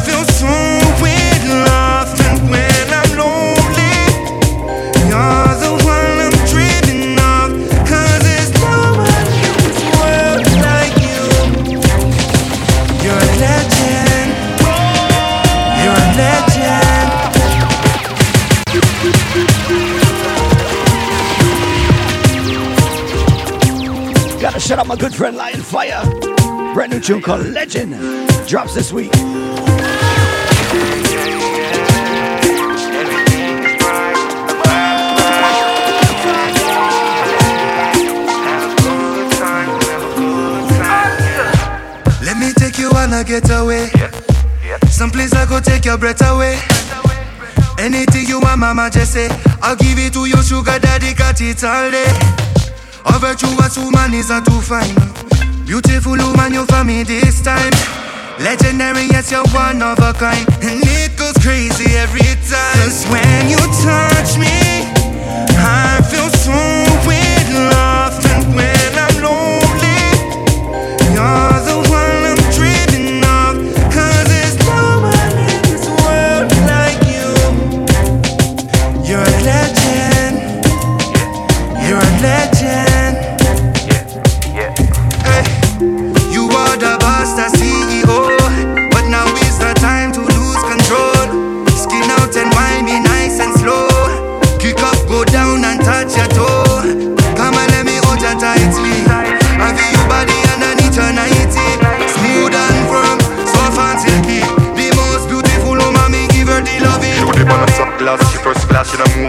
shout 24.68 24.80
out 24.80 24.88
my 24.88 24.98
good 24.98 25.16
friend 25.16 25.38
Lion 25.38 25.62
Fire. 25.62 26.04
Brand 26.74 26.92
new 26.92 27.00
tune 27.00 27.22
called 27.22 27.46
Legend 27.46 27.94
drops 28.50 28.76
this 28.76 28.92
week. 28.92 29.14
Let 42.22 42.38
me 42.38 42.52
take 42.52 42.78
you 42.78 42.90
on 42.90 43.14
a 43.14 43.24
getaway. 43.24 43.90
Someplace 44.90 45.34
I 45.34 45.46
go 45.48 45.62
take 45.62 45.86
your 45.86 45.98
breath 45.98 46.22
away. 46.30 46.60
Anything 47.80 48.28
you 48.28 48.42
want, 48.42 48.60
mama, 48.60 48.90
just 48.92 49.14
say. 49.14 49.30
I'll 49.62 49.78
give 49.78 49.98
it 49.98 50.12
to 50.12 50.26
your 50.26 50.44
sugar 50.44 50.78
daddy, 50.78 51.14
got 51.14 51.40
it 51.40 51.64
all 51.64 51.90
day. 51.90 52.47
A 53.10 53.20
virtuous 53.20 53.78
woman 53.78 54.14
is 54.14 54.30
a 54.30 54.42
too 54.42 54.62
fine. 54.62 54.96
Beautiful 55.66 56.18
woman, 56.18 56.54
you 56.54 56.66
for 56.66 56.84
me 56.84 57.04
this 57.04 57.42
time. 57.42 57.72
Legendary, 58.40 59.06
yes, 59.10 59.32
you're 59.32 59.48
one 59.50 59.82
of 59.82 60.00
a 60.00 60.14
kind. 60.14 60.48
And 60.62 60.82
it 60.84 61.18
goes 61.18 61.34
crazy 61.44 61.96
every 61.98 62.22
time. 62.48 62.76
Cause 62.84 63.06
when 63.08 63.50
you 63.50 63.58
touch 63.84 64.38
me, 64.38 64.67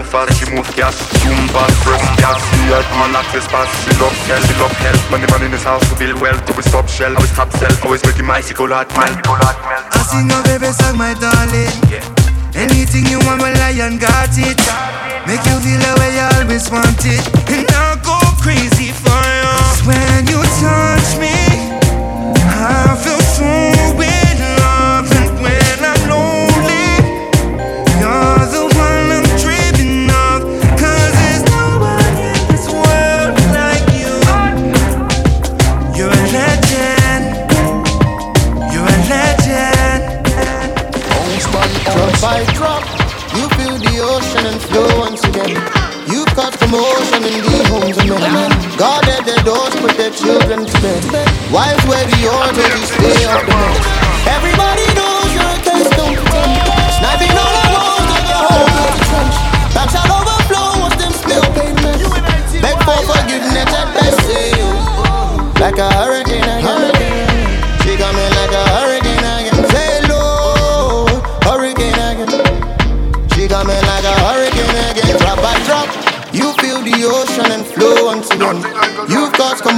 fast, 0.09 0.33
she 0.41 0.45
move 0.49 0.65
gas. 0.75 0.97
Zoom 1.21 1.37
gas, 2.17 2.41
man 2.97 3.13
love 3.13 4.17
hell, 4.25 4.41
she 4.41 4.53
love 4.57 4.75
hell. 4.81 4.97
Money 5.11 5.27
man 5.31 5.43
in 5.45 5.51
house 5.61 5.85
to 5.89 5.95
build 5.95 6.19
wealth, 6.21 6.41
to 6.45 6.61
stop 6.63 6.89
shell, 6.89 7.13
always 7.15 7.31
top 7.33 7.51
sell, 7.53 7.71
always 7.83 8.03
making 8.05 8.25
my 8.25 8.41
sickle 8.41 8.67
hot 8.67 8.89
melt. 8.97 9.21
I 9.93 10.01
sing 10.09 10.31
a 10.31 10.41
baby 10.43 10.71
song, 10.73 10.97
my 10.97 11.13
darling. 11.13 11.69
Anything 12.55 13.05
you 13.05 13.19
want, 13.25 13.41
my 13.41 13.53
lion 13.53 13.97
got 13.99 14.33
it. 14.33 14.59
Make 15.27 15.45
you 15.45 15.57
feel 15.61 15.79
the 15.79 15.91
way 15.99 16.11
you 16.17 16.27
always 16.41 16.65
wanted. 16.71 17.21
And 17.53 17.69
I'll 17.77 17.97
go 18.01 18.17
crazy 18.41 18.91
for 18.91 19.21
you. 19.37 19.53
'Cause 19.61 19.83
when 19.85 20.27
you 20.27 20.41
touch 20.59 21.09
me, 21.21 21.68
in 47.77 47.93
the 47.93 48.17
homes. 48.17 48.75
God 48.75 49.05
at 49.07 49.25
their 49.25 49.41
doors, 49.45 49.73
put 49.77 49.93
their 49.97 50.11
children 50.11 50.65
to 50.65 50.75
bed. 50.81 51.03
Wives 51.53 51.83
where 51.85 52.05
the 52.05 52.21
order, 52.25 52.65
you 52.65 52.85
stay 52.85 53.25
off 53.29 53.45
the 53.45 53.53
men. 53.53 53.77
Everybody 54.25 54.85
knows 54.97 55.29
you're 55.33 55.53
a 55.53 55.61
case, 55.61 55.89
don't 55.93 56.17
pretend. 56.17 56.53
Sniping 56.97 57.35
all 57.37 57.53
the 57.53 57.65
walls, 57.73 58.07
like 58.09 58.29
a 58.29 58.37
hole 58.41 58.69
in 58.69 58.91
the 58.97 59.03
trench. 59.09 59.35
Bags 59.73 59.95
all 59.95 60.09
overflow, 60.09 60.81
watch 60.81 60.97
them 60.97 61.13
spill 61.13 61.45
pavement. 61.53 62.01
Beg 62.61 62.77
for 62.83 62.99
forgiveness 63.05 63.71
at 63.71 63.87
best. 63.93 64.19
Like 65.59 65.77
a 65.77 65.91
hurricane 65.93 66.18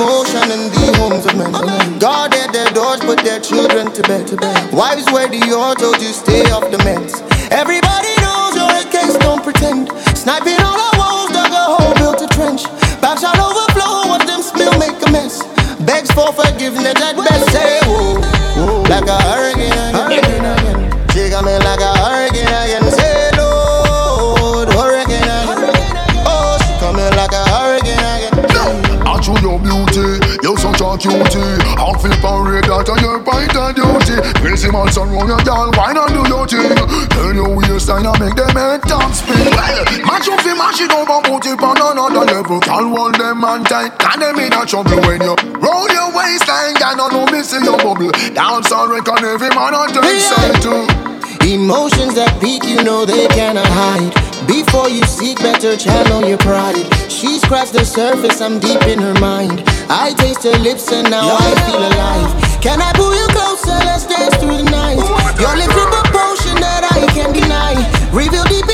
commotion 0.02 0.50
in 0.50 0.62
the 0.74 0.86
homes 0.98 1.26
of 1.26 1.38
men. 1.38 1.54
At 2.02 2.54
their 2.54 2.72
doors, 2.74 3.00
put 3.02 3.20
their 3.24 3.40
children 3.40 3.92
to 3.94 4.02
bed. 4.04 4.26
Wives 4.74 5.06
wear 5.12 5.28
the 5.28 5.42
auto 5.54 5.94
to 5.94 6.10
stay 6.14 6.42
off 6.50 6.66
the 6.72 6.78
meds. 6.82 7.22
Everybody 7.52 8.14
knows 8.22 8.56
you're 8.58 8.78
a 8.82 8.86
case, 8.90 9.16
don't 9.22 9.44
pretend. 9.44 9.90
Sniping 10.18 10.60
all 10.62 10.80
our 10.80 10.96
walls, 10.98 11.30
dug 11.30 11.54
a 11.54 11.64
hole, 11.74 11.94
built 12.02 12.22
a 12.22 12.28
trench. 12.34 12.66
Bags 13.02 13.24
all 13.24 13.38
overflow, 13.38 14.10
what 14.10 14.26
them 14.26 14.42
spill, 14.42 14.74
make 14.80 14.98
a 15.06 15.12
mess. 15.12 15.44
Begs 15.86 16.12
for 16.12 16.34
forgiveness 16.34 16.98
at 17.02 17.16
best, 17.18 17.46
say 17.52 17.80
whoa. 17.86 18.82
Like 18.90 19.08
a 19.08 19.20
a 30.92 30.98
cutie. 30.98 31.40
I'll 31.80 31.96
feel 31.96 32.12
parade 32.20 32.68
that 32.68 32.88
you're 33.00 33.24
right 33.24 33.56
on 33.56 33.72
duty. 33.72 34.20
Crazy 34.44 34.70
man, 34.72 34.92
son, 34.92 35.12
run 35.12 35.28
your 35.28 35.40
girl, 35.48 35.72
why 35.80 35.96
not 35.96 36.12
do 36.12 36.22
your 36.28 36.44
thing? 36.44 36.76
Turn 37.16 37.36
your 37.36 37.52
waistline 37.56 38.06
and 38.06 38.20
make 38.20 38.36
them 38.36 38.52
head 38.52 38.84
top 38.84 39.12
spin. 39.16 39.40
Well, 39.56 39.84
match 40.04 40.28
up, 40.28 40.40
fi 40.44 40.52
mash 40.52 40.82
it 40.84 40.92
over, 40.92 41.24
put 41.24 41.48
it 41.48 41.60
on 41.64 41.80
another 41.80 42.26
level. 42.28 42.60
Can't 42.60 42.92
hold 42.92 43.16
them 43.16 43.40
man 43.40 43.64
tight, 43.64 43.96
can 44.00 44.20
them 44.20 44.40
in 44.40 44.52
a 44.52 44.66
trouble 44.68 45.00
when 45.08 45.24
you 45.24 45.36
roll 45.64 45.88
your 45.88 46.12
waistline, 46.12 46.76
can 46.76 46.98
not 47.00 47.16
know 47.16 47.26
me 47.32 47.40
see 47.44 47.64
your 47.64 47.80
bubble. 47.80 48.12
Dance 48.36 48.72
on 48.72 48.92
record, 48.92 49.24
every 49.24 49.50
man 49.56 49.72
on 49.72 49.88
turn 49.96 50.20
side 50.20 50.60
too. 50.60 50.84
Emotions 51.48 52.16
that 52.16 52.38
peak, 52.40 52.64
you 52.68 52.84
know 52.84 53.06
they 53.06 53.28
cannot 53.32 53.66
hide. 53.66 54.14
Before 54.46 54.90
you 54.90 55.04
seek 55.06 55.38
better, 55.40 55.78
channel 55.78 56.28
your 56.28 56.38
pride. 56.38 56.86
She 57.10 57.40
scratched 57.40 57.74
the 57.74 57.86
surface, 57.86 58.42
I'm 58.42 58.60
deep 58.60 58.82
in 58.84 59.00
her 59.00 59.18
mind. 59.20 59.64
I 59.92 60.14
taste 60.14 60.46
your 60.46 60.58
lips 60.60 60.90
and 60.90 61.12
now 61.12 61.36
I 61.36 61.52
feel 61.68 61.84
alive. 61.84 62.32
Can 62.64 62.80
I 62.80 62.94
pull 62.94 63.12
you 63.12 63.28
closer? 63.36 63.76
Let's 63.84 64.06
dance 64.06 64.38
through 64.38 64.64
the 64.64 64.72
night. 64.72 64.96
Oh 65.04 65.36
your 65.36 65.52
lips 65.60 65.76
with 65.76 65.92
a 65.92 66.04
potion 66.16 66.56
that 66.64 66.88
I 66.96 67.12
can't 67.12 67.36
deny. 67.36 67.76
Reveal 68.16 68.46
deep 68.46 68.71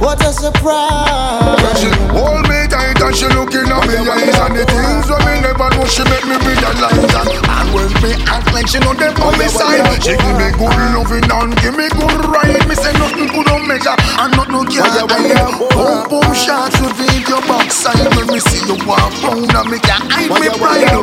What 0.00 0.16
a 0.24 0.32
surprise! 0.32 1.60
She 1.76 1.92
hold 2.08 2.48
me 2.48 2.64
tight 2.72 2.96
and 3.04 3.12
she 3.12 3.28
looking 3.36 3.68
at 3.68 3.84
me 3.84 4.00
eyes. 4.00 4.32
And 4.40 4.56
the 4.56 4.64
things 4.64 5.04
that 5.12 5.20
me 5.28 5.44
never 5.44 5.68
know 5.76 5.84
she 5.84 6.00
make 6.08 6.24
me 6.24 6.40
realize 6.40 6.88
And, 6.88 7.28
and 7.36 7.68
when 7.76 7.92
me 8.00 8.16
act 8.24 8.48
like 8.56 8.64
she 8.64 8.80
know 8.80 8.96
them 8.96 9.12
on 9.20 9.36
me 9.36 9.44
side. 9.52 9.84
She 10.00 10.16
give 10.16 10.36
me 10.40 10.56
good 10.56 10.72
loving 10.96 11.28
and 11.28 11.52
give 11.60 11.76
me 11.76 11.92
good 11.92 12.16
ride. 12.32 12.64
Me 12.64 12.72
say 12.80 12.96
nothing 12.96 13.28
could 13.28 13.44
not 13.44 13.60
measure. 13.68 13.92
And 13.92 14.32
nothing 14.40 14.56
no 14.56 14.64
can 14.64 14.88
hide 14.88 15.68
Boom 15.68 16.08
boom 16.08 16.32
shots 16.32 16.80
reveal 16.80 17.20
your 17.28 17.44
backside 17.44 18.08
When 18.16 18.24
me 18.32 18.40
see 18.40 18.64
you 18.64 18.80
walk 18.88 19.12
round 19.20 19.52
and 19.52 19.68
me 19.68 19.76
can 19.84 20.00
hide 20.08 20.32
me 20.32 20.48
pride. 20.56 20.96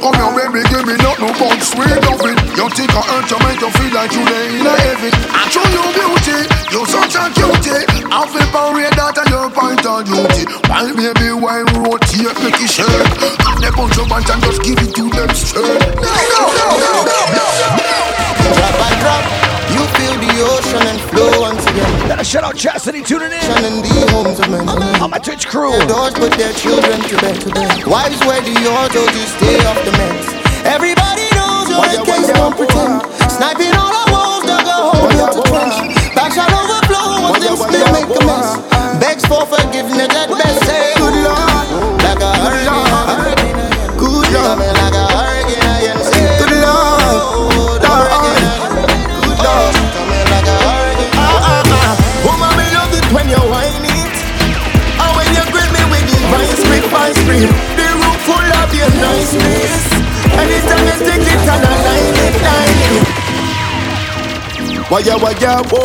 Come 0.00 0.16
here 0.16 0.32
baby 0.32 0.64
give 0.72 0.88
me 0.88 0.96
nothing 0.96 1.36
but 1.36 1.60
sweet 1.60 1.92
loving. 2.08 2.40
You 2.56 2.72
think 2.72 2.88
I 2.96 3.04
hurt 3.04 3.28
you 3.28 3.38
make 3.44 3.60
you 3.60 3.68
feel 3.76 3.92
like 3.92 4.12
you 4.16 4.24
lay 4.24 4.64
duty 10.90 11.02
While 11.02 11.14
baby 11.14 11.32
wine 11.32 11.66
rotate 11.82 12.34
make 12.42 12.60
it 12.60 12.70
shake 12.70 12.86
Have 13.46 13.60
the 13.60 13.72
bunch 13.76 13.98
of 13.98 14.08
bunch 14.08 14.30
and 14.30 14.42
just 14.42 14.62
give 14.62 14.78
it 14.78 14.94
to 14.94 15.10
them 15.10 15.30
straight 15.34 15.80
Drop 18.50 18.74
by 18.82 18.90
drop, 18.98 19.24
you 19.70 19.82
feel 19.94 20.14
the 20.18 20.32
ocean 20.42 20.82
and 20.86 21.00
flow 21.12 21.40
once 21.40 21.64
again. 21.64 22.08
Gotta 22.08 22.24
shout 22.24 22.42
out 22.42 22.56
Chastity 22.56 23.00
tuning 23.00 23.30
in. 23.30 23.64
in 23.64 23.82
the 23.82 24.10
homes 24.10 24.40
of 24.40 24.50
men. 24.50 24.68
I'm 24.68 25.02
on 25.02 25.10
my 25.10 25.18
Twitch 25.18 25.46
crew. 25.46 25.70
Their 25.70 25.86
doors 25.86 26.14
put 26.14 26.32
their 26.32 26.52
children 26.54 27.00
to 27.00 27.16
bed. 27.20 27.40
To 27.40 27.50
bed. 27.50 27.86
Wives 27.86 28.20
wear 28.26 28.40
the 28.42 28.56
auto 28.66 29.06
to 29.06 29.22
stay 29.38 29.64
off 29.66 29.78
the 29.84 29.92
meds. 29.92 30.26
Everybody 30.66 31.30
knows 31.32 31.70
you're 31.70 32.04
case, 32.04 32.26
don't 32.34 32.56
pretend. 32.56 33.02
Sniping 33.30 33.79
Waya 64.90 65.16
waya 65.18 65.62
boy, 65.70 65.80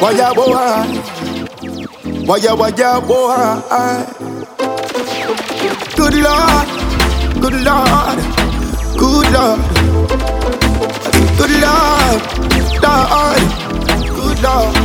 waya 0.00 0.28
boy, 0.34 0.54
waya 2.28 2.54
waya 2.54 3.00
boy. 3.00 3.36
Good 5.96 6.14
Lord, 6.20 6.68
good 7.40 7.58
Lord, 7.64 8.18
good 8.98 9.28
Lord, 9.32 9.60
good 11.38 11.54
Lord, 11.64 12.20
Lord, 12.84 13.42
good 14.16 14.38
Lord. 14.44 14.76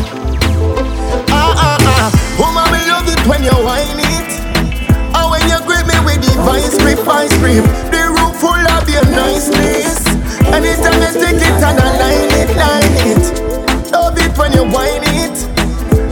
Ah 1.30 1.54
ah 1.56 1.78
ah, 1.82 2.08
woman, 2.40 2.68
me 2.74 2.82
love 2.88 3.08
it 3.10 3.22
when 3.28 3.44
you 3.44 3.58
whine 3.66 4.00
it. 4.00 4.32
And 5.16 5.32
when 5.32 5.44
you 5.50 5.60
grip 5.68 5.86
me 5.88 5.98
with 6.06 6.22
the 6.24 6.34
vice 6.44 6.78
grip, 6.80 7.00
vice 7.00 7.36
grip. 7.40 7.66
The 7.92 8.02
room 8.16 8.34
full 8.40 8.66
of 8.76 8.90
your 8.90 9.06
niceness 9.12 9.71
Love 10.62 10.78
is 10.78 10.86
domestic, 10.86 11.42
it 11.42 11.58
and 11.58 11.80
I 11.82 11.90
line 11.98 12.30
it, 12.38 12.54
line 12.54 12.94
it. 13.10 13.26
Love 13.90 14.14
it 14.14 14.30
when 14.38 14.54
you 14.54 14.62
whine 14.62 15.02
it. 15.02 15.34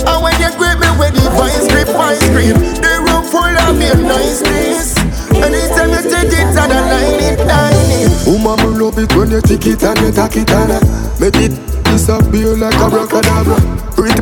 And 0.10 0.24
when 0.26 0.34
you 0.42 0.50
grip 0.58 0.82
me 0.82 0.90
with 0.98 1.14
the 1.14 1.30
vice 1.38 1.70
grip, 1.70 1.86
vice 1.94 2.26
grip. 2.34 2.58
The 2.82 2.98
room 3.06 3.22
full 3.30 3.46
of 3.46 3.78
me 3.78 3.94
niceness. 3.94 4.98
Anytime 5.38 5.94
you 5.94 6.02
take 6.02 6.34
it 6.34 6.50
and 6.50 6.74
I 6.74 6.82
line 6.82 7.22
it, 7.30 7.46
line 7.46 7.94
it. 7.94 8.10
Woman, 8.26 8.58
um, 8.58 8.80
love 8.82 8.98
it 8.98 9.14
when 9.14 9.30
you 9.30 9.42
take 9.46 9.70
it 9.70 9.84
and 9.86 10.02
you 10.02 10.10
take 10.10 10.42
it 10.42 10.50
and 10.50 10.74
I 10.74 10.82
make 11.22 11.38
it 11.38 11.54
disappear 11.86 12.58
like 12.58 12.74
a 12.74 12.90
rock 12.90 13.14
and 13.14 13.22
rocadabra. 13.22 13.58
Pretty 13.94 14.18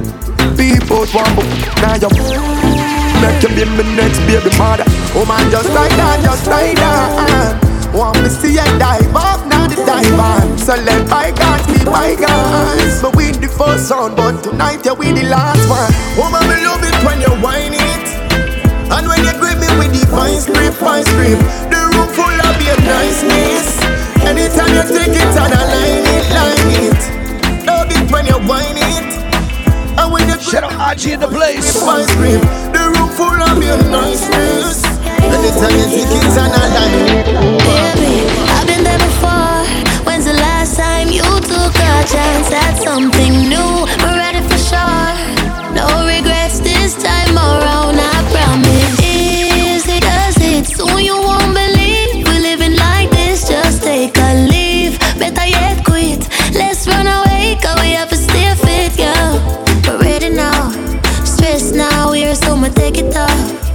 people 0.60 1.08
want 1.16 1.40
now 1.80 1.96
you 1.96 2.12
make 3.24 3.40
you 3.40 3.52
be 3.56 3.64
my 3.64 3.96
next 3.96 4.20
baby 4.28 4.52
mother. 4.60 4.84
Woman, 5.16 5.40
oh 5.40 5.48
just 5.56 5.72
like 5.72 5.96
that, 5.96 6.20
just 6.20 6.48
like 6.52 6.76
that. 6.76 7.94
Want 7.96 8.22
me 8.22 8.28
see 8.28 8.60
you 8.60 8.68
die, 8.76 9.08
boy 9.16 9.37
now 9.88 10.02
the 10.02 10.10
dive 10.12 10.20
on. 10.20 10.58
So 10.58 10.76
let 10.76 11.10
bygones 11.10 11.66
be 11.72 11.80
bygones. 11.86 13.02
But 13.02 13.16
win 13.16 13.40
the 13.40 13.48
first 13.48 13.90
round, 13.92 14.16
but 14.16 14.44
tonight 14.44 14.84
you 14.84 14.96
win 14.96 15.16
the 15.16 15.24
last 15.32 15.64
one. 15.72 15.92
Woman, 16.20 16.44
me 16.52 16.60
love 16.68 16.84
it 16.84 16.98
when 17.08 17.24
you 17.24 17.32
whine 17.40 17.74
it. 17.74 18.08
And 18.92 19.08
when 19.08 19.24
you 19.24 19.34
grip 19.40 19.60
me 19.60 19.68
with 19.80 19.96
the 19.96 20.04
fine 20.12 20.44
grip, 20.44 20.74
fine 20.76 21.08
grip. 21.16 21.40
The 21.72 21.80
room 21.96 22.08
full 22.12 22.40
of 22.48 22.56
your 22.64 22.80
niceness. 22.84 23.80
Anytime 24.28 24.72
you 24.76 24.84
take 24.92 25.16
it 25.16 25.34
and 25.40 25.54
I 25.56 25.64
line 25.72 26.08
it, 26.16 26.26
line 26.36 26.72
it. 26.84 27.02
Love 27.66 27.92
it 27.92 28.12
when 28.12 28.26
you 28.28 28.40
whine 28.48 28.76
it. 28.76 29.08
And 30.00 30.12
when 30.12 30.28
you 30.28 30.36
Shout 30.40 30.64
out 30.64 30.72
Aji 30.72 31.14
in 31.16 31.20
the 31.20 31.28
place. 31.28 31.84
Fine 31.84 32.08
grip. 32.20 32.42
The 32.72 32.84
room 32.96 33.10
full 33.16 33.28
of 33.28 33.60
your 33.64 33.80
niceness. 33.92 34.84
Anytime 35.20 35.76
you 35.80 35.88
take 35.92 36.16
it 36.16 36.36
and 36.40 36.54
I 36.56 36.66
line 36.76 36.96
it. 37.08 37.26
Baby, 37.68 38.14
I've 38.52 38.68
been 38.68 38.84
there 38.84 39.00
before. 39.00 39.47
A 41.88 42.04
chance 42.04 42.52
at 42.52 42.76
something 42.78 43.34
new? 43.54 43.72
We're 44.02 44.18
ready 44.18 44.42
for 44.50 44.60
sure. 44.70 45.12
No 45.74 45.88
regrets 46.06 46.60
this 46.60 46.96
time 47.02 47.36
around, 47.38 47.96
I 48.00 48.18
promise. 48.34 48.94
Easy 49.04 50.00
does 50.00 50.38
it, 50.42 50.66
soon 50.66 51.00
you 51.04 51.16
won't 51.16 51.54
believe 51.54 52.26
we're 52.28 52.42
living 52.50 52.76
like 52.76 53.10
this. 53.12 53.48
Just 53.48 53.84
take 53.84 54.18
a 54.18 54.48
leave, 54.52 55.00
better 55.20 55.46
yet 55.46 55.84
quit. 55.86 56.28
Let's 56.54 56.88
run 56.88 57.08
away, 57.08 57.58
we 57.82 57.92
have 58.00 58.10
to 58.10 58.16
stay 58.16 58.54
fit, 58.56 58.98
yeah. 58.98 59.34
We're 59.86 60.00
ready 60.00 60.30
now, 60.30 60.72
stress 61.24 61.72
now, 61.72 62.12
we're 62.12 62.36
so 62.36 62.56
much 62.56 62.74
take 62.76 62.98
it 62.98 63.16
off. 63.16 63.67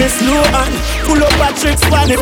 Me 0.00 0.08
slow 0.08 0.40
and 0.40 0.74
full 1.04 1.22
up 1.22 1.40
a 1.44 1.48
tricks 1.60 1.84
for 1.84 2.04
it. 2.08 2.20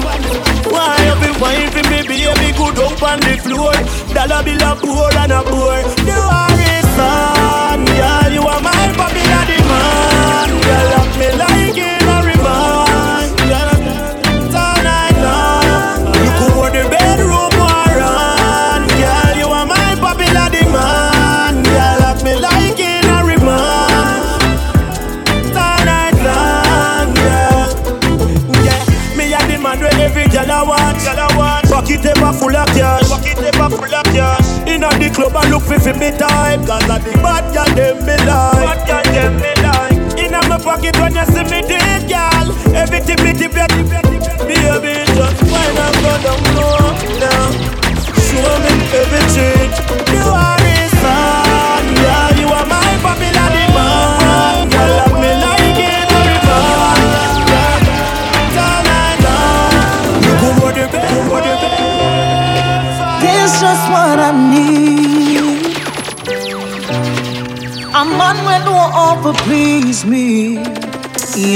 Why 0.67 0.99
you 1.07 1.15
be 1.23 1.31
wine 1.39 1.71
for 1.71 1.85
me, 1.91 2.03
baby, 2.03 2.53
good 2.59 2.79
up 2.83 3.03
on 3.03 3.21
the 3.23 3.39
floor. 3.39 3.73
Dollar 4.15 4.43
bill 4.43 4.63
a 4.67 4.75
pour 4.75 5.15
and 5.23 5.33
a 5.33 5.41
pour. 5.47 5.79
The 6.03 6.17
war 6.27 6.59
is 6.75 6.99
on, 6.99 7.85
girl, 7.87 8.31
you 8.35 8.43
are 8.43 8.63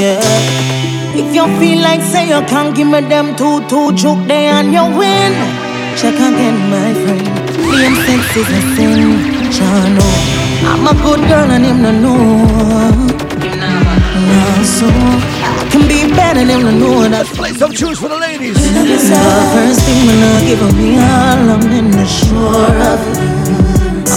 Yeah. 0.02 0.18
If 1.14 1.32
you 1.32 1.46
feel 1.60 1.80
like 1.80 2.00
say 2.00 2.26
you 2.26 2.40
can't 2.50 2.74
give 2.74 2.88
me 2.88 3.02
them 3.02 3.36
two 3.36 3.62
two 3.68 3.92
joke 3.92 4.26
day 4.26 4.46
and 4.46 4.72
you 4.74 4.82
win, 4.98 5.30
check 5.94 6.16
again, 6.16 6.58
my 6.74 6.90
friend. 7.02 7.22
Being 7.70 7.94
sex 8.06 8.22
is 8.40 8.48
a 8.50 8.60
sin, 8.74 8.98
Chano. 9.54 10.08
I'm 10.66 10.88
a 10.90 10.94
good 11.06 11.22
girl 11.30 11.48
and 11.54 11.64
him 11.64 11.82
no 11.82 11.92
know. 11.92 12.18
Now 14.26 14.62
so 14.76 14.88
I 14.90 15.68
can 15.70 15.86
be 15.86 16.10
better 16.16 16.40
than 16.40 16.48
him 16.50 16.62
no 16.62 16.72
know 16.82 17.08
that. 17.08 17.26
Play 17.38 17.52
some 17.52 17.70
tunes 17.70 18.00
for 18.00 18.08
the 18.08 18.18
ladies. 18.18 18.56
The 18.74 18.98
first 19.54 19.82
thing 19.86 20.00
when 20.08 20.18
I 20.18 20.44
give 20.48 20.62
up 20.66 20.74
me 20.74 20.98
all, 20.98 21.46
I'm 21.54 21.70
in 21.78 21.92
the 21.92 22.06
sure 22.06 22.74
of 22.90 23.61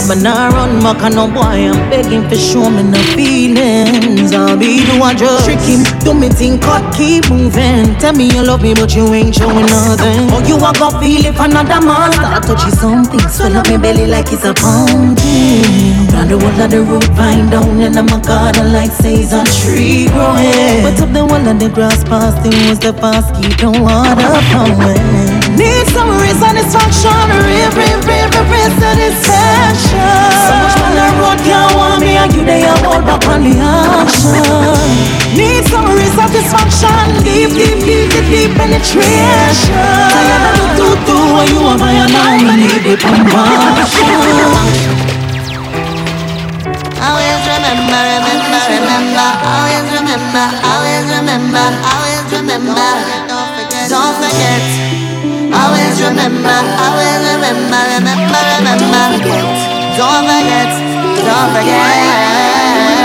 I'm 0.08 0.22
not 0.22 0.54
run 0.54 0.82
back 0.82 1.02
on 1.02 1.16
no 1.16 1.26
boy, 1.26 1.66
I'm 1.66 1.90
begging 1.90 2.30
for 2.30 2.36
show 2.36 2.70
me 2.70 2.84
no 2.84 3.00
feelings. 3.18 4.34
I'll 4.34 4.56
be 4.56 4.86
the 4.86 5.00
one 5.00 5.18
just 5.18 5.46
trick 5.46 5.60
him, 5.66 5.82
do 6.06 6.14
me 6.14 6.30
think, 6.30 6.62
cut, 6.62 6.94
keep 6.94 7.28
moving. 7.30 7.98
Tell 7.98 8.14
me 8.14 8.30
you 8.30 8.44
love 8.44 8.62
me, 8.62 8.76
but 8.76 8.94
you 8.96 9.12
ain't 9.14 9.34
showing 9.34 9.66
nothing. 9.66 10.30
Oh, 10.30 10.46
you 10.46 10.58
a 10.62 10.70
go 10.78 10.94
feel 11.02 11.26
if 11.26 11.40
another 11.40 11.82
man 11.82 12.12
start 12.14 12.44
touching 12.44 12.78
something. 12.78 13.20
Swell 13.30 13.58
up 13.58 13.68
my 13.68 13.78
belly 13.78 14.06
like 14.06 14.32
it's 14.32 14.46
a 14.46 14.54
pumpkin. 14.54 16.06
Round 16.14 16.30
the 16.30 16.38
wall 16.38 16.62
of 16.62 16.70
the 16.70 16.82
root 16.86 17.10
vine 17.18 17.50
down, 17.50 17.82
and 17.82 17.98
I'm 17.98 18.06
a 18.08 18.22
garden 18.22 18.74
like 18.74 18.92
says 18.92 19.34
a 19.34 19.42
tree 19.58 20.06
growing. 20.14 20.86
But 20.86 21.02
up 21.02 21.14
the 21.14 21.26
wall 21.26 21.48
of 21.48 21.58
the 21.58 21.70
grass 21.74 22.04
past 22.04 22.44
the 22.44 22.50
was 22.70 22.78
the 22.78 22.94
fast 22.94 23.34
keep 23.42 23.58
the 23.58 23.72
water 23.74 24.38
flowing. 24.54 25.45
Need 25.56 25.88
some 25.96 26.12
real 26.20 26.36
satisfaction, 26.36 27.16
real, 27.48 27.72
real, 27.80 28.00
real, 28.04 28.28
real, 28.28 28.46
real 28.52 28.72
satisfaction. 28.76 30.04
So 30.44 30.52
much 30.60 30.76
on 30.84 30.92
the 31.00 31.08
road 31.16 31.40
can't 31.48 31.72
want 31.80 32.00
me, 32.04 32.20
and 32.20 32.34
you 32.36 32.44
they 32.44 32.68
are 32.68 32.76
all 32.84 33.00
back 33.00 33.24
on 33.32 33.40
the 33.40 33.56
action. 33.56 34.36
Need 35.32 35.64
some 35.72 35.88
real 35.88 36.12
satisfaction, 36.12 37.24
deep, 37.24 37.56
deep, 37.56 37.80
deep, 37.88 38.12
deep, 38.12 38.28
deep 38.28 38.52
penetration. 38.60 39.80
Tired 40.12 40.44
of 40.44 40.56
the 40.60 40.68
tutu, 40.76 41.16
when 41.16 41.48
you 41.48 41.64
are 41.64 41.80
my 41.80 42.04
now, 42.04 42.36
me 42.36 42.68
need 42.68 42.84
the 42.84 42.96
compassion. 43.00 44.12
Always 47.00 47.42
remember, 47.48 48.02
remember, 48.12 48.60
remember. 48.76 49.30
Always 49.40 49.88
remember, 49.88 50.48
always 50.68 51.06
remember, 51.16 51.68
always 51.96 52.28
remember. 52.36 52.92
Don't 53.32 53.50
forget, 53.56 53.88
don't 53.88 54.16
forget. 54.20 54.85
Remember, 56.06 56.60
always 56.78 57.18
remember, 57.34 57.82
remember, 57.98 58.42
remember. 58.62 59.06
Don't 59.98 60.22
forget, 60.30 60.70
don't 61.26 61.50
forget. 61.50 62.46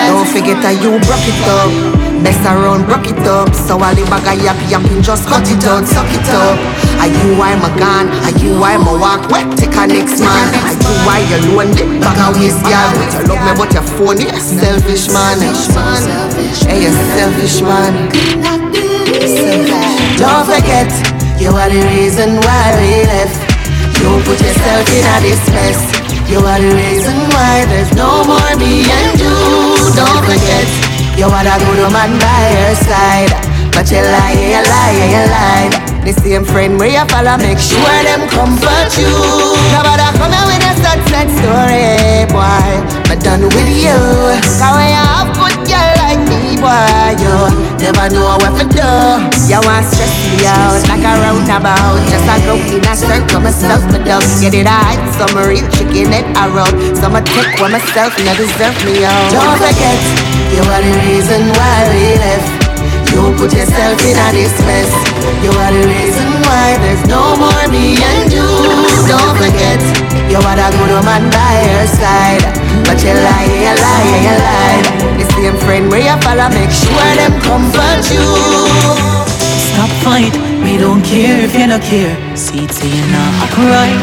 Don't 0.05 0.28
forget 0.28 0.59
that 0.60 0.77
you 0.85 1.01
broke 1.09 1.24
it 1.24 1.40
up. 1.48 1.72
Best 2.20 2.44
around 2.44 2.85
broke 2.85 3.09
it 3.09 3.24
up. 3.24 3.48
So 3.56 3.81
all 3.81 3.94
the 3.97 4.05
bag 4.12 4.28
of 4.28 4.36
yap 4.44 4.60
yapping 4.68 5.01
just 5.01 5.24
cut 5.24 5.48
it 5.48 5.64
out, 5.64 5.89
suck 5.89 6.12
it 6.12 6.28
up. 6.28 6.60
Are 7.01 7.09
you 7.09 7.40
why 7.40 7.56
my 7.56 7.72
gun? 7.81 8.12
Are 8.28 8.36
you 8.36 8.60
why 8.60 8.77
my 8.77 8.93
walk? 8.93 9.32
Wet 9.32 9.48
take 9.56 9.72
a 9.81 9.89
next 9.89 10.20
man. 10.20 10.52
Are 10.60 10.77
you 10.77 10.93
why 11.09 11.24
you 11.24 11.40
alone? 11.56 11.72
Get 11.72 11.89
back 12.05 12.20
a 12.20 12.36
waste 12.36 12.60
girl. 12.68 12.90
You 13.16 13.32
love 13.32 13.40
me 13.48 13.52
but 13.56 13.72
your 13.72 13.86
phone, 13.97 14.20
you 14.20 14.28
selfish 14.36 15.09
man. 15.09 15.40
Hey, 16.68 16.85
you 16.85 16.93
selfish 17.16 17.64
man. 17.64 18.12
Don't 20.20 20.44
forget, 20.44 20.93
you 21.41 21.51
are 21.57 21.71
the 21.73 21.81
reason 21.97 22.37
why 22.45 22.65
we 22.77 23.09
left. 23.09 23.41
You 23.97 24.21
put 24.29 24.39
yourself 24.41 24.85
in 24.93 25.05
a 25.09 25.17
this 25.25 25.43
mess. 25.51 25.81
You 26.29 26.39
are 26.45 26.61
the 26.61 26.71
reason 26.71 27.17
why 27.33 27.65
there's 27.67 27.91
no 27.97 28.23
more 28.29 28.55
me 28.61 28.85
and 28.85 29.17
you. 29.19 29.35
Don't 29.97 30.23
forget, 30.29 30.69
you 31.17 31.27
are 31.27 31.45
the 31.45 31.57
good 31.65 31.81
woman 31.81 32.21
by 32.21 32.45
your 32.55 32.77
side. 32.77 33.33
But 33.73 33.89
you 33.91 34.05
lie, 34.05 34.37
you 34.37 34.61
lie, 34.61 35.01
you 35.09 35.25
lie. 35.33 35.69
The 36.05 36.12
same 36.12 36.45
friend 36.45 36.79
where 36.79 36.93
you 36.93 37.05
follow, 37.09 37.37
make 37.41 37.59
sure 37.59 37.99
them 38.05 38.29
comfort 38.29 38.93
you. 39.01 39.11
Nobody 39.73 40.07
come 40.21 40.33
here 40.33 40.47
with 40.49 40.65
a 40.65 40.73
sad, 40.81 41.01
sad 41.09 41.29
story, 41.41 42.29
boy. 42.29 42.73
But 43.09 43.25
done 43.25 43.43
with 43.49 43.73
you. 43.73 43.97
Cause 44.45 44.61
when 44.77 44.93
you 44.93 45.01
have 45.01 45.33
good 45.33 45.57
girl 45.65 45.91
like 46.05 46.21
me, 46.29 46.61
boy, 46.61 47.17
you 47.17 47.35
never 47.81 48.07
know 48.12 48.37
what 48.41 48.53
to 48.61 48.65
do. 48.69 49.40
You 49.51 49.59
want 49.66 49.82
stress 49.82 50.14
me 50.31 50.47
out 50.47 50.78
like 50.86 51.02
a 51.02 51.10
roundabout. 51.27 51.98
Just 52.06 52.22
a 52.22 52.39
go 52.47 52.55
in 52.70 52.86
a 52.86 52.94
circle, 52.94 53.43
myself, 53.43 53.82
but 53.90 54.06
don't 54.06 54.22
get 54.39 54.55
it 54.55 54.62
right. 54.62 55.02
Some 55.18 55.35
real 55.35 55.66
chicken 55.74 56.14
it 56.14 56.22
around. 56.39 56.70
Some 56.94 57.18
a 57.18 57.20
take 57.20 57.59
for 57.59 57.66
myself, 57.66 58.14
and 58.14 58.31
not 58.31 58.39
deserve 58.39 58.78
me 58.86 59.02
out. 59.02 59.35
Don't 59.35 59.59
forget, 59.59 59.98
you 60.55 60.62
are 60.62 60.78
the 60.86 60.94
reason 61.02 61.51
why 61.59 61.82
we 61.90 62.14
left. 62.22 62.47
You 63.10 63.35
put 63.43 63.51
yourself 63.51 63.98
in 64.06 64.14
a 64.14 64.27
this 64.31 64.55
mess. 64.70 64.86
You 65.43 65.51
are 65.51 65.74
the 65.74 65.82
reason 65.82 66.31
why 66.47 66.78
there's 66.86 67.02
no 67.10 67.35
more 67.35 67.66
me 67.74 67.98
and 67.98 68.31
you. 68.31 68.47
Don't 69.10 69.35
forget, 69.35 69.82
you 70.31 70.39
are 70.39 70.60
a 70.62 70.68
good 70.78 70.94
woman 70.94 71.27
by 71.27 71.55
your 71.74 71.90
side. 71.90 72.47
But 72.86 73.02
you 73.02 73.18
lie, 73.18 73.51
you 73.51 73.74
lie, 73.82 74.14
you 74.14 74.35
lie. 74.47 74.82
The 75.18 75.27
same 75.35 75.59
friend 75.66 75.90
where 75.90 76.06
you 76.06 76.14
follow, 76.22 76.47
make 76.55 76.70
sure 76.70 77.10
them 77.18 77.35
comfort 77.43 78.06
you. 78.14 79.19
Stop 79.81 79.97
fight, 80.05 80.36
we 80.61 80.77
don't 80.77 81.02
care 81.02 81.40
if 81.40 81.55
you 81.57 81.66
don't 81.66 81.82
care. 81.82 82.12
See 82.36 82.65
it, 82.65 82.70
say 82.70 82.85
you 82.85 83.01
not 83.16 83.48
right. 83.57 83.97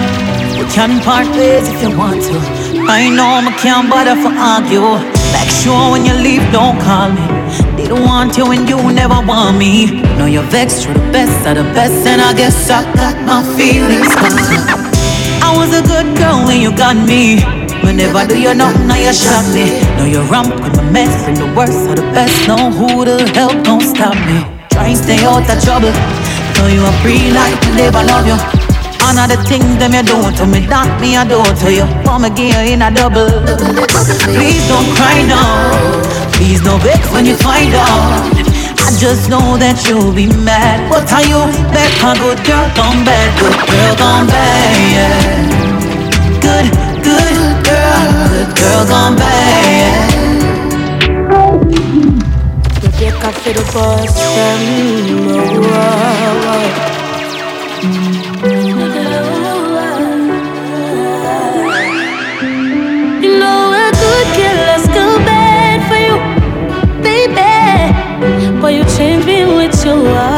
We 0.57 0.65
can 0.73 0.99
part 1.05 1.29
ways 1.37 1.69
if 1.69 1.83
you 1.83 1.95
want 1.95 2.23
to. 2.23 2.37
I 2.89 3.13
know 3.13 3.29
I 3.37 3.53
can't 3.61 3.87
bother 3.87 4.17
for 4.17 4.33
argue. 4.33 4.97
Make 5.37 5.53
sure 5.61 5.91
when 5.91 6.03
you 6.03 6.15
leave, 6.17 6.41
don't 6.51 6.81
call 6.81 7.13
me. 7.13 7.21
They 7.77 7.85
don't 7.85 8.01
want 8.01 8.37
you 8.37 8.49
and 8.49 8.67
you 8.67 8.81
never 8.91 9.21
want 9.21 9.59
me. 9.59 10.01
Know 10.17 10.25
you're 10.25 10.49
vexed, 10.49 10.85
you're 10.85 10.95
the 10.95 11.11
best 11.13 11.45
of 11.45 11.57
the 11.61 11.67
best, 11.77 12.07
and 12.07 12.21
I 12.23 12.33
guess 12.33 12.57
I 12.71 12.81
got 12.97 13.21
my 13.21 13.45
feelings. 13.53 14.09
I 15.45 15.53
was 15.53 15.69
a 15.77 15.85
good 15.85 16.17
girl 16.17 16.41
when 16.47 16.59
you 16.59 16.75
got 16.75 16.97
me. 16.97 17.37
Whenever 17.85 18.25
do 18.25 18.41
you 18.41 18.55
nothing, 18.55 18.87
now 18.87 18.97
you 18.97 19.13
shock 19.13 19.45
me. 19.53 19.77
Know 19.97 20.09
you're 20.09 20.25
ramp 20.25 20.49
with 20.57 20.75
my 20.75 20.89
mess, 20.89 21.13
and 21.27 21.37
the 21.37 21.53
worst 21.53 21.87
of 21.87 21.97
the 21.97 22.07
best. 22.17 22.47
Know 22.47 22.71
who 22.71 23.05
the 23.05 23.29
hell 23.35 23.53
don't 23.61 23.85
stop 23.85 24.17
me. 24.25 24.56
Try 24.77 24.93
and 24.93 24.97
stay 24.97 25.25
out 25.25 25.41
of 25.41 25.57
trouble. 25.65 25.89
Know 25.89 26.69
you 26.69 26.85
a 26.85 26.93
free 27.01 27.33
life 27.33 27.57
to 27.65 27.69
live, 27.81 27.95
I 27.97 28.05
love 28.05 28.29
you. 28.29 28.37
All 29.01 29.17
of 29.17 29.25
the 29.25 29.41
things 29.49 29.65
them 29.81 29.97
you 29.97 30.05
doing 30.05 30.37
to 30.37 30.45
me, 30.45 30.69
that 30.69 31.01
me 31.01 31.17
I 31.17 31.25
do 31.25 31.41
to 31.41 31.69
you. 31.73 31.89
For 32.05 32.21
me 32.21 32.29
give 32.29 32.53
you 32.53 32.77
in 32.77 32.85
a 32.85 32.93
double. 32.93 33.25
Please 34.29 34.61
don't 34.69 34.85
cry 34.93 35.25
now. 35.25 35.73
Please 36.37 36.61
no 36.61 36.77
vex 36.77 37.01
when 37.09 37.25
you 37.25 37.33
find 37.41 37.73
out. 37.73 38.29
I 38.85 38.93
just 39.01 39.33
know 39.33 39.57
that 39.57 39.81
you'll 39.89 40.13
be 40.13 40.29
mad. 40.45 40.85
What 40.93 41.09
are 41.09 41.25
you 41.25 41.41
back? 41.73 41.89
A 42.05 42.13
good 42.13 42.37
girl 42.45 42.69
gone 42.77 43.01
bad, 43.01 43.33
good 43.41 43.57
girl 43.57 43.93
gone 43.97 44.27
bad. 44.29 44.77
Yeah. 44.93 46.37
Good, 46.37 46.69
good 47.01 47.65
girl, 47.65 48.05
good 48.29 48.49
girl 48.53 48.85
gone 48.85 49.17
bad. 49.17 50.05
You 50.05 50.06
break 53.47 53.59
up 53.59 53.67
for 53.67 53.71
the 53.71 53.71
boss 53.73 54.17
You 63.21 63.39
know 63.39 63.71
bad 65.25 65.79
for 65.87 65.99
you, 66.07 66.17
baby. 67.01 68.75
You 68.75 68.83
changed 68.97 69.25
me 69.25 69.45
with 69.45 69.85
your 69.85 70.07
attitude. 70.07 70.36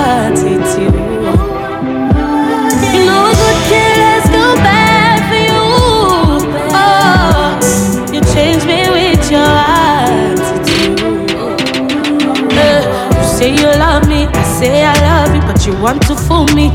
You 13.60 13.68
love 13.77 14.07
me, 14.07 14.26
I 14.26 14.44
say 14.60 14.86
I 14.86 14.94
love 15.02 15.36
you, 15.36 15.41
but 15.41 15.65
you 15.65 15.73
want 15.81 16.02
to 16.07 16.15
fool 16.15 16.45
me. 16.56 16.68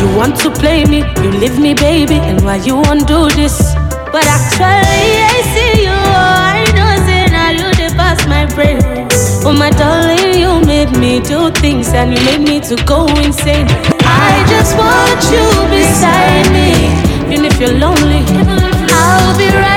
You 0.00 0.08
want 0.16 0.36
to 0.40 0.50
play 0.50 0.84
me, 0.84 0.98
you 1.22 1.30
leave 1.30 1.58
me, 1.58 1.74
baby, 1.74 2.16
and 2.16 2.42
why 2.44 2.56
you 2.56 2.76
won't 2.76 3.06
do 3.06 3.28
this? 3.30 3.74
But 4.12 4.26
actually, 4.26 5.12
I 5.34 5.38
see 5.52 5.84
you. 5.84 5.90
I 5.92 6.64
know, 6.76 6.90
say 7.06 7.26
now 7.30 7.50
you 7.50 7.68
the 7.80 7.94
pass 7.96 8.26
my 8.26 8.46
brain. 8.54 8.80
Oh 9.44 9.52
my 9.52 9.70
darling, 9.70 10.38
you 10.38 10.60
made 10.66 10.92
me 10.98 11.20
do 11.20 11.50
things 11.50 11.88
and 11.94 12.16
you 12.16 12.24
made 12.24 12.40
me 12.40 12.60
to 12.68 12.76
go 12.84 13.06
insane. 13.24 13.66
I 14.04 14.44
just 14.48 14.76
want 14.76 15.20
you 15.32 15.46
beside 15.70 16.50
me, 16.52 17.32
even 17.32 17.44
if 17.46 17.58
you're 17.60 17.78
lonely. 17.78 18.22
I'll 18.90 19.36
be 19.38 19.48
right 19.48 19.71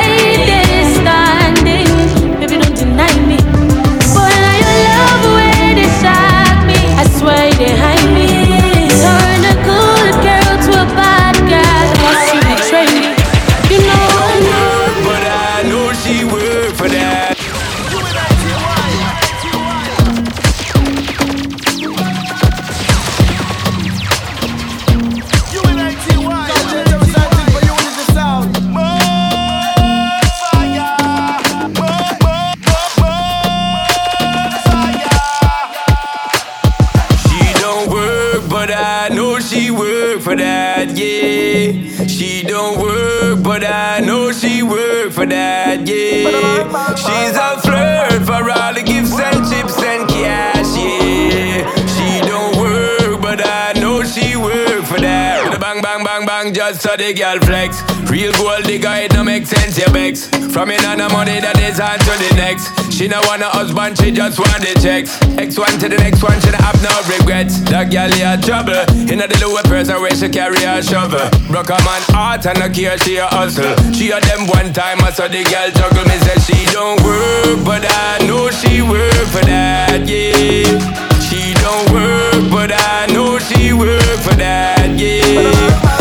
the 56.97 57.13
girl 57.13 57.39
flex. 57.39 57.81
Real 58.09 58.31
gold 58.33 58.63
digger, 58.63 58.93
it 59.03 59.13
no 59.13 59.23
make 59.23 59.45
sense, 59.45 59.77
you 59.77 59.87
vex. 59.91 60.27
From 60.53 60.71
in 60.71 60.83
on 60.85 60.99
the 60.99 61.09
money 61.09 61.39
that 61.39 61.59
is 61.59 61.79
on 61.79 61.99
to 61.99 62.13
the 62.15 62.31
next. 62.37 62.71
She 62.93 63.07
no 63.07 63.19
want 63.27 63.41
a 63.41 63.49
husband, 63.49 63.97
she 63.97 64.11
just 64.11 64.39
want 64.39 64.61
the 64.63 64.71
checks. 64.79 65.19
X 65.37 65.59
one 65.59 65.75
to 65.79 65.89
the 65.89 65.97
next 65.97 66.23
one, 66.23 66.39
she 66.39 66.51
don't 66.51 66.61
have 66.63 66.79
no 66.79 66.93
regrets. 67.11 67.59
That 67.67 67.91
girl 67.91 68.07
in 68.07 68.39
trouble. 68.41 68.79
In 69.11 69.19
the 69.19 69.27
lower 69.43 69.63
person 69.67 69.99
where 69.99 70.15
she 70.15 70.29
carry 70.29 70.63
a 70.63 70.81
shovel. 70.81 71.27
Broke 71.51 71.75
a 71.75 71.79
man 71.83 72.03
heart 72.15 72.45
and 72.45 72.59
no 72.59 72.69
care, 72.69 72.97
she 72.99 73.17
a 73.17 73.27
hustle. 73.27 73.75
She 73.91 74.11
a 74.11 74.19
them 74.21 74.47
one 74.47 74.71
time, 74.71 75.01
I 75.03 75.11
saw 75.11 75.27
the 75.27 75.43
girl 75.43 75.69
juggle. 75.75 76.05
Me 76.07 76.15
say 76.23 76.37
she 76.47 76.59
don't 76.71 77.01
work, 77.03 77.65
but 77.65 77.83
I 77.83 78.23
know 78.23 78.47
she 78.51 78.81
work 78.81 79.27
for 79.33 79.43
that, 79.43 80.07
yeah. 80.07 80.71
She 81.19 81.51
don't 81.59 81.91
work, 81.91 82.47
but 82.51 82.71
I 82.71 83.07
know 83.11 83.39
she 83.39 83.73
work 83.73 84.19
for 84.23 84.35
that, 84.39 84.95
yeah. 84.95 85.94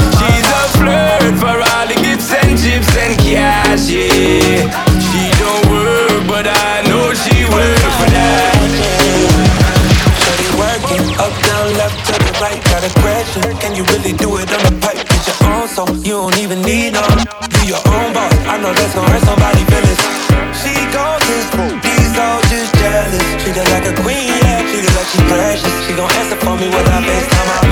And 2.55 2.63
chips 2.63 2.97
and 2.97 3.19
cash, 3.19 3.91
yeah. 3.91 4.71
She 5.11 5.23
don't 5.43 5.65
work, 5.71 6.23
but 6.31 6.47
I 6.47 6.87
know 6.87 7.11
she 7.15 7.43
work 7.51 7.83
for 7.99 8.09
that. 8.15 8.55
Shorty 10.23 10.49
working 10.55 11.05
up, 11.19 11.35
down, 11.43 11.67
left 11.75 11.99
to 12.07 12.15
the 12.15 12.33
right. 12.39 12.63
Got 12.71 12.87
a 12.87 12.93
question, 13.03 13.43
can 13.59 13.75
you 13.75 13.85
really 13.91 14.15
do 14.15 14.39
it 14.39 14.51
on 14.55 14.63
the 14.71 14.75
pipe? 14.79 15.03
Get 15.03 15.23
your 15.27 15.39
own, 15.51 15.67
so 15.69 15.83
you 16.07 16.15
don't 16.15 16.39
even 16.39 16.63
need 16.63 16.95
no. 16.95 17.03
Do 17.03 17.61
your 17.67 17.83
own 17.91 18.15
boss. 18.15 18.35
I 18.47 18.59
know 18.63 18.73
that's 18.73 18.95
gonna 18.95 19.11
hurt 19.11 19.25
somebody 19.27 19.63
feelings. 19.67 20.03
She 20.55 20.75
goes 20.95 21.23
this, 21.27 21.47
these 21.83 22.15
all 22.19 22.41
just 22.47 22.71
jealous. 22.79 23.43
Treat 23.43 23.59
her 23.59 23.67
like 23.75 23.87
a 23.91 23.95
queen, 24.03 24.31
yeah. 24.31 24.63
Treat 24.71 24.87
her 24.87 24.95
like 24.95 25.11
she 25.11 25.19
precious. 25.27 25.75
She 25.87 25.93
gon' 25.99 26.11
answer 26.23 26.39
for 26.39 26.55
me 26.55 26.71
when 26.71 26.87
I 26.87 27.03
FaceTime 27.03 27.47
my 27.51 27.64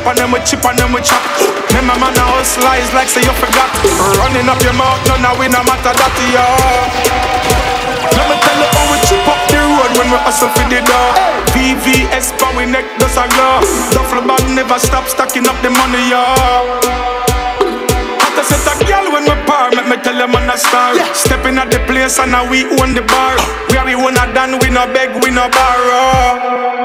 chop 0.00 0.08
on 0.08 0.16
them 0.16 0.32
we 0.32 0.40
chip 0.48 0.64
on 0.64 0.76
them 0.76 0.92
we 0.92 1.00
chop. 1.04 1.20
Remember 1.76 2.00
man 2.00 2.16
a 2.16 2.24
hustle 2.24 2.64
is 2.80 2.88
like 2.96 3.08
say 3.08 3.20
you 3.20 3.34
forgot. 3.36 3.68
Running 4.16 4.48
up 4.48 4.60
your 4.64 4.72
mouth, 4.72 4.96
none 5.04 5.24
of 5.28 5.36
we 5.36 5.48
no 5.52 5.60
matter 5.60 5.92
that 5.92 6.14
yeah. 6.32 6.48
Let 8.16 8.24
me 8.32 8.36
tell 8.40 8.56
you 8.56 8.68
how 8.72 8.84
we 8.88 8.96
chip 9.04 9.24
up 9.28 9.40
the 9.52 9.60
road 9.60 9.92
when 10.00 10.08
we 10.08 10.18
hustle 10.24 10.48
for 10.56 10.64
the 10.72 10.80
door. 10.80 11.10
VVS 11.52 12.32
power 12.40 12.56
we 12.56 12.64
neck 12.64 12.88
does 12.96 13.16
a 13.20 13.28
glow. 13.28 13.60
Duffel 13.92 14.24
bag 14.24 14.44
never 14.48 14.78
stop 14.80 15.04
stacking 15.04 15.44
up 15.44 15.56
the 15.60 15.68
money, 15.68 16.08
yeah. 16.08 16.32
Hot 18.24 18.36
set 18.40 18.64
a 18.64 18.74
girl 18.88 19.12
when 19.12 19.28
we 19.28 19.36
par, 19.44 19.68
make 19.76 19.84
me 19.84 19.96
tell 20.00 20.16
them 20.16 20.32
on 20.32 20.48
a 20.48 20.56
star. 20.56 20.96
Stepping 21.12 21.60
at 21.60 21.68
the 21.68 21.80
place 21.84 22.18
and 22.18 22.32
now 22.32 22.48
we 22.48 22.64
own 22.80 22.96
the 22.96 23.04
bar. 23.04 23.36
We 23.68 23.76
are 23.76 23.84
we 23.84 23.94
own 23.94 24.16
a 24.16 24.24
done, 24.32 24.56
we 24.64 24.72
no 24.72 24.88
beg, 24.88 25.12
we 25.20 25.28
no 25.28 25.44
borrow. 25.52 26.79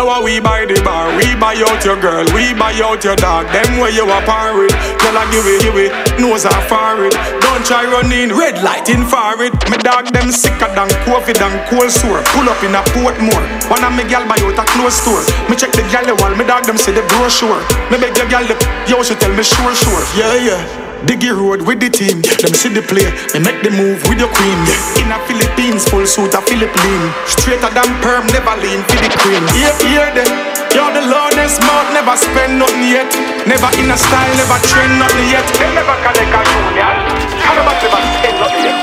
Yo, 0.00 0.08
a 0.08 0.24
we 0.24 0.40
buy 0.40 0.64
the 0.64 0.80
bar, 0.80 1.12
we 1.12 1.36
buy 1.36 1.52
out 1.68 1.84
your 1.84 2.00
girl, 2.00 2.24
we 2.32 2.56
buy 2.56 2.72
out 2.80 3.04
your 3.04 3.20
dog. 3.20 3.44
Them 3.52 3.76
where 3.76 3.92
you 3.92 4.08
are 4.08 4.56
with, 4.56 4.72
tell 4.96 5.12
her 5.12 5.28
give 5.28 5.44
it, 5.44 5.60
give 5.60 5.76
it, 5.76 5.92
nose 6.16 6.48
are 6.48 6.62
far 6.72 7.04
it. 7.04 7.12
Don't 7.44 7.60
try 7.68 7.84
running, 7.84 8.32
red 8.32 8.64
light 8.64 8.88
in 8.88 9.04
far 9.04 9.36
it. 9.44 9.52
Me 9.68 9.76
dog 9.76 10.08
them 10.08 10.32
sicker 10.32 10.72
than 10.72 10.88
COVID 11.04 11.36
and 11.44 11.60
cold 11.68 11.92
sore. 11.92 12.24
Pull 12.32 12.48
up 12.48 12.64
in 12.64 12.72
a 12.72 12.80
Portmore, 12.96 13.44
one 13.68 13.84
of 13.84 13.92
me 13.92 14.08
gal 14.08 14.24
buy 14.24 14.40
out 14.40 14.56
a 14.56 14.64
close 14.72 14.96
store. 14.96 15.20
Me 15.52 15.54
check 15.54 15.72
the 15.76 15.84
gal 15.92 16.08
wall, 16.16 16.32
me 16.34 16.48
dog 16.48 16.64
them 16.64 16.78
say 16.78 16.96
the 16.96 17.04
brochure. 17.12 17.60
Me 17.92 18.00
beg 18.00 18.16
your 18.16 18.24
gal 18.32 18.48
yo 18.88 19.02
she 19.04 19.12
tell 19.20 19.36
me 19.36 19.42
sure 19.44 19.74
sure, 19.76 20.00
yeah 20.16 20.32
yeah. 20.40 20.79
Diggy 21.08 21.32
road 21.32 21.64
with 21.64 21.80
the 21.80 21.88
team, 21.88 22.20
them 22.20 22.52
see 22.52 22.68
the 22.68 22.84
play, 22.84 23.08
me 23.32 23.40
make 23.40 23.64
the 23.64 23.72
move 23.72 24.04
with 24.04 24.20
your 24.20 24.28
queen. 24.36 24.60
In 25.00 25.08
a 25.08 25.16
Philippines, 25.24 25.88
full 25.88 26.04
suit 26.04 26.36
a 26.36 26.44
Philippine, 26.44 27.04
straighter 27.24 27.72
than 27.72 27.88
perm, 28.04 28.28
never 28.36 28.52
lean 28.60 28.84
for 28.84 29.00
the 29.00 29.08
cream. 29.16 29.40
Here, 29.56 29.72
here, 29.80 30.12
then, 30.12 30.28
you're 30.76 30.92
the 30.92 31.08
lordest 31.08 31.64
mouth, 31.64 31.88
never 31.96 32.12
spend 32.20 32.60
nothing 32.60 32.84
yet. 32.84 33.08
Never 33.48 33.72
in 33.80 33.88
a 33.88 33.96
style, 33.96 34.28
never 34.36 34.60
trend 34.68 35.00
nothing 35.00 35.28
yet. 35.32 35.46
They 35.56 35.72
never 35.72 35.96
collect 36.04 36.36
a 36.36 36.40
union, 36.44 36.94
how 37.48 37.56
about 37.56 37.80
never 37.80 38.00
spend 38.20 38.36
nothing 38.36 38.64
yet? 38.68 38.76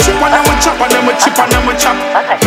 Chip 0.00 0.18
on 0.24 0.32
them, 0.32 0.42
we 0.48 0.54
chop 0.56 0.80
on 0.80 0.88
them, 0.88 1.04
we 1.04 1.12
chip 1.20 1.36
on 1.36 1.52
them, 1.52 1.68
we 1.68 1.76
chop. 1.76 1.94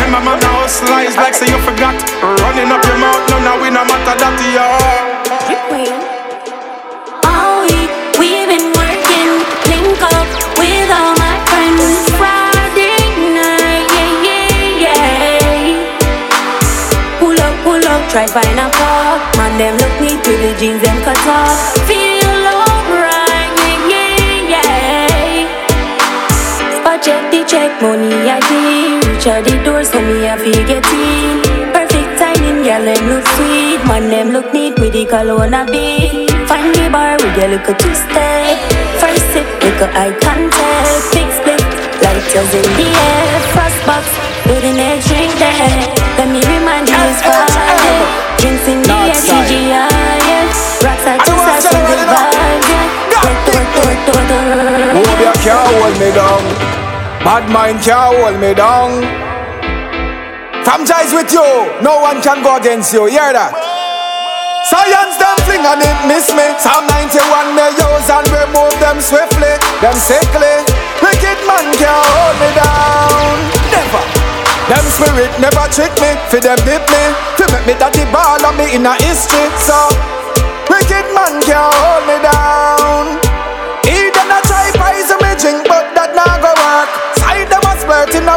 Remember, 0.02 0.34
man, 0.34 0.38
now 0.42 0.66
slice 0.66 1.14
like 1.14 1.32
say 1.32 1.46
you 1.46 1.62
forgot. 1.62 1.94
Running 2.42 2.74
up 2.74 2.82
your 2.82 2.98
mouth, 2.98 3.22
no, 3.30 3.38
now 3.38 3.54
we 3.54 3.70
no 3.70 3.86
matter 3.86 4.18
that, 4.18 4.34
yeah. 4.50 6.10
All 6.10 6.15
try 18.16 18.26
find 18.26 18.58
a 18.58 18.68
park. 18.72 19.20
Man, 19.36 19.52
them 19.58 19.76
look 19.76 19.94
neat 20.00 20.16
with 20.24 20.40
the 20.40 20.52
jeans 20.58 20.80
them 20.80 20.98
cut 21.04 21.20
off. 21.28 21.76
Feel 21.84 22.44
alright, 22.48 23.52
yeah, 23.92 24.52
yeah, 24.52 24.54
yeah. 24.54 25.44
Spot 26.80 26.98
check 27.04 27.22
the 27.30 27.44
check, 27.44 27.70
money 27.82 28.30
I 28.36 28.40
did. 28.48 29.04
Reach 29.04 29.26
out 29.26 29.44
the 29.44 29.54
door, 29.64 29.84
so 29.84 30.00
me 30.00 30.24
feel 30.40 30.62
get 30.64 30.88
in. 30.88 31.44
Perfect 31.76 32.12
timing, 32.16 32.64
girl, 32.64 32.84
them 32.88 33.04
look 33.12 33.26
sweet. 33.36 33.80
Man, 33.84 34.08
them 34.08 34.28
look 34.32 34.48
neat 34.54 34.78
with 34.78 34.94
the 34.94 35.04
cologne 35.04 35.52
a 35.52 35.66
beat. 35.66 36.30
Find 36.48 36.74
the 36.74 36.88
bar 36.90 37.16
with 37.20 37.36
your 37.36 37.48
little 37.48 37.74
two 37.74 37.94
step. 39.36 39.60
First 39.60 39.78
sip, 39.78 39.90
eye 39.92 40.14
contact. 40.24 41.12
Big 41.12 41.28
split, 41.36 41.60
lighters 42.00 42.52
in 42.56 42.68
the 42.76 42.88
air. 42.88 43.40
Frost 43.52 43.80
box, 43.84 44.04
do 44.48 44.54
the 44.60 44.72
next 44.72 45.08
drink 45.08 45.32
there. 45.36 45.52
Let 46.16 46.28
me 46.32 46.40
remind 46.40 46.88
you 46.88 46.96
it's 46.96 47.20
Friday. 47.20 48.00
Drinks 48.40 48.66
in 48.68 48.80
the 48.82 48.96
air, 48.96 49.12
TGI, 49.12 49.92
yeah. 50.24 50.48
Rocks 50.84 51.04
are 51.04 51.20
just 51.20 51.44
as 51.44 51.64
in 51.68 51.84
the 51.84 51.98
vibe, 52.08 52.64
yeah. 52.72 52.96
Work, 53.24 53.40
work, 53.52 53.70
work, 53.84 54.00
work, 54.08 54.28
work. 55.20 55.36
Can't 55.44 55.68
hold 55.76 55.96
me 56.00 56.10
down. 56.12 56.42
Bad 57.24 57.44
mind 57.50 57.82
can't 57.82 58.16
hold 58.16 58.40
me 58.40 58.54
down. 58.54 59.02
From 60.64 60.84
Jais 60.84 61.14
with 61.14 61.32
you, 61.32 61.46
no 61.82 62.00
one 62.00 62.20
can 62.22 62.42
go 62.42 62.56
against 62.56 62.92
you. 62.92 63.06
Hear 63.06 63.32
that? 63.32 63.65
Science 64.66 65.14
them 65.22 65.38
fling 65.46 65.62
and 65.62 65.78
it 65.78 65.98
miss 66.10 66.26
me. 66.34 66.42
Psalm 66.58 66.90
91 66.90 67.54
me 67.54 67.70
use 67.78 68.10
and 68.10 68.26
remove 68.34 68.74
them 68.82 68.98
swiftly, 68.98 69.54
them 69.78 69.94
sickly. 69.94 70.58
Wicked 70.98 71.38
man 71.46 71.70
can't 71.78 72.06
hold 72.10 72.36
me 72.42 72.50
down. 72.50 73.36
Never. 73.70 74.02
Them 74.66 74.86
spirit 74.90 75.30
never 75.38 75.70
trick 75.70 75.94
me, 76.02 76.18
fi 76.26 76.42
them 76.42 76.58
dip 76.66 76.82
me, 76.90 77.02
fi 77.38 77.46
make 77.54 77.62
me 77.62 77.74
daddy 77.78 78.10
ball 78.10 78.42
on 78.42 78.58
me 78.58 78.74
in 78.74 78.84
a 78.84 78.98
history. 79.06 79.46
So 79.62 79.78
wicked 80.66 81.14
man 81.14 81.38
can't 81.46 81.70
hold 81.70 82.02
me 82.10 82.18
down. 82.26 83.25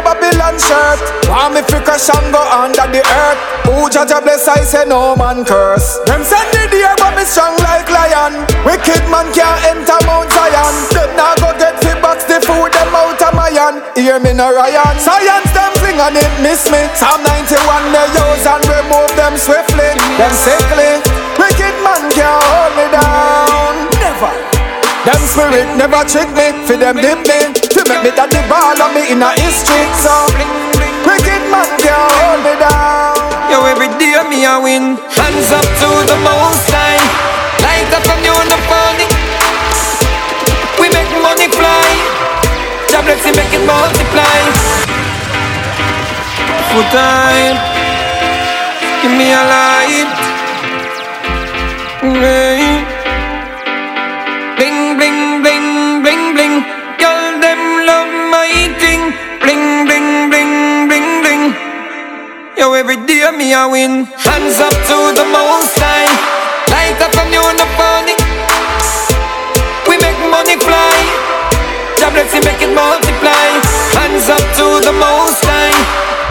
Babylon 0.02 0.56
shirt. 0.58 1.00
Want 1.28 1.54
me 1.54 1.62
fi 1.62 1.78
crash 1.84 2.10
and 2.10 2.32
go 2.32 2.40
under 2.40 2.86
the 2.90 3.02
earth. 3.04 3.40
Who 3.70 3.86
judge 3.88 4.10
a 4.10 4.20
bless, 4.20 4.48
I 4.48 4.64
say 4.66 4.84
no 4.84 5.14
man 5.14 5.44
curse. 5.44 6.00
Them 6.08 6.24
send 6.24 6.48
the 6.52 6.66
deer, 6.72 6.90
but 6.98 7.14
me 7.14 7.24
strong 7.24 7.54
like 7.62 7.86
lion. 7.88 8.42
Wicked 8.66 9.04
man 9.12 9.30
can't 9.30 9.60
enter 9.70 9.98
Mount 10.06 10.30
Zion. 10.32 10.74
Them 10.90 11.10
not 11.14 11.38
go 11.38 11.50
get 11.54 11.78
fi 11.78 11.94
box 12.00 12.24
the 12.24 12.40
food 12.42 12.72
them 12.72 12.90
out 12.94 13.20
of 13.20 13.32
my 13.34 13.50
hand. 13.50 13.84
Hear 13.94 14.18
me 14.18 14.32
no 14.32 14.50
Ryan. 14.50 14.98
Science 14.98 15.50
them 15.54 15.72
fling 15.78 16.00
and 16.00 16.16
it 16.16 16.32
miss 16.42 16.66
me. 16.70 16.80
Psalm 16.98 17.22
91 17.22 17.92
me 17.94 18.02
use 18.16 18.44
and 18.46 18.62
remove 18.66 19.12
them 19.14 19.36
swiftly. 19.38 19.90
Them 20.18 20.32
sickly. 20.34 21.09
Them 25.00 25.16
spirit 25.24 25.64
never 25.80 26.04
trick 26.04 26.28
me, 26.36 26.52
fi 26.68 26.76
them 26.76 27.00
dip 27.00 27.24
me. 27.24 27.40
To 27.56 27.80
make 27.88 28.04
me 28.04 28.10
that 28.12 28.28
the 28.28 28.44
ball 28.52 28.76
on 28.76 28.92
me 28.92 29.08
in 29.08 29.24
a 29.24 29.32
history 29.32 29.80
So, 29.96 30.12
wicked 31.08 31.40
man 31.48 31.64
can't 31.80 32.12
hold 32.20 32.44
me 32.44 32.52
down. 32.60 33.16
Yo, 33.48 33.64
every 33.64 33.88
day 33.96 34.20
me 34.28 34.44
a 34.44 34.60
win. 34.60 35.00
Hands 35.08 35.48
up 35.56 35.64
to 35.64 35.88
the 36.04 36.18
most 36.20 36.68
high. 36.68 37.00
Light 37.64 37.88
up 37.96 38.04
from 38.04 38.20
you 38.20 38.28
on 38.28 38.44
the 38.52 38.60
phone 38.68 39.00
We 40.76 40.92
make 40.92 41.08
money 41.24 41.48
fly. 41.48 41.88
God 42.92 43.08
bless 43.08 43.24
you, 43.24 43.32
make 43.32 43.56
it 43.56 43.64
multiply. 43.64 44.36
Full 46.76 46.84
time. 46.92 47.56
Give 49.00 49.16
me 49.16 49.32
a 49.32 49.42
light. 49.48 50.12
Yo, 62.60 62.74
every 62.74 63.00
day 63.08 63.24
me 63.32 63.56
a 63.56 63.64
win. 63.64 64.04
Hands 64.04 64.60
up 64.60 64.76
to 64.84 64.96
the 65.16 65.24
most 65.32 65.80
high. 65.80 66.04
Light 66.68 67.00
up 67.00 67.08
from 67.16 67.32
you 67.32 67.40
on 67.40 67.56
the 67.56 67.64
phone. 67.80 68.04
We 69.88 69.96
make 69.96 70.20
money 70.28 70.60
fly. 70.60 71.00
God 71.96 72.12
bless 72.12 72.28
you, 72.36 72.44
make 72.44 72.60
it 72.60 72.68
multiply. 72.76 73.48
Hands 73.96 74.28
up 74.28 74.44
to 74.60 74.66
the 74.84 74.92
most 74.92 75.40
high. 75.40 75.72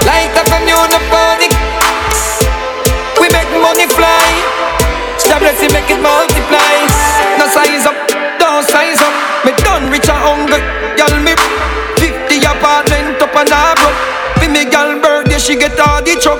Light 0.05 0.29
up 0.37 0.45
from 0.53 0.69
you 0.69 0.77
on 0.77 0.93
the 0.93 1.01
phone. 1.09 1.49
We 3.17 3.25
make 3.33 3.49
money 3.57 3.89
fly. 3.89 4.29
God 5.25 5.41
bless 5.41 5.57
you, 5.65 5.73
make 5.73 5.89
it 5.89 5.97
multiply. 5.97 6.77
No 7.41 7.49
size 7.49 7.89
up, 7.89 7.97
don't 8.37 8.61
size 8.69 9.01
up. 9.01 9.13
Me 9.49 9.51
done 9.65 9.89
rich 9.89 10.05
and 10.05 10.21
hungry. 10.21 10.61
Girl, 10.93 11.09
girl 15.39 15.47
she 15.47 15.55
get 15.55 15.79
all 15.79 16.03
the 16.03 16.15
truck. 16.19 16.39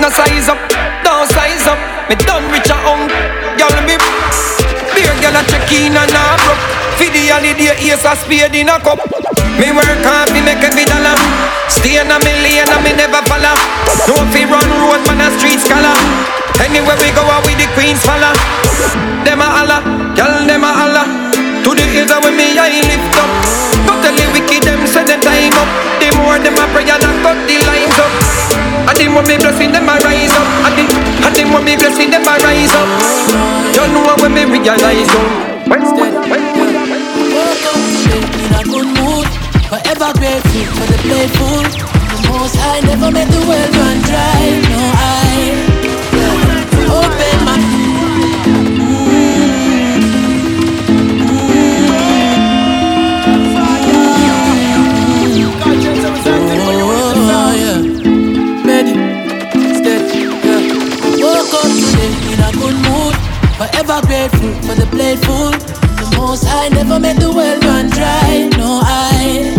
No 0.00 0.08
size 0.12 0.48
up, 0.48 0.60
don't 1.00 1.28
size 1.32 1.64
up. 1.64 1.80
Me 2.08 2.16
done 2.28 2.44
rich 2.52 2.68
and 2.68 2.80
hungry. 2.84 3.16
Girl, 3.56 3.72
me 3.88 3.96
beer 4.92 5.14
girl 5.24 5.36
a 5.36 5.42
check 5.48 5.72
in 5.72 5.96
and 5.96 6.12
a 6.12 6.24
broke. 6.44 6.64
For 7.00 7.08
the 7.08 7.32
holiday, 7.32 7.72
ace 7.72 8.04
a 8.04 8.12
spade 8.16 8.54
in 8.54 8.68
a 8.68 8.76
cup. 8.80 9.00
Me 9.56 9.72
work 9.72 10.04
hard, 10.04 10.28
me 10.36 10.44
make 10.44 10.60
every 10.60 10.84
dollar. 10.84 11.16
Stay 11.72 11.96
in 11.96 12.10
a 12.10 12.18
million 12.20 12.68
and 12.68 12.84
me 12.84 12.92
never 12.92 13.22
follow. 13.24 13.56
No 14.08 14.14
fi 14.28 14.44
run 14.44 14.68
road, 14.84 15.00
man 15.08 15.24
a 15.24 15.28
street 15.38 15.60
scholar. 15.64 15.96
Anywhere 16.60 16.98
we 17.00 17.10
go, 17.16 17.24
out 17.24 17.42
with 17.48 17.56
the 17.56 17.66
queens 17.72 18.02
follow. 18.04 18.34
Them 19.24 19.40
a 19.40 19.48
holla, 19.48 19.78
girl 20.12 20.44
them 20.44 20.64
a 20.64 20.70
holla. 20.70 21.04
To 21.64 21.70
the 21.72 21.84
and 21.96 22.12
when 22.20 22.36
me 22.36 22.52
I 22.58 22.68
lift 22.92 23.16
up. 23.16 23.64
The 24.04 24.30
wicked 24.36 24.68
them 24.68 24.83
say 25.14 25.20
the 25.20 25.26
time 25.26 25.54
up. 25.58 25.68
The 26.00 26.10
more 26.18 26.38
them 26.38 26.58
a 26.58 26.64
pray 26.72 26.90
and 26.90 27.02
a 27.02 27.10
cut 27.22 27.38
the 27.46 27.56
lines 27.66 27.98
up. 27.98 28.10
And 28.88 28.96
the 28.96 29.06
more 29.08 29.22
me 29.22 29.36
blessing 29.38 29.72
them 29.72 29.88
a 29.88 29.94
rise 30.02 30.34
up. 30.34 30.48
And 30.66 30.74
the, 30.74 30.84
and 31.26 31.34
the 31.34 31.44
more 31.50 31.62
me 31.62 31.76
blessing 31.76 32.10
them 32.10 32.26
a 32.26 32.34
rise 32.42 32.74
up. 32.74 32.88
You 33.74 33.86
know 33.92 34.14
when 34.18 34.34
me 34.34 34.44
realize 34.44 35.14
up. 35.14 35.30
in 38.42 38.52
a 38.54 38.62
good 38.64 38.88
mood. 38.98 39.28
Forever 39.70 40.10
grateful 40.18 40.64
for 40.74 40.86
the 40.90 40.98
playful. 41.02 41.62
The 41.62 42.18
most 42.30 42.56
high 42.56 42.80
never 42.80 43.10
made 43.10 43.28
the 43.28 43.40
world 43.46 43.76
run 43.76 43.98
dry. 44.02 44.62
No, 44.70 44.93
Forever 63.84 64.06
grateful 64.06 64.52
for 64.64 64.74
the 64.80 64.88
playful. 64.88 65.52
The 66.00 66.16
most 66.16 66.48
high 66.48 66.70
never 66.70 66.98
made 66.98 67.18
the 67.20 67.28
world 67.28 67.62
run 67.68 67.90
dry. 67.92 68.48
No, 68.56 68.80
I 68.80 69.52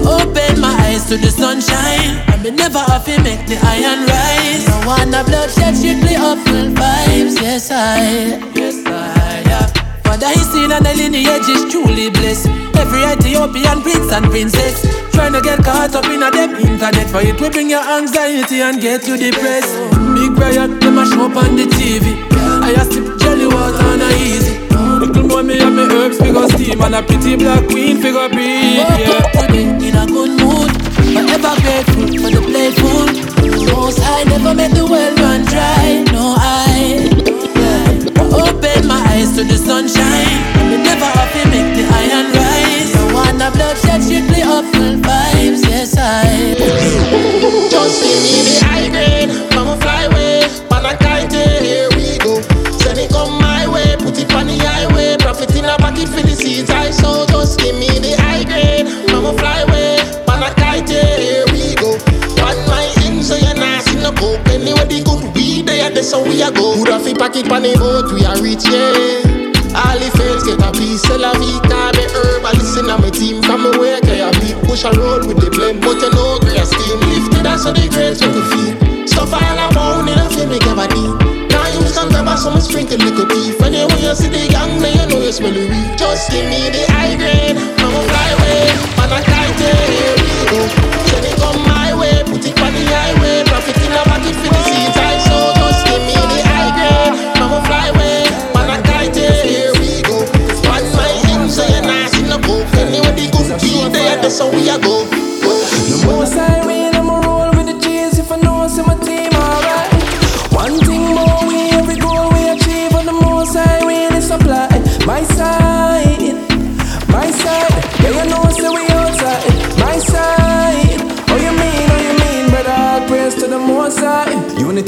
open 0.00 0.56
my 0.58 0.72
eyes 0.88 1.04
to 1.12 1.18
the 1.20 1.28
sunshine. 1.28 2.24
And 2.32 2.42
me 2.42 2.50
never 2.52 2.78
have 2.78 3.04
to 3.04 3.20
make 3.20 3.44
the 3.44 3.60
iron 3.60 4.08
rise. 4.08 4.64
No 4.64 4.88
wanna 4.88 5.24
bloodshed, 5.28 5.76
strictly 5.76 6.16
uphill 6.16 6.72
vibes. 6.72 7.36
Yes, 7.36 7.70
I, 7.70 8.40
yes, 8.56 8.80
I, 8.86 9.44
yeah. 9.44 9.66
Father, 10.08 10.32
he 10.32 10.40
seen 10.48 10.72
and 10.72 10.80
the 10.80 10.94
lineage 10.96 11.48
is 11.52 11.68
truly 11.68 12.08
blessed. 12.08 12.48
Every 12.80 13.04
Ethiopian 13.12 13.82
prince 13.82 14.08
and 14.10 14.24
princess 14.32 14.88
trying 15.12 15.34
to 15.34 15.42
get 15.42 15.60
caught 15.60 15.94
up 15.94 16.06
in 16.06 16.22
a 16.22 16.30
them 16.30 16.56
internet. 16.56 17.10
For 17.12 17.20
it 17.20 17.38
will 17.38 17.50
bring 17.50 17.68
your 17.68 17.84
anxiety 17.84 18.62
and 18.62 18.80
get 18.80 19.06
you 19.06 19.18
depressed. 19.18 19.76
Big 20.16 20.32
riot, 20.40 20.80
them 20.80 20.96
a 20.96 21.04
show 21.04 21.28
up 21.28 21.36
on 21.36 21.56
the 21.56 21.68
TV. 21.68 22.31
I 22.62 22.70
a 22.78 22.84
sip 22.84 23.18
jelly 23.18 23.46
water 23.46 23.82
on 23.90 24.00
a 24.00 24.08
easy. 24.22 24.54
Little 25.02 25.26
boy, 25.26 25.42
me 25.42 25.58
have 25.58 25.72
me 25.74 25.82
herbs 25.82 26.18
figure 26.18 26.46
steam 26.54 26.80
and 26.80 26.94
a 26.94 27.02
pretty 27.02 27.34
black 27.34 27.66
queen 27.66 27.98
figure 27.98 28.28
breathe. 28.28 28.78
Woke 28.78 29.02
yeah. 29.02 29.18
up 29.18 29.32
today 29.34 29.66
in 29.66 29.96
a 29.98 30.06
good 30.06 30.30
mood, 30.38 30.70
forever 31.10 31.54
grateful 31.58 32.06
for 32.22 32.30
the 32.30 32.42
playful. 32.46 33.10
Most 33.74 33.98
high 33.98 34.22
never 34.30 34.54
made 34.54 34.70
the 34.78 34.86
world 34.86 35.18
run 35.18 35.42
dry. 35.50 36.06
No, 36.14 36.38
I 36.38 37.10
yeah. 37.58 38.30
open 38.30 38.86
my 38.86 39.02
eyes 39.10 39.34
to 39.34 39.42
the 39.42 39.58
sunshine. 39.58 40.38
And 40.62 40.70
me 40.70 40.76
never 40.86 41.10
have 41.18 41.32
to 41.34 41.42
make 41.50 41.74
the 41.74 41.82
iron 41.82 42.30
rise. 42.30 42.94
No 42.94 43.10
wanna 43.10 43.50
bloodshed, 43.50 44.06
strictly 44.06 44.42
uphill 44.46 45.02
vibes. 45.02 45.66
Yes, 45.66 45.98
I. 45.98 46.54
Just 47.74 47.96
give 48.06 48.22
me 48.22 48.38
the 48.46 48.54
high 48.62 48.86
how 66.12 66.22
we 66.22 66.42
a 66.44 66.52
go. 66.52 66.76
Put 66.76 66.92
off 66.92 67.04
the 67.04 67.16
pocket 67.16 67.48
on 67.48 67.64
the 67.64 67.72
boat, 67.80 68.12
we 68.12 68.22
are 68.28 68.36
rich, 68.44 68.68
yeah. 68.68 69.24
All 69.72 69.96
the 69.96 70.12
fails 70.12 70.44
get 70.44 70.60
a 70.60 70.68
piece, 70.76 71.00
sell 71.08 71.24
a 71.24 71.32
herb, 71.32 72.44
I 72.44 72.52
listen 72.52 72.84
to 72.84 73.00
my 73.00 73.08
team 73.08 73.40
from 73.40 73.64
the 73.64 73.72
work, 73.80 74.04
I 74.04 74.28
beat, 74.44 74.60
push 74.68 74.84
a 74.84 74.92
roll 74.92 75.24
with 75.24 75.40
the 75.40 75.48
blame, 75.48 75.80
but 75.80 75.96
you 75.96 76.12
know, 76.12 76.36
great 76.44 76.60
steam 76.68 77.00
lifted, 77.08 77.40
that's 77.40 77.64
how 77.64 77.72
the 77.72 77.88
grades 77.88 78.20
you 78.20 78.28
feel. 78.28 78.76
Stuff 79.08 79.32
all 79.32 79.40
around 79.40 80.12
in 80.12 80.20
a 80.20 80.28
feel 80.28 80.46
make 80.52 80.62
have 80.68 80.76
a. 80.76 80.86
Now 81.48 81.66
you 81.72 81.88
some 81.88 82.12
pepper, 82.12 82.36
some 82.36 82.60
sprinkle 82.60 83.00
little 83.00 83.26
beef. 83.26 83.56
And 83.64 83.74
you 83.74 83.88
when 83.88 83.98
you 84.04 84.14
see 84.14 84.28
the 84.28 84.46
gang, 84.52 84.78
then 84.78 84.92
you 84.92 85.06
know 85.08 85.24
you 85.24 85.32
smell 85.32 85.52
the 85.52 85.64
weed. 85.64 85.98
Just 85.98 86.30
give 86.30 86.44
me 86.44 86.68
the 86.68 86.84
high 86.92 87.16
grade, 87.16 87.56
I'ma 87.56 88.00
fly 88.04 88.28
away, 88.36 89.01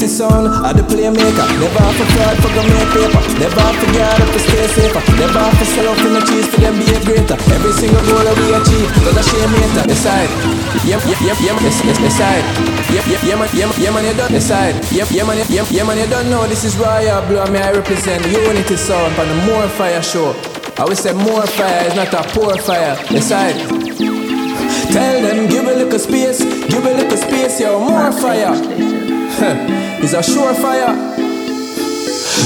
Unity 0.05 0.21
sound, 0.21 0.45
I 0.61 0.69
the 0.69 0.83
playmaker. 0.85 1.45
Never 1.57 1.81
have 1.81 1.97
to 1.97 2.05
fraud 2.13 2.37
for 2.37 2.51
gonna 2.53 2.69
make 2.69 2.89
paper. 2.93 3.21
Never 3.41 3.57
have 3.57 3.77
to 3.81 3.87
guard 3.89 4.21
up 4.21 4.29
to 4.29 4.39
stay 4.39 4.67
safer. 4.77 5.01
Never 5.17 5.41
have 5.41 5.57
to 5.57 5.65
sell 5.65 5.89
out 5.89 5.97
in 6.05 6.13
the 6.13 6.21
cheese 6.29 6.45
for 6.45 6.61
them 6.61 6.77
be 6.77 6.85
a 6.93 6.99
greater. 7.01 7.37
Every 7.49 7.73
single 7.73 8.05
goal 8.05 8.21
that 8.21 8.37
we 8.37 8.53
achieve, 8.53 8.85
does 9.01 9.17
a 9.17 9.23
shame 9.25 9.49
later. 9.49 9.85
Decide, 9.89 10.29
yeah, 10.85 11.01
yeah, 11.09 11.17
yeah, 11.25 11.37
yeah, 11.41 11.57
yes, 11.57 11.81
yes, 11.81 11.97
decide. 11.97 12.45
Yeah, 12.93 13.01
yeah, 13.09 13.33
yeah, 13.33 13.37
man, 13.41 13.49
yeah, 13.81 13.89
man, 13.89 14.05
you 14.05 14.13
done. 14.13 14.29
Decide, 14.29 14.77
yeah, 14.93 15.09
yeah, 15.09 15.25
man, 15.25 15.41
yeah, 15.49 15.65
yeah, 15.73 15.81
man, 15.81 15.97
you 15.97 16.05
don't 16.05 16.29
know. 16.29 16.45
This 16.45 16.63
is 16.69 16.77
Royal 16.77 17.25
Blue, 17.25 17.41
I 17.41 17.49
mean 17.49 17.65
I 17.65 17.73
represent 17.73 18.21
Unity 18.29 18.77
sound 18.77 19.17
on 19.17 19.25
the 19.25 19.37
More 19.49 19.65
Fire 19.73 20.03
show. 20.05 20.37
I 20.77 20.85
would 20.85 20.97
say 21.01 21.13
more 21.13 21.47
fire 21.57 21.87
is 21.87 21.95
not 21.95 22.13
a 22.13 22.21
poor 22.35 22.53
fire. 22.61 22.93
Decide. 23.07 23.57
Tell 24.93 25.17
them, 25.23 25.47
give 25.49 25.65
a 25.65 25.73
little 25.73 25.97
space, 25.97 26.43
give 26.43 26.85
a 26.85 26.93
little 26.93 27.17
space, 27.17 27.61
yo, 27.61 27.79
more 27.79 28.11
fire. 28.11 28.94
it's 30.01 30.13
a 30.13 30.19
surefire. 30.19 30.95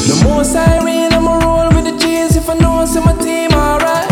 The 0.07 0.25
I 0.57 0.83
read, 0.83 1.13
I'ma 1.13 1.37
roll 1.37 1.69
with 1.75 1.85
the 1.85 1.95
G's 1.99 2.35
if 2.35 2.49
I 2.49 2.55
know 2.55 2.83
see 2.85 2.99
my 2.99 3.13
team 3.21 3.51
alright. 3.53 4.09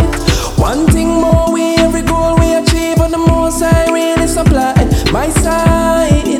One 0.59 0.85
thing 0.85 1.07
more, 1.07 1.51
we 1.51 1.75
every 1.77 2.03
goal 2.03 2.35
we 2.37 2.53
achieve, 2.53 2.99
and 2.99 3.11
the 3.11 3.17
I 3.17 3.91
read 3.91 4.19
is 4.19 4.33
supply. 4.35 4.75
My 5.11 5.27
side, 5.29 6.37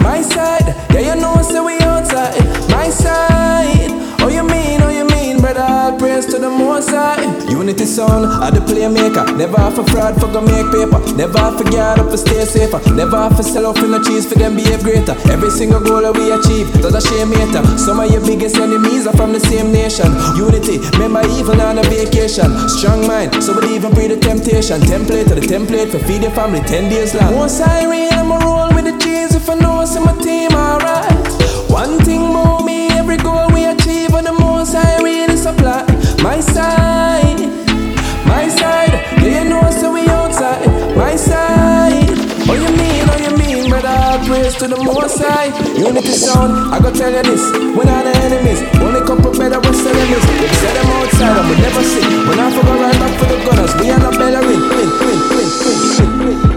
my 0.00 0.20
side, 0.20 0.74
yeah 0.92 1.14
you 1.14 1.20
know 1.20 1.40
say 1.42 1.60
we 1.60 1.78
outside. 1.78 2.34
My 2.68 2.88
side, 2.90 3.92
oh 4.20 4.28
you 4.28 4.42
mean, 4.42 4.82
oh 4.82 4.90
you 4.90 5.04
mean, 5.14 5.40
brother, 5.40 5.96
praise 5.96 6.26
to 6.26 6.40
the 6.40 6.50
most 6.50 6.90
high. 6.90 7.31
Unity 7.62 7.86
sound, 7.86 8.26
I 8.26 8.50
the 8.50 8.58
playmaker. 8.58 9.22
Never 9.38 9.56
have 9.56 9.78
a 9.78 9.84
fraud 9.86 10.18
for 10.18 10.26
go 10.26 10.40
make 10.40 10.66
paper. 10.74 10.98
Never 11.14 11.38
have 11.38 11.56
to 11.58 11.64
guard 11.70 12.00
up 12.00 12.10
to 12.10 12.18
stay 12.18 12.44
safer. 12.44 12.82
Never 12.90 13.14
have 13.16 13.36
to 13.36 13.44
sell 13.44 13.66
off 13.66 13.78
in 13.78 13.92
the 13.92 14.02
cheese 14.02 14.26
for 14.26 14.34
them 14.34 14.56
behave 14.56 14.82
greater. 14.82 15.14
Every 15.30 15.48
single 15.48 15.78
goal 15.78 16.02
that 16.02 16.10
we 16.10 16.34
achieve, 16.34 16.66
does 16.82 16.90
a 16.90 17.00
shame 17.00 17.30
later. 17.30 17.62
Some 17.78 18.00
of 18.00 18.10
your 18.10 18.20
biggest 18.26 18.56
enemies 18.56 19.06
are 19.06 19.14
from 19.14 19.32
the 19.32 19.38
same 19.38 19.70
nation. 19.70 20.10
Unity, 20.34 20.82
remember 20.98 21.22
even 21.38 21.62
on 21.62 21.78
a 21.78 21.84
vacation. 21.86 22.50
Strong 22.66 23.06
mind, 23.06 23.30
so 23.38 23.54
we 23.54 23.78
even 23.78 23.94
breed 23.94 24.10
the 24.10 24.18
temptation. 24.18 24.82
Template 24.82 25.30
to 25.30 25.38
the 25.38 25.46
template 25.46 25.94
for 25.94 26.02
feed 26.02 26.26
your 26.26 26.34
family 26.34 26.66
10 26.66 26.90
days 26.90 27.14
long. 27.14 27.30
Once 27.36 27.60
I 27.60 27.86
to 44.62 44.68
the 44.68 44.84
most 44.84 45.18
high. 45.18 45.50
Unity 45.74 46.12
sound, 46.12 46.72
I 46.72 46.78
go 46.78 46.90
tell 46.94 47.10
you 47.10 47.22
this, 47.22 47.42
when 47.74 47.88
all 47.88 48.04
the 48.04 48.14
enemies, 48.22 48.62
only 48.78 49.00
couple 49.00 49.32
better 49.32 49.58
was 49.58 49.80
enemies. 49.82 50.24
They 50.38 50.48
set 50.62 50.74
them 50.74 50.86
outside 50.86 51.38
and 51.38 51.48
we 51.50 51.56
never 51.58 51.82
see. 51.82 52.06
When 52.28 52.38
I 52.38 52.46
forgot 52.54 52.78
right 52.78 52.98
back 53.02 53.18
for 53.18 53.26
the 53.26 53.38
gunners, 53.44 53.74
we 53.80 53.90
are 53.90 53.98
not 53.98 54.14
better 54.14 54.40
win, 54.46 54.60
win, 54.60 54.90
win, 55.02 55.18
win, 55.34 55.48
win, 55.66 55.78
win, 55.98 56.42
win. 56.46 56.51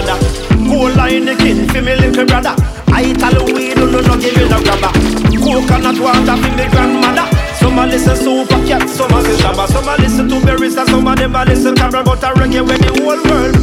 Line 0.00 1.26
the 1.26 1.34
king 1.36 1.68
for 1.68 1.82
me 1.82 1.94
little 1.94 2.24
brother. 2.24 2.54
I 2.88 3.12
tell 3.12 3.44
weed, 3.44 3.76
no 3.76 4.00
no 4.00 4.16
give 4.16 4.34
me 4.34 4.48
no 4.48 4.60
grabber. 4.64 4.92
Coconut 5.36 6.00
water 6.00 6.36
for 6.40 6.56
me 6.56 6.68
grandmother. 6.68 7.28
Some 7.54 7.78
a 7.78 7.86
listen 7.86 8.16
super 8.16 8.60
cat, 8.66 8.88
some 8.88 9.12
a 9.12 9.20
listen 9.20 9.36
shabba, 9.44 9.68
some 9.68 9.88
a 9.88 9.96
listen 9.98 10.28
to 10.28 10.36
Beres, 10.40 10.78
and 10.78 10.88
some 10.88 11.06
of 11.06 11.16
them 11.18 11.36
a 11.36 11.44
listen 11.44 11.76
cabra, 11.76 12.02
but 12.02 12.22
a 12.22 12.32
reggae 12.32 12.66
when 12.66 12.80
the 12.80 12.88
whole 12.96 13.22
world 13.28 13.59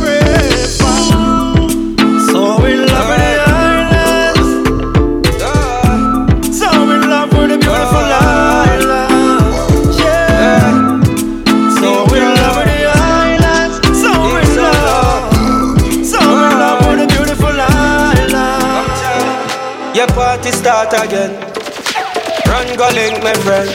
go 22.77 22.87
link 22.93 23.17
my 23.25 23.33
friend. 23.41 23.69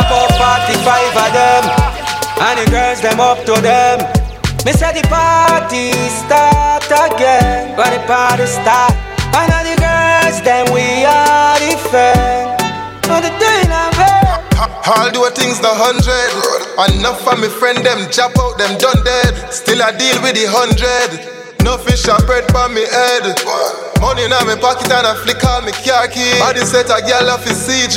About 0.00 0.32
45 0.32 0.80
of 1.12 1.30
them. 1.36 1.64
And 2.40 2.56
the 2.58 2.66
girls 2.72 3.00
them 3.04 3.20
up 3.20 3.44
to 3.44 3.54
them. 3.60 4.00
Me 4.64 4.72
say 4.72 4.96
the 4.96 5.04
party 5.12 5.92
start 6.24 6.88
again. 6.88 7.76
When 7.76 7.92
the 7.92 8.00
party 8.08 8.46
start. 8.48 8.96
And 9.36 9.52
all 9.52 9.64
the 9.68 9.76
girls 9.76 10.40
them 10.40 10.72
we 10.72 11.04
are 11.04 11.60
the 11.60 11.76
friend. 11.92 12.56
On 13.12 13.20
the 13.20 13.28
of 13.28 14.00
All 14.88 15.10
do 15.12 15.28
things 15.36 15.60
the 15.60 15.68
hundred. 15.68 16.32
Enough 16.96 17.20
for 17.20 17.36
me 17.36 17.48
friend 17.48 17.84
them 17.84 18.10
chop 18.10 18.32
out 18.40 18.56
them 18.56 18.72
done 18.78 19.04
dead. 19.04 19.52
Still 19.52 19.82
I 19.82 19.92
deal 19.92 20.16
with 20.24 20.34
the 20.34 20.48
hundred. 20.48 21.20
No 21.62 21.76
fish 21.76 22.08
and 22.08 22.24
bread 22.26 22.50
by 22.52 22.68
me 22.68 22.88
head. 22.88 23.93
Money 24.04 24.28
in 24.28 24.36
my 24.44 24.52
pocket 24.60 24.92
and 24.92 25.08
I 25.08 25.16
flick 25.16 25.40
all 25.48 25.64
me 25.64 25.72
car 25.80 26.04
key. 26.12 26.36
Body 26.36 26.60
set 26.60 26.92
a 26.92 27.00
girl 27.08 27.32
off 27.32 27.40
his 27.40 27.56
CG. 27.56 27.96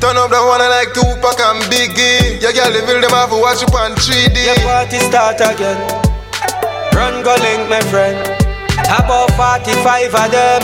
Turn 0.00 0.16
up 0.16 0.32
the 0.32 0.40
one 0.40 0.64
I 0.64 0.80
like 0.80 0.96
Tupac 0.96 1.36
and 1.36 1.60
Biggie. 1.68 2.40
Your 2.40 2.56
girl 2.56 2.72
reveal 2.72 3.04
them 3.04 3.12
have 3.12 3.28
to 3.28 3.36
watch 3.36 3.60
it 3.60 3.68
on 3.68 3.92
3D. 4.00 4.32
Your 4.32 4.56
party 4.64 4.96
start 4.96 5.36
again. 5.44 5.76
Run 6.96 7.20
go 7.20 7.36
link 7.36 7.68
my 7.68 7.84
friend. 7.92 8.16
About 8.88 9.28
45 9.36 10.08
of 10.08 10.28
them. 10.32 10.62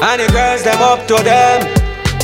And 0.00 0.16
the 0.16 0.32
girls 0.32 0.64
them 0.64 0.80
up 0.80 1.04
to 1.12 1.20
them. 1.20 1.68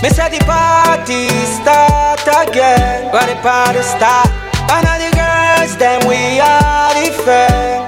Me 0.01 0.09
say 0.09 0.32
the 0.32 0.41
party 0.49 1.28
start 1.61 2.24
again. 2.24 3.12
When 3.12 3.28
the 3.28 3.37
party 3.45 3.85
start. 3.85 4.32
And 4.73 4.89
all 4.89 4.97
the 4.97 5.12
girls 5.12 5.77
them 5.77 6.09
we 6.09 6.41
are 6.41 6.97
the 6.97 7.12
friend. 7.20 7.85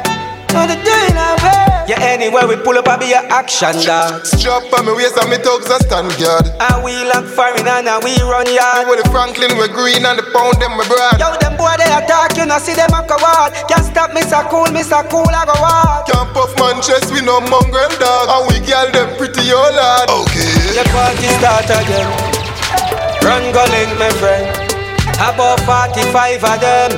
On 0.61 0.69
the 0.69 0.77
doing 0.77 1.17
it. 1.17 1.72
Yeah, 1.91 1.99
anywhere 1.99 2.47
we 2.47 2.55
pull 2.55 2.79
up, 2.79 2.87
I 2.87 2.95
be 2.95 3.11
a 3.11 3.27
action 3.27 3.75
dog. 3.83 4.23
Strap 4.23 4.71
on 4.71 4.87
me 4.87 4.95
waist 4.95 5.19
and 5.19 5.27
me 5.27 5.37
thugs 5.43 5.67
a 5.67 5.83
stand 5.83 6.15
guard. 6.15 6.47
And 6.63 6.79
we 6.87 6.95
lock 7.11 7.27
foreign 7.27 7.67
and 7.67 7.91
a 7.91 7.99
we 7.99 8.15
run 8.23 8.47
yard. 8.47 8.87
With 8.87 9.03
the 9.03 9.09
Franklin, 9.11 9.59
we 9.59 9.67
green 9.67 10.07
and 10.07 10.15
the 10.15 10.27
pound 10.31 10.63
them 10.63 10.79
we 10.79 10.87
broad. 10.87 11.19
Yo, 11.19 11.35
them 11.43 11.59
boy 11.59 11.75
they 11.83 11.91
attack, 11.91 12.39
you 12.39 12.47
know 12.47 12.63
see 12.63 12.79
them 12.79 12.95
a 12.95 13.03
coward. 13.03 13.51
Can't 13.67 13.83
stop 13.83 14.15
me 14.15 14.23
so 14.23 14.47
cool, 14.47 14.71
me 14.71 14.87
so 14.87 15.03
cool, 15.11 15.27
I 15.27 15.43
go 15.43 15.59
hard. 15.59 16.07
Can't 16.07 16.31
puff 16.31 16.55
man 16.63 16.79
chest, 16.79 17.11
we 17.11 17.19
no 17.19 17.43
mongrel 17.51 17.91
dog. 17.99 18.31
And 18.31 18.43
we 18.47 18.63
girl 18.63 18.87
them 18.95 19.11
pretty 19.19 19.51
oh 19.51 19.59
old 19.59 19.75
lad. 19.75 20.07
Okay. 20.07 20.79
The 20.79 20.87
party 20.95 21.29
start 21.43 21.67
again. 21.67 22.07
Run 23.27 23.43
go 23.51 23.63
link 23.75 23.91
my 23.99 24.11
friend. 24.23 24.47
About 25.19 25.59
45 25.67 26.47
of 26.47 26.59
them. 26.63 26.91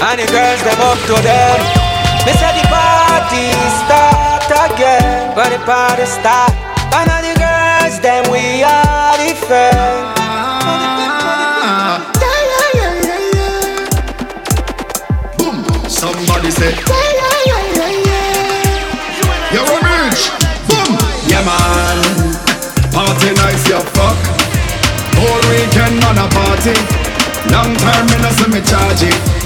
And 0.00 0.20
the 0.20 0.26
girls 0.32 0.60
them 0.64 0.80
up 0.80 1.00
to 1.04 1.16
them. 1.20 1.85
Me 2.26 2.32
say 2.32 2.50
the 2.58 2.66
party 2.66 3.54
start 3.86 4.50
again. 4.50 5.30
When 5.36 5.48
the 5.54 5.62
party 5.64 6.06
start. 6.06 6.50
And 6.90 7.06
all 7.08 7.22
the 7.22 7.34
girls 7.38 8.00
them 8.00 8.24
we 8.32 8.64
are 8.64 9.16
the 9.16 9.30
friend. 9.46 10.16
Somebody 15.88 16.50
say, 16.50 16.74
yeah, 16.74 17.46
yeah, 17.46 17.62
yeah, 17.78 17.92
yeah. 18.10 19.52
You're 19.54 19.70
a 19.70 19.78
rich. 19.86 20.22
Boom. 20.66 20.98
Yeah, 21.30 21.46
man. 21.46 21.98
Party 22.90 23.30
nice, 23.38 23.68
you 23.70 23.78
fuck. 23.94 24.18
Whole 25.14 25.44
weekend 25.46 26.02
on 26.04 26.18
a 26.18 26.26
party. 26.34 26.74
Long 27.54 27.72
time 27.76 28.08
in 28.18 28.24
a 28.26 28.30
see 28.34 28.50
me 28.50 28.60
charge 28.66 29.02
it. 29.06 29.45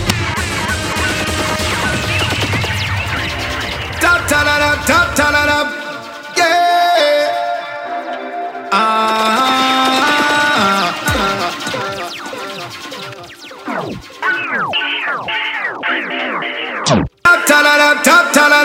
Tap 18.05 18.33
ta 18.33 18.60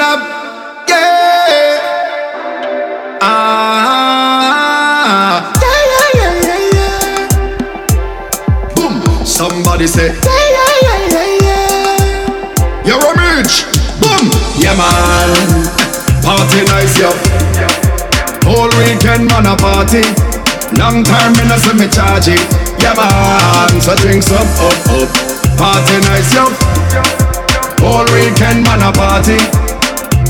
Party 16.56 16.72
nice, 16.72 17.00
yo. 17.00 17.12
Whole 18.48 18.72
weekend, 18.80 19.28
man, 19.28 19.44
a 19.44 19.60
party. 19.60 20.00
Long 20.80 21.04
time, 21.04 21.36
me 21.36 21.44
no 21.52 21.58
see 21.60 21.76
me 21.76 21.84
charge 21.92 22.32
it. 22.32 22.40
Yeah, 22.80 22.96
man. 22.96 23.82
So 23.82 23.94
drinks 24.00 24.32
up, 24.32 24.48
up, 24.64 24.72
up. 24.88 25.12
Party 25.60 26.00
nice, 26.08 26.32
yo. 26.32 26.48
Whole 27.84 28.08
weekend, 28.16 28.64
man, 28.64 28.88
a 28.88 28.92
party. 28.96 29.36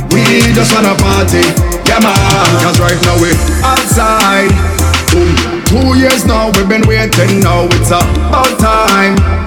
We 0.09 0.25
just 0.57 0.73
wanna 0.73 0.97
party. 0.97 1.45
Yeah, 1.85 2.01
man. 2.01 2.49
Cause 2.65 2.79
right 2.79 2.97
now 3.05 3.21
we 3.21 3.29
outside. 3.61 4.49
Boom. 5.13 5.61
Two 5.69 5.93
years 5.93 6.25
now, 6.25 6.49
we've 6.57 6.67
been 6.67 6.87
waiting. 6.87 7.41
Now 7.41 7.69
it's 7.69 7.91
about 7.93 8.57
time. 8.57 9.44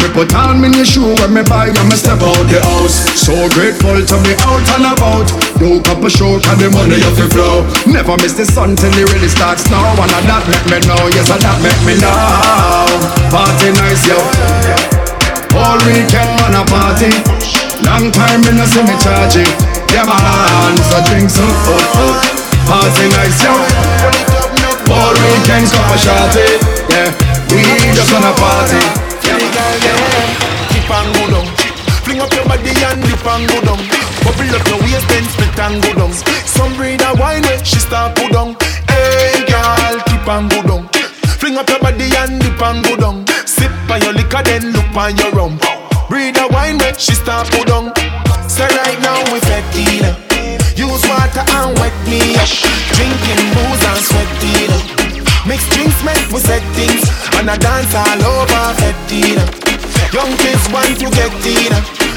Me 0.00 0.08
put 0.16 0.32
on 0.32 0.56
me 0.64 0.72
new 0.72 0.84
shoe 0.84 1.12
when 1.20 1.36
me 1.36 1.44
buy 1.44 1.68
and 1.68 1.88
me 1.88 1.92
step 1.92 2.24
out 2.24 2.44
the 2.48 2.56
house. 2.72 3.04
So 3.20 3.36
grateful 3.52 4.00
to 4.00 4.16
be 4.24 4.32
out 4.48 4.64
and 4.80 4.88
about. 4.88 5.28
No 5.60 5.76
cup 5.84 6.00
of 6.00 6.08
show 6.08 6.40
cause 6.40 6.56
the 6.56 6.72
money 6.72 6.96
you 6.96 7.12
the 7.12 7.28
flow. 7.28 7.68
Never 7.84 8.16
miss 8.16 8.32
the 8.32 8.48
sun 8.48 8.80
till 8.80 8.88
it 8.96 9.04
really 9.12 9.28
starts 9.28 9.68
now. 9.68 9.92
And 10.00 10.08
that 10.24 10.48
make 10.48 10.64
me 10.72 10.80
know, 10.88 10.96
yes 11.12 11.28
and 11.28 11.44
that 11.44 11.60
make 11.60 11.76
me 11.84 12.00
know. 12.00 12.16
Party 13.28 13.76
nice 13.76 14.08
yo. 14.08 14.16
All 15.60 15.76
weekend 15.84 16.32
man 16.40 16.56
a 16.56 16.64
party. 16.64 17.12
Long 17.84 18.08
time 18.08 18.40
me 18.48 18.56
no 18.56 18.64
see 18.68 18.84
me 18.84 18.92
charge 19.00 19.40
it 19.40 19.48
Yeah 19.88 20.04
man, 20.04 20.76
so 20.84 21.00
drink 21.08 21.32
some 21.32 21.48
up 21.48 21.96
up 21.96 22.24
Party 22.68 23.08
nice 23.08 23.40
yo. 23.44 23.52
All 24.88 25.12
weekend 25.12 25.68
cup 25.68 25.92
of 25.92 26.00
shorty. 26.00 26.56
Yeah, 26.88 27.12
we 27.52 27.60
just 27.92 28.12
wanna 28.12 28.32
party 28.40 29.09
Dip 29.70 30.90
and 30.90 31.10
go 31.14 31.24
down. 31.30 31.46
Fling 32.02 32.20
up 32.20 32.32
your 32.34 32.44
body 32.44 32.74
and 32.74 33.02
dip 33.06 33.26
and 33.26 33.46
go 33.46 33.58
down. 33.62 33.80
Bubble 34.26 34.54
up 34.56 34.66
your 34.66 34.78
waist 34.82 35.06
then 35.08 35.24
split 35.30 35.58
and 35.58 35.82
go 35.82 35.94
down. 35.94 36.12
Some 36.46 36.74
breed 36.74 37.02
a 37.02 37.14
wine 37.14 37.44
eh? 37.44 37.54
it, 37.54 37.66
she 37.66 37.78
start 37.78 38.16
go 38.16 38.28
down. 38.28 38.56
Hey 38.90 39.46
girl, 39.46 39.96
dip 40.10 40.26
and 40.26 40.50
go 40.50 40.62
down. 40.66 40.82
Fling 41.38 41.56
up 41.56 41.68
your 41.68 41.78
body 41.78 42.10
and 42.18 42.40
dip 42.40 42.60
and 42.60 42.82
go 42.84 42.96
down. 42.96 43.26
Sip 43.46 43.70
on 43.90 44.02
your 44.02 44.12
liquor 44.12 44.42
then 44.42 44.72
look 44.72 44.90
on 44.96 45.16
your 45.16 45.30
rum. 45.32 45.58
Breed 46.08 46.36
a 46.38 46.48
wine 46.48 46.80
eh? 46.82 46.90
it, 46.90 47.00
she 47.00 47.14
start 47.14 47.50
go 47.52 47.62
down. 47.64 47.94
So 48.50 48.66
right 48.66 48.98
now 49.00 49.22
we 49.30 49.38
fettina. 49.46 50.18
Eh? 50.34 50.58
Use 50.74 51.04
water 51.06 51.46
and 51.46 51.78
wet 51.78 51.94
me 52.10 52.34
up. 52.34 52.50
Drinking 52.98 53.44
booze 53.54 53.84
and 53.86 54.02
sweating 54.02 54.72
up. 54.74 55.00
Mix 55.46 55.66
drinks 55.70 56.04
make 56.04 56.30
we 56.30 56.38
set 56.38 56.62
things 56.74 57.02
And 57.38 57.50
I 57.50 57.56
dance 57.56 57.94
all 57.94 58.22
over 58.22 58.74
Fettina 58.78 59.59
Young 60.12 60.36
kids 60.38 60.66
want 60.72 60.98
to 60.98 61.06
get 61.10 61.32
in 61.46 61.72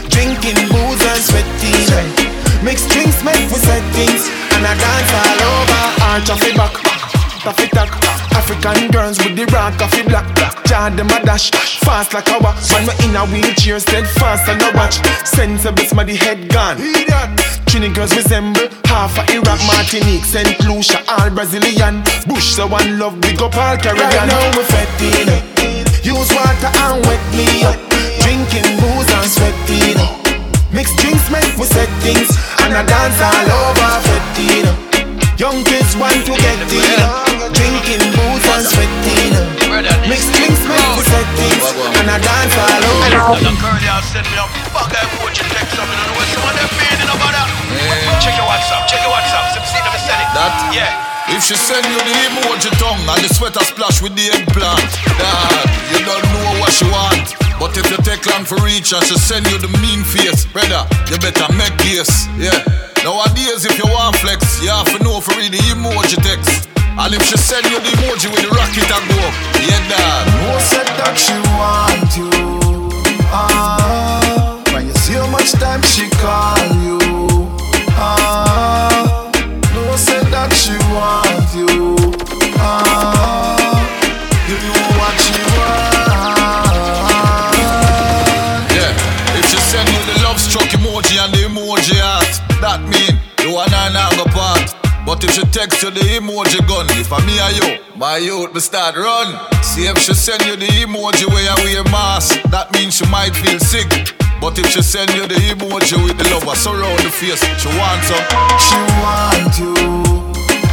Drinking 0.09 0.59
booze 0.69 1.03
and 1.05 1.21
sweating 1.21 2.09
Mix 2.63 2.87
drinks 2.87 3.23
make 3.23 3.45
we 3.51 3.59
set 3.59 3.83
things 3.93 4.29
And 4.53 4.65
I 4.65 4.73
dance 4.73 5.13
all 5.13 5.41
over 5.45 5.83
Arch 6.09 6.29
off 6.29 6.39
the 6.39 6.53
back 6.57 6.93
it 7.45 7.71
talk. 7.71 7.91
African 8.31 8.89
girls 8.91 9.17
with 9.19 9.35
the 9.35 9.45
rock 9.51 9.79
of 9.81 9.93
it 9.93 10.07
black. 10.07 10.25
Jar 10.65 10.89
them 10.89 11.09
a 11.09 11.19
dash, 11.25 11.51
fast 11.83 12.13
like 12.13 12.29
a 12.29 12.39
wax. 12.39 12.71
Man, 12.71 12.87
me 12.87 12.93
in 13.03 13.15
a 13.15 13.25
wheelchair, 13.25 13.79
steadfast 13.79 14.47
and 14.47 14.61
a 14.61 14.71
watch. 14.77 15.03
Sensible, 15.25 15.83
somebody 15.83 16.15
head 16.15 16.49
gone. 16.49 16.77
Trini 17.67 17.93
girls 17.93 18.15
resemble 18.15 18.67
half 18.85 19.17
of 19.19 19.29
Iraq, 19.29 19.59
Martinique, 19.67 20.25
St. 20.25 20.59
Lucia, 20.65 21.03
all 21.07 21.29
Brazilian. 21.29 22.03
Bush, 22.27 22.55
so 22.55 22.67
one 22.67 22.99
love, 22.99 23.19
big 23.19 23.41
up 23.41 23.55
all 23.57 23.77
Caribbean. 23.77 24.09
Right 24.09 24.27
now 24.27 24.57
we're 24.57 24.63
fetting 24.63 25.62
Use 26.03 26.35
water 26.35 26.67
and 26.67 26.99
wet 27.07 27.23
me 27.31 27.63
up. 27.63 27.79
Drinking 28.19 28.67
booze 28.75 29.07
and 29.07 29.29
sweating 29.31 29.99
Mix 30.67 30.91
drinks 30.99 31.31
make 31.31 31.47
we 31.55 31.63
set 31.63 31.87
things 32.03 32.29
And 32.59 32.75
I 32.75 32.83
dance 32.83 33.19
all 33.23 33.49
over 33.49 33.93
fetting 34.03 34.67
Young 35.39 35.63
kids 35.63 35.95
want 35.95 36.19
to 36.27 36.33
get 36.35 36.59
in 36.59 36.99
Drinking 37.55 38.03
booze 38.11 38.47
and 38.51 38.65
sweating 38.67 39.33
Mix 40.05 40.27
drinks 40.35 40.63
make 40.67 40.91
we 40.95 41.03
set 41.07 41.27
things 41.39 41.65
And 41.99 42.11
I 42.11 42.19
dance 42.19 42.55
all 42.59 42.83
over. 42.83 43.39
The 43.39 43.53
girl 43.63 43.79
y'all 43.87 44.03
send 44.03 44.27
me 44.27 44.37
a 44.37 44.45
fuck 44.75 44.91
I 44.91 45.07
put 45.23 45.33
you 45.39 45.47
text 45.55 45.79
up 45.79 45.87
in 45.87 45.97
the 46.03 46.13
way 46.19 46.27
Some 46.35 46.43
of 46.43 46.53
them 46.53 46.69
feeling 46.79 47.11
about 47.15 47.31
that 47.31 47.47
Check 48.19 48.35
your 48.35 48.47
WhatsApp, 48.47 48.91
check 48.91 49.01
your 49.01 49.11
WhatsApp. 49.11 49.55
Some 49.55 49.65
see 49.71 49.79
them 49.79 49.95
send 50.03 50.19
it 50.19 50.29
That? 50.35 50.51
Yeah 50.75 51.12
if 51.31 51.43
she 51.43 51.55
send 51.55 51.85
you 51.85 51.99
the 52.03 52.15
emoji 52.27 52.71
tongue 52.79 52.99
and 53.07 53.21
the 53.23 53.31
sweater 53.33 53.63
splash 53.63 54.01
with 54.01 54.15
the 54.15 54.27
eggplant, 54.33 54.91
Dad, 55.15 55.65
you 55.93 55.99
don't 56.03 56.27
know 56.35 56.59
what 56.59 56.71
she 56.73 56.85
want. 56.91 57.35
But 57.59 57.77
if 57.77 57.87
you 57.91 57.97
take 58.03 58.25
long 58.27 58.43
for 58.43 58.59
reach 58.65 58.91
and 58.91 59.03
she 59.05 59.15
send 59.15 59.47
you 59.47 59.57
the 59.57 59.71
mean 59.79 60.03
face, 60.03 60.45
brother, 60.45 60.83
you 61.07 61.17
better 61.21 61.47
make 61.53 61.75
case. 61.79 62.27
Yeah. 62.35 62.57
Nowadays, 63.03 63.65
if 63.65 63.77
you 63.77 63.87
want 63.91 64.15
flex, 64.17 64.61
you 64.63 64.69
have 64.69 64.89
to 64.95 64.99
know 65.03 65.21
for 65.21 65.35
read 65.35 65.51
the 65.51 65.63
emoji 65.71 66.19
text. 66.23 66.69
And 66.77 67.13
if 67.13 67.23
she 67.25 67.37
send 67.37 67.65
you 67.71 67.79
the 67.79 67.91
emoji 68.03 68.29
with 68.29 68.43
the 68.43 68.51
rocket 68.53 68.85
and 68.85 69.05
go 69.09 69.53
yeah, 69.65 69.81
dad. 69.89 70.23
No 70.43 70.59
said 70.59 70.87
that 70.99 71.15
she 71.17 71.35
want 71.57 72.11
you. 72.17 72.29
Ah, 73.31 74.61
when 74.73 74.87
you 74.87 74.93
see 74.93 75.13
how 75.13 75.27
much 75.27 75.51
time 75.53 75.81
she 75.81 76.09
call 76.09 76.57
you. 76.83 77.02
If 95.23 95.31
she 95.35 95.41
text 95.55 95.81
you 95.81 95.89
the 95.89 96.01
emoji 96.19 96.59
gun, 96.67 96.85
if 96.99 97.07
I 97.13 97.23
me 97.25 97.39
or 97.39 97.51
you, 97.55 97.79
my 97.95 98.17
youth, 98.17 98.53
me 98.53 98.59
start 98.59 98.97
run. 98.97 99.39
See 99.63 99.87
if 99.87 99.97
she 99.99 100.13
send 100.13 100.43
you 100.45 100.57
the 100.57 100.65
emoji 100.65 101.25
where 101.31 101.49
I 101.49 101.55
wear 101.63 101.79
a 101.79 101.83
mask, 101.85 102.43
that 102.51 102.73
means 102.73 102.97
she 102.97 103.05
might 103.07 103.31
feel 103.31 103.57
sick. 103.57 103.87
But 104.41 104.59
if 104.59 104.67
she 104.67 104.81
send 104.81 105.11
you 105.15 105.25
the 105.25 105.35
emoji 105.35 105.95
with 106.03 106.17
the 106.17 106.27
lover 106.27 106.55
surround 106.59 106.99
the 106.99 107.09
face, 107.09 107.39
she 107.55 107.69
wants 107.79 108.11
some. 108.11 108.25
She 108.67 108.79
want 108.99 109.53
you. 109.63 109.73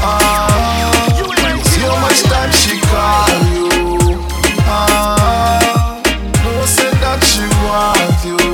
Ah, 0.02 1.14
see 1.62 1.86
how 1.86 1.94
much 2.02 2.20
time 2.26 2.50
she 2.50 2.74
call 2.90 3.30
you. 3.54 4.18
Ah, 4.66 6.02
no 6.42 6.66
said 6.66 6.94
that 6.98 7.22
she 7.22 7.46
want 7.62 8.42
you. 8.44 8.49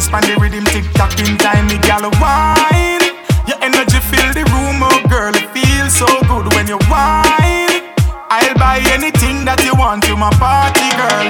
Bounce 0.00 0.08
pan 0.08 0.24
the 0.32 0.40
rhythm, 0.40 0.64
tick 0.72 0.88
tock 0.96 1.12
in 1.20 1.36
time. 1.36 1.68
Me 1.68 1.76
girl, 1.84 2.08
wine. 2.24 3.04
Your 3.44 3.60
energy 3.60 4.00
fill 4.08 4.32
the 4.32 4.48
room, 4.48 4.80
oh 4.80 4.96
girl, 5.12 5.28
it 5.28 5.44
feels 5.52 5.92
so 5.92 6.08
good 6.24 6.48
when 6.56 6.64
you 6.72 6.80
whine. 6.88 7.84
I'll 8.32 8.56
buy 8.56 8.80
anything 8.96 9.44
that 9.44 9.60
you 9.60 9.76
want 9.76 10.08
to 10.08 10.16
my 10.16 10.32
party, 10.40 10.88
girl. 10.96 11.28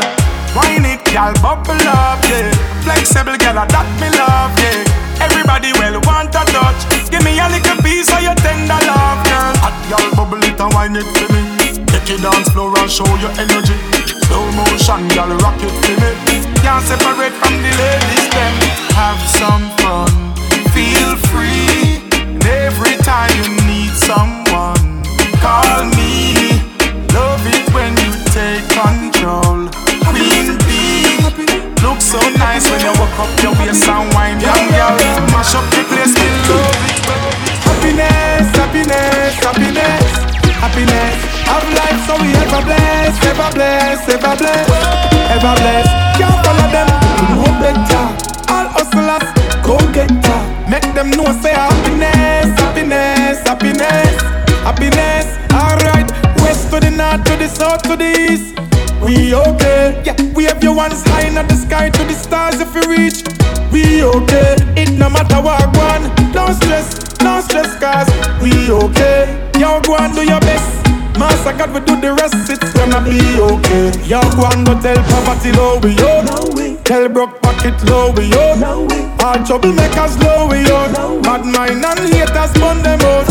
Wine 0.55 0.87
it, 0.87 1.03
girl, 1.11 1.35
bubble 1.43 1.83
up, 1.83 2.23
yeah. 2.31 2.47
Flexible, 2.87 3.35
girl, 3.43 3.59
that 3.59 3.89
me 3.99 4.07
love, 4.15 4.55
yeah. 4.63 4.87
Everybody 5.19 5.75
well 5.75 5.99
want 6.07 6.31
a 6.39 6.47
touch. 6.47 7.11
Give 7.11 7.27
me 7.27 7.43
a 7.43 7.51
little 7.51 7.75
piece 7.83 8.07
of 8.15 8.23
your 8.23 8.39
tender 8.39 8.79
love, 8.87 9.19
girl. 9.27 9.55
Hot 9.67 9.75
girl, 9.91 10.07
bubble 10.15 10.47
it 10.47 10.55
and 10.55 10.71
wine 10.71 10.95
it 10.95 11.11
for 11.19 11.27
me. 11.35 11.43
Take 11.91 12.07
your 12.07 12.23
dance 12.23 12.47
floor 12.55 12.71
and 12.79 12.87
show 12.87 13.09
your 13.19 13.35
energy. 13.35 14.00
Slow 14.31 14.47
motion, 14.53 15.09
girl, 15.09 15.35
rock 15.43 15.59
it 15.59 15.75
for 15.83 15.97
me. 15.99 16.39
Can't 16.63 16.87
separate 16.87 17.35
from 17.43 17.55
the 17.67 17.73
ladies, 17.83 18.27
them. 18.31 18.55
Have 18.95 19.19
some 19.27 19.67
fun, 19.83 20.07
feel 20.71 21.19
free. 21.35 21.99
And 22.15 22.39
every 22.47 22.95
time 23.03 23.35
you 23.43 23.51
need 23.67 23.91
someone, 23.91 25.03
call 25.43 25.83
me. 25.99 26.63
Love 27.11 27.43
it 27.43 27.67
when 27.75 27.91
you 27.99 28.13
take 28.31 28.63
control. 28.71 29.67
Queen 30.07 30.55
bee, 30.63 31.19
look 31.83 31.99
so 32.01 32.23
nice 32.39 32.71
when 32.71 32.79
you 32.87 32.95
walk 33.03 33.19
up 33.19 33.43
your 33.43 33.53
waist 33.59 33.89
and 33.89 34.15
wine, 34.15 34.39
young 34.39 34.71
girl. 34.71 35.30
Ever 43.51 43.59
bless, 43.59 44.09
ever 44.09 44.37
bless, 44.37 44.69
ever 45.31 45.55
bless. 45.59 45.87
Can't 46.19 46.39
follow 46.45 46.69
them, 46.71 46.89
no 47.35 47.45
better. 47.59 48.05
All 48.53 48.69
hustlers, 48.71 49.27
go 49.65 49.77
get 49.93 50.11
her. 50.27 50.71
Make 50.71 50.95
them 50.95 51.11
know 51.11 51.27
say 51.43 51.53
happiness, 51.53 52.59
happiness, 52.59 53.41
happiness, 53.47 54.23
happiness. 54.63 55.27
Alright, 55.53 56.11
west 56.43 56.71
to 56.71 56.81
the 56.81 56.91
north, 56.91 57.25
to 57.25 57.37
the 57.37 57.49
south, 57.49 57.83
to 57.83 57.97
the 57.97 58.11
east. 58.31 58.59
We 59.03 59.35
okay, 59.35 60.03
yeah. 60.05 60.17
We 60.35 60.45
have 60.45 60.63
your 60.63 60.77
ones 60.77 61.03
high 61.07 61.27
in 61.27 61.35
the 61.35 61.55
sky 61.55 61.91
to 61.91 62.05
the 62.05 62.15
stars 62.15 62.61
if 62.61 62.75
you 62.75 62.83
reach. 62.89 63.25
We 63.73 64.03
okay, 64.03 64.57
it 64.77 64.93
no 64.99 65.11
matter 65.11 65.41
what 65.43 65.77
one. 65.77 66.03
Don't 66.33 66.55
stress, 66.55 66.99
don't 67.19 67.43
stress, 67.43 67.75
cause 67.81 68.09
we 68.43 68.71
okay. 68.71 69.51
Yo, 69.59 69.81
go 69.81 69.97
and 69.97 70.15
do 70.15 70.23
your 70.23 70.41
best. 70.41 70.50
God, 71.61 71.75
we 71.75 71.81
do 71.85 72.01
the 72.01 72.15
rest, 72.17 72.49
it's 72.49 72.73
gonna 72.73 73.05
be 73.05 73.21
okay. 73.37 73.93
Yo, 74.09 74.17
go 74.33 74.49
and 74.49 74.65
go 74.65 74.73
tell 74.81 74.97
poverty 75.13 75.53
low 75.53 75.77
we 75.85 75.93
yo. 75.93 76.25
Tell 76.89 77.07
broke 77.13 77.37
pocket 77.43 77.77
low 77.85 78.17
we 78.17 78.33
yo. 78.33 78.57
All 79.21 79.37
troublemakers 79.45 80.17
low 80.25 80.49
we 80.49 80.65
yo. 80.65 80.89
Bad 81.21 81.45
mind 81.45 81.85
and 81.85 82.01
haters 82.09 82.57
burn 82.57 82.81
them 82.81 83.05
out. 83.05 83.29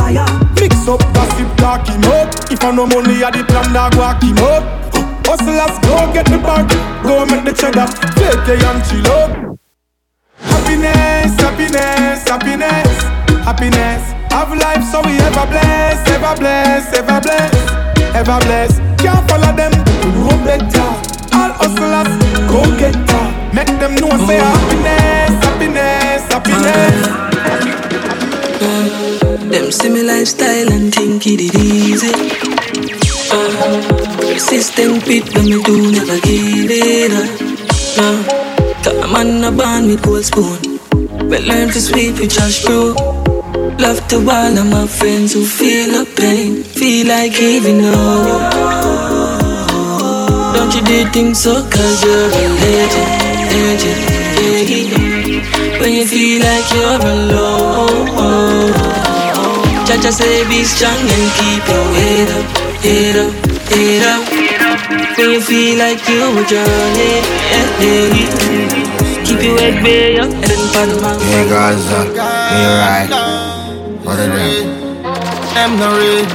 Mix 0.61 0.77
up, 0.85 1.01
gossip, 1.17 1.49
talk 1.57 1.89
him 1.89 2.05
up. 2.05 2.29
If 2.53 2.63
I 2.63 2.69
no 2.69 2.85
money, 2.85 3.23
I 3.23 3.31
the 3.33 3.41
plan 3.49 3.73
dog 3.73 3.97
walk 3.97 4.21
him 4.21 4.37
up. 4.37 4.61
Hustlers, 5.25 5.73
go 5.81 6.13
get 6.13 6.29
the 6.29 6.37
bag, 6.37 6.69
go 7.01 7.25
make 7.25 7.45
the 7.45 7.53
cheddar. 7.57 7.89
Take 8.13 8.45
a 8.45 8.61
and 8.61 8.81
chill 8.85 9.09
up. 9.09 9.57
Happiness, 10.37 11.33
happiness, 11.41 12.29
happiness, 12.29 12.93
happiness. 13.41 14.03
Have 14.29 14.53
life 14.53 14.85
so 14.85 15.01
we 15.01 15.17
ever 15.17 15.47
bless, 15.49 16.07
ever 16.13 16.35
bless, 16.37 16.93
ever 16.93 17.19
bless, 17.19 17.78
ever 18.15 18.39
bless. 18.45 18.79
Can't 19.01 19.23
follow 19.29 19.53
them, 19.55 19.71
no 20.23 20.29
better. 20.45 20.89
All 21.35 21.51
hustlers, 21.59 22.11
go 22.49 22.61
get 22.77 22.95
her. 22.95 23.27
Make 23.53 23.73
them 23.79 23.95
know 23.95 24.11
say 24.27 24.37
happiness, 24.37 25.31
happiness, 25.43 26.21
happiness. 26.33 27.29
Them 29.49 29.71
see 29.71 29.89
me 29.89 30.03
lifestyle 30.03 30.71
and 30.71 30.93
think 30.93 31.25
it 31.25 31.41
is 31.41 31.55
easy. 31.55 32.13
Uh, 33.31 34.37
system 34.37 34.99
fit 35.01 35.33
when 35.35 35.45
me 35.45 35.61
do 35.63 35.91
never 35.91 36.19
give 36.21 36.69
it 36.69 37.11
up. 37.11 37.41
No, 37.97 38.23
cause 38.83 38.97
a 39.03 39.07
man 39.07 39.43
a 39.43 39.51
born 39.51 39.87
with 39.87 40.01
gold 40.03 40.25
spoon. 40.25 40.79
But 41.29 41.43
learn 41.43 41.69
to 41.69 41.81
sweep 41.81 42.19
with 42.19 42.33
trash 42.33 42.63
bro. 42.65 43.18
Love 43.79 44.05
to 44.09 44.17
all 44.17 44.57
of 44.57 44.65
my 44.67 44.85
friends 44.85 45.31
who 45.33 45.45
feel 45.45 45.87
the 45.87 46.05
pain, 46.19 46.63
feel 46.63 47.07
like 47.07 47.31
giving 47.31 47.79
up. 47.85 48.51
Don't 50.53 50.75
you 50.75 50.81
do 50.83 51.09
things 51.11 51.39
so, 51.39 51.63
cause 51.63 52.03
you're 52.03 52.27
a 52.27 52.45
legend, 52.59 53.09
legend, 53.55 54.01
yeah. 54.35 55.79
When 55.79 55.93
you 55.93 56.05
feel 56.05 56.41
like 56.43 56.67
you're 56.75 57.01
alone. 57.07 58.73
Jaja 59.87 60.11
say 60.11 60.43
be 60.49 60.65
strong 60.65 60.99
and 61.15 61.27
keep 61.39 61.63
your 61.71 61.87
head 61.95 62.29
up, 62.35 62.45
head 62.83 63.15
up, 63.15 63.31
head 63.71 64.03
up. 64.11 64.23
When 65.17 65.29
you 65.31 65.41
feel 65.41 65.77
like 65.79 66.05
you 66.09 66.19
were 66.35 66.43
drowning, 66.51 67.23
yeah, 67.47 67.79
yeah. 67.79 68.99
Keep 69.23 69.41
your 69.41 69.57
head 69.57 69.83
way 69.83 70.19
up 70.19 70.29
and 70.29 70.63
pan 70.73 70.89
my 71.01 71.15
Hey 71.31 71.47
Gaza, 71.47 71.95
uh, 71.95 72.59
you 72.59 72.69
right. 72.83 73.28
What 74.09 74.17
are 74.17 74.25
them? 74.25 75.05
I'm 75.53 75.77
not 75.77 75.93
ready. 75.93 76.25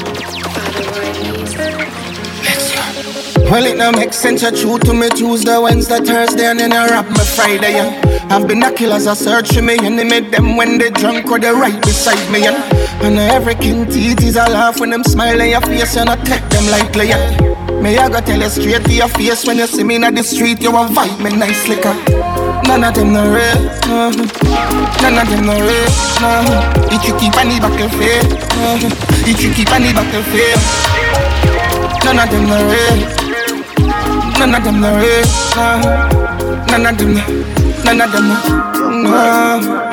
Well, 3.51 3.66
it 3.66 3.76
no 3.76 3.90
make 3.90 4.12
sense. 4.12 4.42
You 4.42 4.52
true 4.52 4.78
to 4.78 4.94
me 4.94 5.09
Tuesday, 5.09 5.59
Wednesday, 5.59 5.98
Thursday, 5.98 6.46
and 6.46 6.60
then 6.60 6.72
I 6.72 6.86
rap 6.86 7.09
me 7.09 7.24
Friday. 7.34 7.72
Yeah. 7.72 8.28
I've 8.30 8.46
been 8.46 8.62
a 8.62 8.72
killers 8.72 9.06
a 9.06 9.16
search 9.16 9.52
for 9.52 9.62
me, 9.62 9.76
and 9.82 9.98
they 9.98 10.05
make 10.05 10.30
them 10.30 10.56
when 10.56 10.78
they 10.78 10.90
drunk 10.90 11.26
or 11.32 11.40
they 11.40 11.51
right 11.51 11.82
beside 11.82 12.30
me. 12.30 12.42
Yeah. 12.44 12.62
And 13.02 13.18
every 13.18 13.56
king 13.56 13.90
teeth 13.90 14.22
is 14.22 14.36
a 14.36 14.48
laugh 14.48 14.78
when 14.78 14.90
them 14.90 15.02
smile 15.02 15.40
in 15.40 15.51
your 15.51 15.60
face, 15.62 15.96
and 15.96 16.09
I 16.10 16.14
take 16.22 16.48
them 16.51 16.66
lightly. 16.70 17.09
Yeah. 17.09 17.80
Me 17.82 17.98
I 17.98 18.09
go 18.09 18.20
tell 18.20 18.40
you 18.40 18.51
straight 18.51 18.84
to 18.84 18.92
your 18.92 19.09
face 19.09 19.44
when 19.44 19.59
you 19.59 19.66
see 19.66 19.82
me 19.82 19.96
in 19.96 20.14
the 20.14 20.22
street, 20.22 20.62
you 20.62 20.70
a 20.70 20.86
vibe 20.86 21.18
me 21.24 21.36
nicely. 21.36 21.74
Car. 21.82 22.43
None 22.66 22.85
of 22.85 22.95
them 22.95 23.12
no 23.12 23.23
real, 23.32 23.61
no. 23.89 24.11
None 25.03 25.19
of 25.19 25.28
them 25.28 25.47
no 25.47 25.55
real, 25.55 25.89
no. 26.20 26.31
You 26.91 26.99
keep 27.19 27.36
on 27.36 27.49
the 27.49 27.59
battlefield, 27.61 28.28
no. 28.57 28.78
If 29.28 29.41
you 29.43 29.53
keep 29.53 29.70
on 29.70 29.82
the 29.82 29.93
battlefield, 29.93 30.61
none 32.05 32.19
of 32.19 32.31
them 32.31 32.45
no 32.49 32.57
real. 32.70 32.99
None 34.39 34.55
of 34.55 34.65
them 34.65 34.81
no 34.81 34.91
real, 34.99 35.24
no. 35.55 35.66
None 36.66 36.86
of 36.86 36.99
them, 36.99 37.15
none 37.85 38.01
of 38.01 38.11
them, 38.12 38.28
no. 39.03 39.91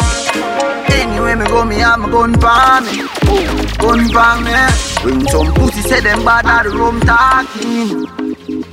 Anyway, 0.91 1.35
me 1.35 1.45
go, 1.45 1.65
me 1.65 1.75
have 1.75 1.99
my 1.99 2.09
gun 2.09 2.33
for 2.39 2.81
me. 2.81 3.03
Gun 3.77 4.01
for 4.09 4.35
me. 4.41 4.53
When 5.03 5.27
some 5.27 5.53
pussy 5.53 5.81
say 5.81 5.99
them 5.99 6.23
bad, 6.23 6.65
the 6.65 6.69
room 6.71 6.99
talking. 7.01 8.07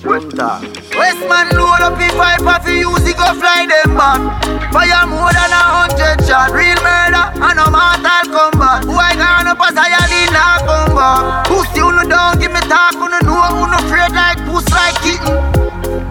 Room 0.03 0.31
talk. 0.31 0.77
Westman 0.99 1.49
load 1.55 1.81
up 1.87 2.01
in 2.03 2.11
five 2.19 2.43
off 2.43 2.66
you 2.66 2.91
use 2.91 3.07
it 3.07 3.16
go 3.16 3.31
fly 3.39 3.65
them 3.70 3.95
back. 3.95 4.19
Fire 4.75 5.07
more 5.07 5.31
than 5.31 5.53
a 5.55 5.62
hundred 5.79 6.19
shot. 6.27 6.51
Real 6.51 6.77
murder 6.83 7.25
and 7.39 7.55
no 7.55 7.66
mortal 7.70 8.27
combat. 8.35 8.83
Who 8.85 8.99
I 8.99 9.15
gone 9.15 9.47
up 9.47 9.62
as 9.62 9.79
I 9.79 9.89
did 10.11 10.35
not 10.35 10.66
come 10.66 10.93
back. 10.99 11.47
Pussy 11.47 11.79
you 11.79 11.89
no 11.95 12.03
down, 12.03 12.39
give 12.43 12.51
me 12.51 12.61
talk, 12.66 12.99
you 12.99 13.07
no 13.09 13.19
know, 13.23 13.62
you 13.62 13.66
no 13.70 13.79
afraid 13.79 14.11
like 14.11 14.43
puss 14.43 14.66
like 14.75 14.99
kitten. 15.01 15.39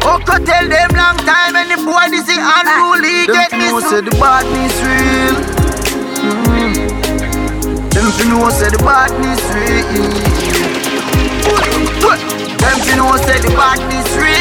Oko 0.08 0.40
tell 0.48 0.66
them 0.72 0.90
long 0.96 1.20
time 1.28 1.60
and 1.60 1.68
the 1.68 1.78
boy 1.84 2.08
this 2.10 2.28
is 2.32 2.40
unruly. 2.40 3.28
Get 3.28 3.52
me 3.52 3.68
know 3.68 3.84
say 3.84 4.00
the 4.02 4.12
badness 4.16 4.80
real. 4.88 5.36
Mm. 6.24 6.88
Them 7.92 8.08
fi 8.16 8.24
know 8.32 8.50
say 8.50 8.72
the 8.72 8.80
badness 8.88 9.44
real. 9.52 9.84
Them 12.58 12.78
fi 12.88 12.96
know 12.96 13.16
say 13.20 13.40
the 13.44 13.52
badness 13.52 14.16
real. 14.16 14.37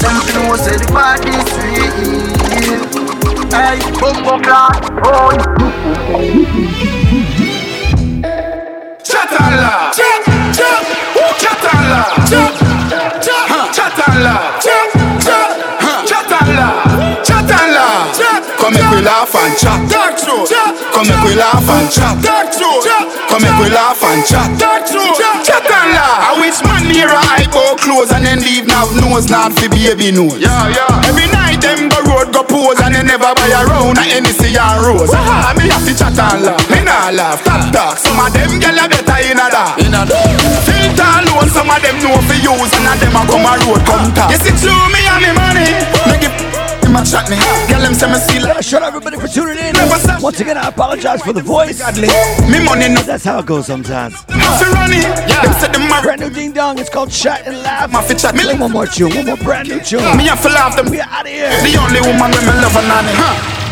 Fi 0.00 0.12
know 0.34 0.56
say 0.56 0.76
the 0.76 0.86
badness 0.94 1.52
real. 1.60 2.84
Hey, 3.52 3.78
bumbo 4.00 4.38
clad, 4.42 4.82
oh. 5.04 5.32
Chatala, 9.04 9.92
chat, 9.96 10.24
chat, 10.56 10.84
chatala, 11.42 12.02
chat, 12.30 12.54
chat, 13.22 13.74
chatala, 13.76 14.34
chat, 14.60 14.62
chat, 14.62 14.79
make 18.90 18.98
we 18.98 19.06
laugh 19.06 19.34
and 19.34 19.54
chat. 19.56 19.78
Talk 19.86 20.18
true. 20.18 20.42
Come 20.90 21.06
make 21.06 21.22
we 21.22 21.34
laugh 21.38 21.62
and 21.62 21.86
chat. 21.90 22.18
Talk 22.22 22.50
true. 22.50 22.82
Come 23.30 23.42
make 23.42 23.58
we 23.62 23.70
laugh 23.70 24.02
and 24.02 24.22
chat. 24.26 24.50
Talk 24.58 24.86
true. 24.86 25.14
Chatala. 25.46 26.26
I 26.26 26.34
wish 26.42 26.58
man 26.66 26.90
near 26.90 27.06
a 27.06 27.20
eyeball 27.38 27.78
close 27.78 28.10
and 28.10 28.26
then 28.26 28.40
leave 28.42 28.66
now 28.66 28.90
nose 28.98 29.30
not 29.30 29.54
fi 29.54 29.68
baby 29.68 30.10
nose. 30.10 30.38
Yeah, 30.38 30.74
yeah. 30.74 31.08
Every 31.08 31.30
night 31.30 31.62
them 31.62 31.88
go 31.88 32.02
road 32.10 32.34
go 32.34 32.42
pose 32.42 32.80
and 32.82 32.94
they 32.94 33.02
never 33.02 33.30
buy 33.34 33.50
a 33.50 33.62
round 33.66 33.98
a 33.98 34.02
Hennessy 34.02 34.58
and 34.58 34.82
rose. 34.82 35.10
Ah, 35.14 35.54
me 35.54 35.70
have 35.70 35.86
to 35.86 35.94
chat 35.94 36.18
and 36.18 36.42
laugh. 36.42 36.62
Me 36.70 36.82
nah 36.82 37.14
laugh. 37.14 37.42
Top 37.46 37.70
talk. 37.70 37.94
Some 37.98 38.18
of 38.18 38.32
them 38.34 38.58
gyal 38.58 38.80
a 38.80 38.84
better 38.90 39.18
in 39.22 39.38
a 39.38 39.46
that. 39.54 39.78
In 39.78 39.94
a 39.94 40.02
Filter 40.66 41.10
alone. 41.22 41.48
Some 41.50 41.70
of 41.70 41.78
them 41.78 41.96
know 42.02 42.18
fi 42.26 42.36
use 42.42 42.74
and 42.74 42.90
a 42.90 42.92
them 42.98 43.16
a 43.16 43.22
come 43.28 43.46
a 43.46 43.52
road 43.62 43.82
come 43.86 44.10
talk. 44.18 44.30
You 44.34 44.38
see 44.42 44.54
through 44.58 44.86
me 44.90 45.00
and 45.06 45.22
me 45.22 45.30
money. 45.36 45.89
A 47.00 47.02
chat 47.02 47.30
me. 47.30 47.36
Girl 47.72 47.80
them 47.80 47.94
say 47.94 48.12
me 48.12 48.18
see 48.18 48.40
like. 48.40 48.62
Shout 48.62 48.82
out 48.82 48.88
everybody 48.88 49.16
for 49.16 49.26
tuning 49.26 49.56
in. 49.56 49.74
Once 50.20 50.38
again, 50.38 50.58
I 50.58 50.68
apologize 50.68 51.22
for 51.22 51.32
the 51.32 51.40
voice. 51.40 51.80
Me 51.96 52.62
money 52.62 52.92
no. 52.92 53.00
That's 53.00 53.24
how 53.24 53.38
it 53.38 53.46
goes 53.46 53.66
sometimes. 53.66 54.20
Fi 54.24 54.66
run. 54.68 54.90
Them 54.90 55.52
say 55.60 55.72
them 55.72 55.90
a 55.90 56.02
Brand 56.02 56.20
new 56.20 56.28
ding 56.28 56.52
dong. 56.52 56.78
It's 56.78 56.90
called 56.90 57.10
Shot 57.10 57.46
and 57.46 57.62
Laugh. 57.62 57.90
Ma 57.90 58.02
fi 58.02 58.12
chat 58.14 58.34
me. 58.34 58.44
One 58.60 58.72
more 58.72 58.86
tune. 58.86 59.14
One 59.14 59.24
more 59.24 59.36
brand 59.38 59.68
new 59.68 59.80
tune. 59.80 60.02
Me 60.18 60.26
have 60.26 60.42
to 60.42 60.48
laugh 60.50 60.76
them. 60.76 60.90
We 60.90 61.00
out 61.00 61.24
of 61.24 61.32
here. 61.32 61.48
The 61.48 61.78
only 61.80 62.00
woman 62.04 62.30
with 62.32 62.44
me 62.44 62.52
love 62.60 62.76
a 62.76 62.82
nanny. 62.82 63.69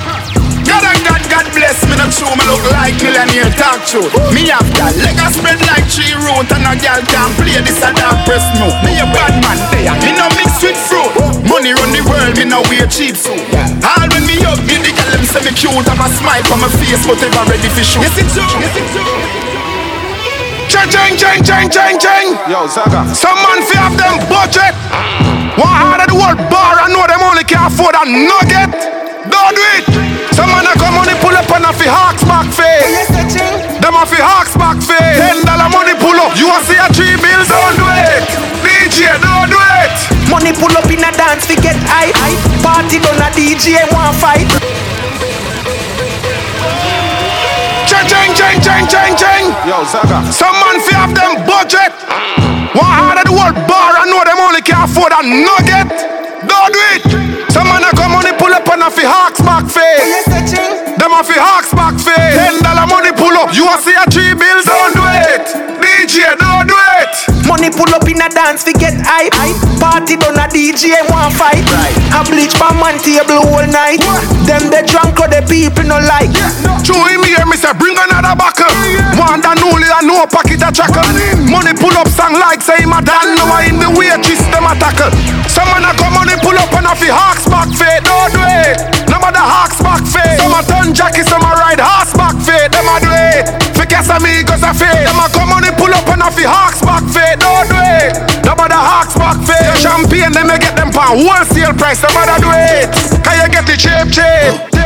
God 0.69 0.85
and 0.85 1.01
God, 1.03 1.23
God 1.33 1.47
bless 1.57 1.81
me. 1.89 1.97
Not 1.97 2.13
true, 2.13 2.31
me 2.37 2.45
look 2.47 2.63
like 2.71 2.95
millionaire 3.01 3.51
talk 3.57 3.83
truth. 3.89 4.13
Me 4.31 4.47
have 4.53 4.69
that 4.79 4.95
leg 5.01 5.17
a 5.17 5.27
spread 5.33 5.59
like 5.67 5.89
tree 5.89 6.13
root, 6.15 6.47
and 6.53 6.69
a 6.69 6.77
girl 6.77 7.01
can't 7.09 7.33
play 7.41 7.59
this 7.65 7.81
a 7.81 7.91
dark 7.97 8.23
press 8.29 8.45
no. 8.61 8.69
Me 8.85 9.01
a 9.01 9.07
bad 9.11 9.41
man 9.41 9.59
there. 9.73 9.97
Me 10.05 10.13
no 10.15 10.29
mix 10.37 10.61
with 10.61 10.77
fruit. 10.77 11.11
Money 11.49 11.73
run 11.73 11.91
the 11.91 12.05
world, 12.05 12.37
me 12.37 12.45
no 12.45 12.61
wear 12.69 12.85
cheap 12.87 13.17
suit. 13.17 13.41
All 13.83 14.05
when 14.13 14.29
me 14.29 14.37
up, 14.45 14.61
me 14.69 14.77
the 14.79 14.93
girl 14.93 15.11
them 15.11 15.25
say 15.25 15.43
me 15.43 15.53
cute. 15.57 15.89
Have 15.89 15.99
a 15.99 16.09
smile 16.21 16.45
on 16.53 16.61
my 16.61 16.71
face, 16.77 17.03
but 17.09 17.19
ever 17.19 17.43
ready 17.49 17.73
for 17.73 17.83
shoot. 17.83 18.05
Yes 18.05 18.15
it's 18.21 18.37
true. 18.37 18.45
Yes 18.61 18.77
it's 18.77 18.93
true. 18.93 19.57
Chang, 20.69 20.85
chang, 20.93 21.17
chang, 21.17 21.41
chang, 21.43 21.67
chang, 21.73 21.97
chang. 21.97 22.37
Yo, 22.45 22.69
Zaga. 22.69 23.09
Some 23.17 23.41
man 23.41 23.65
fi 23.65 23.81
have 23.81 23.97
them 23.97 24.21
budget. 24.29 24.77
One 25.57 25.65
hard 25.65 26.05
of 26.05 26.13
the 26.13 26.15
world 26.15 26.37
bar, 26.53 26.77
I 26.77 26.93
know 26.93 27.09
them 27.09 27.25
only 27.25 27.43
can 27.43 27.65
afford 27.65 27.97
a 27.97 28.05
nugget. 28.05 28.77
Don't 29.33 29.57
do 29.57 29.65
it. 29.81 30.18
Some 30.39 30.55
man 30.55 30.71
a 30.71 30.73
come 30.79 30.95
money 30.95 31.19
pull 31.19 31.35
up 31.35 31.51
and 31.51 31.67
a 31.67 31.75
fi 31.75 31.91
hawks 31.91 32.23
back 32.23 32.47
face. 32.55 33.11
Them 33.83 33.99
a 33.99 34.07
fi 34.07 34.23
hawks 34.23 34.55
back 34.55 34.79
face. 34.79 35.19
Ten 35.19 35.43
dollar 35.43 35.67
money 35.67 35.99
pull 35.99 36.15
up. 36.15 36.39
You 36.39 36.47
a 36.47 36.63
see 36.63 36.79
a 36.79 36.87
three 36.95 37.19
bills? 37.19 37.51
Don't 37.51 37.75
do 37.75 37.83
it. 37.83 38.23
DJ, 38.63 39.19
don't 39.19 39.51
do 39.51 39.59
it. 39.83 39.99
Money 40.31 40.55
pull 40.55 40.71
up 40.79 40.87
in 40.87 41.03
a 41.03 41.11
dance, 41.11 41.43
we 41.51 41.59
get 41.59 41.75
high. 41.91 42.15
Party 42.63 43.03
done 43.03 43.19
a 43.19 43.35
DJ 43.35 43.83
want 43.91 44.15
fight. 44.15 44.47
Chang, 47.91 48.07
chang, 48.07 48.31
chang, 48.39 48.63
chang, 48.63 48.87
chang, 48.87 49.19
chang. 49.19 49.51
Yo, 49.67 49.83
Zaga. 49.91 50.23
Some 50.31 50.55
man 50.55 50.79
fi 50.87 50.95
have 51.03 51.19
them 51.19 51.43
budget. 51.51 51.91
One 52.79 52.95
hard 52.95 53.19
of 53.19 53.27
the 53.27 53.35
world 53.35 53.59
bar, 53.67 53.91
I 53.91 54.07
know 54.07 54.23
them 54.23 54.39
only 54.39 54.63
can 54.63 54.87
afford 54.87 55.11
a 55.11 55.19
nugget. 55.19 55.91
Don't 56.47 56.71
do 56.71 56.79
it. 56.95 57.03
Some 57.51 57.67
man 57.67 57.83
a 57.83 57.91
come 57.99 58.15
money 58.15 58.31
pull 58.38 58.38
and 58.71 58.83
a 58.83 58.91
fi 58.91 59.05
hawks 59.05 59.41
back 59.41 59.65
face. 59.65 60.25
Them 61.01 61.13
a 61.15 61.23
fi 61.25 61.37
hawks 61.41 61.73
back 61.73 61.97
face. 61.97 62.37
Ten 62.37 62.61
dollar 62.61 62.87
money 62.87 63.13
pull 63.17 63.33
up. 63.39 63.55
You 63.57 63.65
a 63.65 63.77
see 63.81 63.97
a 63.97 64.05
three 64.13 64.35
bills? 64.37 64.67
Don't 64.69 64.93
do 64.93 65.05
it. 65.33 65.47
DJ, 65.81 66.29
don't 66.37 66.69
do 66.69 66.77
it. 67.01 67.13
Money 67.49 67.73
pull 67.73 67.89
up 67.97 68.05
in 68.05 68.21
a 68.21 68.29
dance, 68.29 68.67
we 68.69 68.77
get 68.77 68.93
hype. 69.01 69.33
Party 69.81 70.21
done 70.21 70.37
a 70.37 70.45
DJ 70.53 71.01
want 71.09 71.33
fight. 71.33 71.65
I 72.13 72.21
bleach 72.29 72.53
for 72.53 72.69
man 72.77 73.01
table 73.01 73.41
all 73.41 73.65
night. 73.65 74.05
Them 74.45 74.69
they 74.69 74.85
drunk 74.85 75.17
or 75.17 75.33
the 75.33 75.41
people 75.49 75.89
no 75.89 75.97
like. 76.05 76.35
True 76.85 77.01
him 77.09 77.25
here, 77.25 77.47
me 77.49 77.57
say 77.57 77.73
bring 77.79 77.97
another 77.97 78.37
buckle. 78.37 78.69
One 79.17 79.41
that 79.41 79.57
only 79.65 79.89
a 79.89 80.01
no 80.05 80.29
pocket 80.29 80.61
a 80.61 80.69
tracker. 80.69 81.05
Money 81.49 81.73
pull 81.79 81.95
up 81.97 82.11
song 82.13 82.37
like 82.37 82.61
say 82.61 82.85
him 82.85 82.93
a 82.93 83.01
dan 83.01 83.33
lower 83.39 83.65
in 83.65 83.81
the 83.81 83.89
waitress 83.97 84.45
them 84.53 84.69
a 84.69 84.77
tackle. 84.77 85.09
Someone 85.49 85.89
a 85.89 85.93
come 85.97 86.15
money 86.15 86.37
pull 86.45 86.59
up 86.59 86.73
and 86.77 86.91
a 86.91 86.93
fi 86.93 87.09
hawks 87.09 87.49
back 87.49 87.71
fade. 87.73 88.05
Don't 88.05 88.33
do 88.35 88.43
it. 88.45 88.58
No 89.09 89.17
matter 89.21 89.43
hawks 89.43 89.79
back 89.83 90.03
fade. 90.05 90.39
Some 90.41 90.55
a 90.55 90.61
turn 90.65 90.95
jockey, 90.95 91.23
some 91.23 91.43
a 91.43 91.53
ride 91.55 91.81
horse 91.81 92.13
back 92.15 92.37
fade. 92.43 92.71
Them 92.73 92.89
a 92.89 92.97
do 93.01 93.11
it. 93.11 93.47
Fi 93.77 93.85
guess 93.87 94.11
amigos 94.11 94.63
a 94.63 94.73
fade. 94.75 95.07
Them 95.07 95.21
a 95.21 95.27
come 95.31 95.51
money 95.51 95.71
pull 95.77 95.93
up 95.93 96.09
and 96.09 96.23
a 96.23 96.29
fi 96.31 96.45
hawks 96.45 96.81
back 96.83 97.05
fade. 97.11 97.39
Don't 97.41 97.69
do 97.69 97.79
it. 97.79 98.17
No 98.45 98.55
matter 98.59 98.79
hawks 98.79 99.15
back 99.15 99.39
fade. 99.47 99.75
Champagne 99.79 100.33
them 100.33 100.49
me 100.49 100.57
get 100.59 100.75
them 100.75 100.91
for 100.91 101.07
wholesale 101.07 101.75
price. 101.75 102.03
No 102.03 102.11
matter 102.15 102.39
do 102.43 102.51
it. 102.51 102.89
Can 103.23 103.35
you 103.41 103.49
get 103.53 103.65
the 103.67 103.77
cheap 103.77 104.07
cheap? 104.15 104.79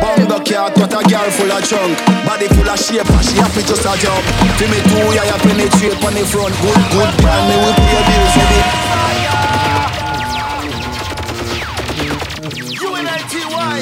Bongo 0.00 0.38
cat, 0.44 0.76
what 0.76 0.92
a 0.92 1.00
girl 1.08 1.30
full 1.30 1.50
of 1.50 1.64
chunk 1.64 1.96
Body 2.26 2.48
full 2.48 2.68
of 2.68 2.78
shape 2.78 3.08
and 3.08 3.24
she 3.24 3.36
happy 3.38 3.62
just 3.62 3.86
a 3.86 3.92
jump 3.96 4.24
Feel 4.58 4.68
me 4.68 4.80
too, 4.90 5.14
yeah, 5.14 5.24
you 5.24 5.38
penetrate 5.40 6.04
on 6.04 6.14
the 6.14 6.24
front 6.26 6.54
Good, 6.60 6.80
good, 6.92 7.10
girl, 7.22 7.42
me 7.48 7.56
will 7.62 7.72
pay 7.72 8.02
bills 8.04 8.34
with 8.36 9.23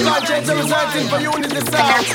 UNITY, 0.02 0.10
Legends 0.10 0.48
representing 0.48 1.08
for 1.08 1.20
unity 1.20 1.60
sound. 1.70 2.06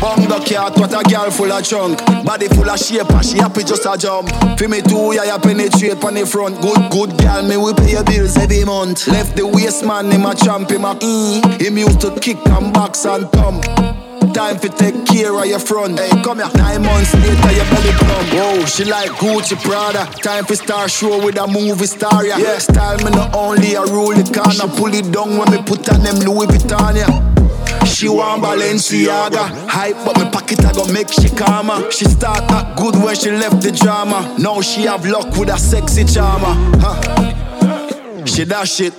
Bongo 0.00 0.40
cat, 0.40 0.76
what 0.78 0.92
a 0.92 1.02
girl 1.08 1.30
full 1.30 1.52
of 1.52 1.64
chunk 1.64 2.04
Body 2.24 2.48
full 2.48 2.68
of 2.68 2.78
shape 2.78 3.08
and 3.08 3.24
she 3.24 3.38
happy 3.38 3.62
just 3.62 3.86
a 3.86 3.96
jump. 3.96 4.28
Feel 4.58 4.68
me 4.68 4.82
too, 4.82 5.12
yeah, 5.14 5.24
you 5.24 5.38
penetrate 5.38 6.02
on 6.02 6.14
the 6.14 6.26
front. 6.26 6.60
Good, 6.60 6.90
good 6.90 7.18
girl, 7.18 7.42
me 7.42 7.56
will 7.56 7.74
pay 7.74 7.92
your 7.92 8.04
bills 8.04 8.36
every 8.36 8.64
month. 8.64 9.06
Left 9.06 9.36
the 9.36 9.46
waist 9.46 9.84
man, 9.84 10.10
him 10.10 10.26
a 10.26 10.34
champ, 10.34 10.70
him 10.70 10.84
a 10.84 10.94
mm. 10.94 11.60
Him 11.60 11.78
used 11.78 12.00
to 12.00 12.18
kick 12.18 12.38
and 12.46 12.72
box 12.72 13.04
and 13.04 13.30
thump 13.30 14.01
Time 14.32 14.58
for 14.58 14.68
take 14.68 15.04
care 15.04 15.36
of 15.36 15.44
your 15.44 15.58
front. 15.58 15.98
Hey, 15.98 16.08
come 16.22 16.38
here. 16.38 16.48
Nine 16.54 16.82
months 16.82 17.12
later, 17.14 17.52
your 17.52 17.64
belly 17.66 17.92
plump. 18.00 18.28
Whoa, 18.32 18.64
she 18.64 18.84
like 18.84 19.10
Gucci 19.10 19.62
Prada. 19.62 20.06
Time 20.22 20.44
for 20.46 20.56
star 20.56 20.88
show 20.88 21.22
with 21.22 21.36
a 21.36 21.46
movie 21.46 21.84
star. 21.84 22.24
Yeah, 22.24 22.38
yeah. 22.38 22.58
style 22.58 22.96
me 22.98 23.10
not 23.10 23.34
only 23.34 23.74
a 23.74 23.82
rule 23.82 24.12
it 24.12 24.32
can. 24.32 24.58
I 24.58 24.66
pull 24.74 24.94
it 24.94 25.12
down 25.12 25.36
when 25.36 25.50
me 25.50 25.58
put 25.62 25.86
on 25.92 26.02
them 26.02 26.16
Louis 26.20 26.46
Vuitton. 26.46 26.96
Yeah. 26.96 27.84
She 27.84 28.08
want 28.08 28.42
Balenciaga 28.42 29.68
Hype 29.68 29.96
but 30.04 30.18
me 30.18 30.30
pocket 30.30 30.64
I 30.64 30.72
go 30.72 30.84
make 30.92 31.08
she 31.08 31.28
calmer 31.28 31.90
She 31.90 32.04
start 32.04 32.50
act 32.50 32.78
good 32.78 32.94
when 32.96 33.14
she 33.14 33.30
left 33.30 33.60
the 33.60 33.72
drama 33.72 34.36
Now 34.38 34.60
she 34.60 34.82
have 34.82 35.04
luck 35.06 35.36
with 35.36 35.48
a 35.48 35.58
sexy 35.58 36.04
charmer 36.04 36.54
huh. 36.80 38.24
She 38.24 38.44
dash 38.44 38.80
it 38.80 38.94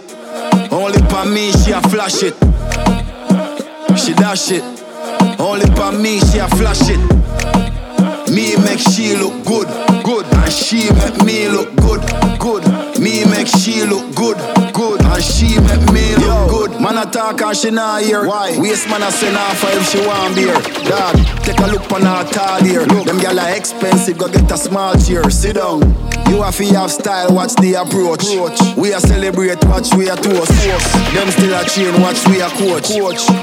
Only 0.72 1.00
for 1.10 1.26
me 1.26 1.52
she 1.52 1.72
a 1.72 1.82
flash 1.82 2.24
it 2.24 2.36
She 3.98 4.14
dash 4.14 4.52
it 4.52 4.83
Only 5.44 5.66
for 5.76 5.92
me 5.92 6.22
she 6.22 6.40
a 6.40 6.48
flash 6.48 6.88
it. 6.88 7.00
Me 8.32 8.56
make 8.64 8.80
she 8.80 9.14
look 9.18 9.36
good, 9.46 9.68
good. 10.02 10.26
And 10.26 10.52
she 10.52 10.90
make 10.94 11.22
me 11.26 11.50
look 11.50 11.76
good, 11.76 12.02
good. 12.40 12.64
Me 12.98 13.26
make 13.26 13.48
she 13.48 13.84
look 13.84 14.16
good, 14.16 14.38
good. 14.74 15.02
And 15.04 15.22
she 15.22 15.60
make 15.60 15.92
me 15.92 16.16
look 16.16 16.50
good. 16.50 16.82
Man 16.82 16.98
a 16.98 17.06
talk 17.12 17.42
and 17.42 17.58
she 17.58 17.72
not 17.72 18.04
hear. 18.04 18.26
Why? 18.26 18.58
Waste 18.58 18.88
man 18.88 19.04
a 19.04 19.12
send 19.12 19.36
her 19.36 19.56
for 19.56 19.70
if 19.78 19.90
she 19.90 20.00
want 20.08 20.34
beer. 20.34 20.56
Dog, 20.88 21.18
take 21.44 21.60
a 21.60 21.68
look 21.68 21.92
on 21.92 22.04
her 22.04 22.24
tall 22.32 22.64
here 22.64 22.86
Look, 22.86 23.06
them 23.06 23.18
gyal 23.18 23.38
are 23.38 23.56
expensive, 23.56 24.18
go 24.18 24.30
get 24.30 24.50
a 24.50 24.58
small 24.58 24.96
chair. 24.96 25.30
Sit 25.30 25.56
down 25.58 26.13
You 26.34 26.42
have 26.42 26.58
to 26.58 26.66
have 26.74 26.90
style, 26.90 27.30
watch 27.36 27.54
the 27.62 27.76
approach. 27.76 28.26
We 28.76 28.92
a 28.92 29.00
celebrate, 29.00 29.64
watch 29.66 29.94
we 29.94 30.10
a 30.10 30.16
toast. 30.16 30.50
Them 31.14 31.30
still 31.30 31.54
a 31.54 31.64
chain, 31.64 32.02
watch 32.02 32.26
we 32.28 32.42
a 32.42 32.50
coach. 32.50 32.90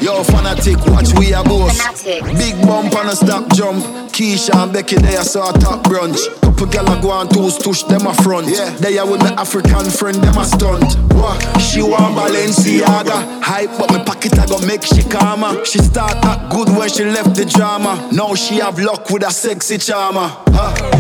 Yo 0.03 0.25
fanatic, 0.25 0.85
watch 0.91 1.15
we 1.15 1.33
a 1.33 1.41
boss. 1.45 2.03
Big 2.03 2.61
bump 2.67 2.93
and 2.99 3.11
a 3.11 3.15
stop 3.15 3.47
jump. 3.55 3.85
Keisha 4.11 4.57
and 4.61 4.73
Becky, 4.73 4.97
they 4.97 5.15
a 5.15 5.23
saw 5.23 5.53
top 5.53 5.85
brunch. 5.85 6.19
Couple 6.43 6.67
gyal 6.67 6.99
a 6.99 7.01
go 7.01 7.11
on 7.11 7.29
two 7.29 7.47
stush, 7.47 7.87
them 7.87 8.09
a 8.09 8.13
front. 8.25 8.49
Yeah. 8.49 8.71
They 8.83 8.99
a 8.99 9.07
with 9.07 9.21
my 9.21 9.35
African 9.39 9.89
friend, 9.89 10.17
them 10.17 10.37
a 10.37 10.45
stunt. 10.45 10.99
What? 11.15 11.39
She 11.63 11.83
want 11.83 12.17
Balenciaga. 12.19 13.41
Hype 13.41 13.71
but 13.79 13.93
me 13.93 14.03
pocket 14.03 14.37
I 14.37 14.47
go 14.47 14.59
make 14.67 14.83
she 14.83 15.05
calmer. 15.05 15.65
She 15.65 15.79
start 15.79 16.17
act 16.25 16.53
good 16.53 16.69
when 16.77 16.89
she 16.89 17.05
left 17.05 17.37
the 17.37 17.45
drama. 17.45 18.11
Now 18.13 18.35
she 18.35 18.57
have 18.57 18.81
luck 18.81 19.09
with 19.11 19.23
a 19.23 19.31
sexy 19.31 19.79
charmer. 19.79 20.27
Huh? 20.49 21.00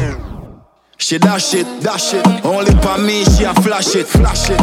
She 1.01 1.18
dash 1.18 1.55
it, 1.55 1.66
dash 1.82 2.12
it. 2.14 2.44
Only 2.44 2.72
for 2.82 2.98
me 2.98 3.24
she 3.24 3.44
a 3.44 3.55
flash 3.55 3.97
it, 3.97 4.06
flash 4.06 4.51
it. 4.51 4.60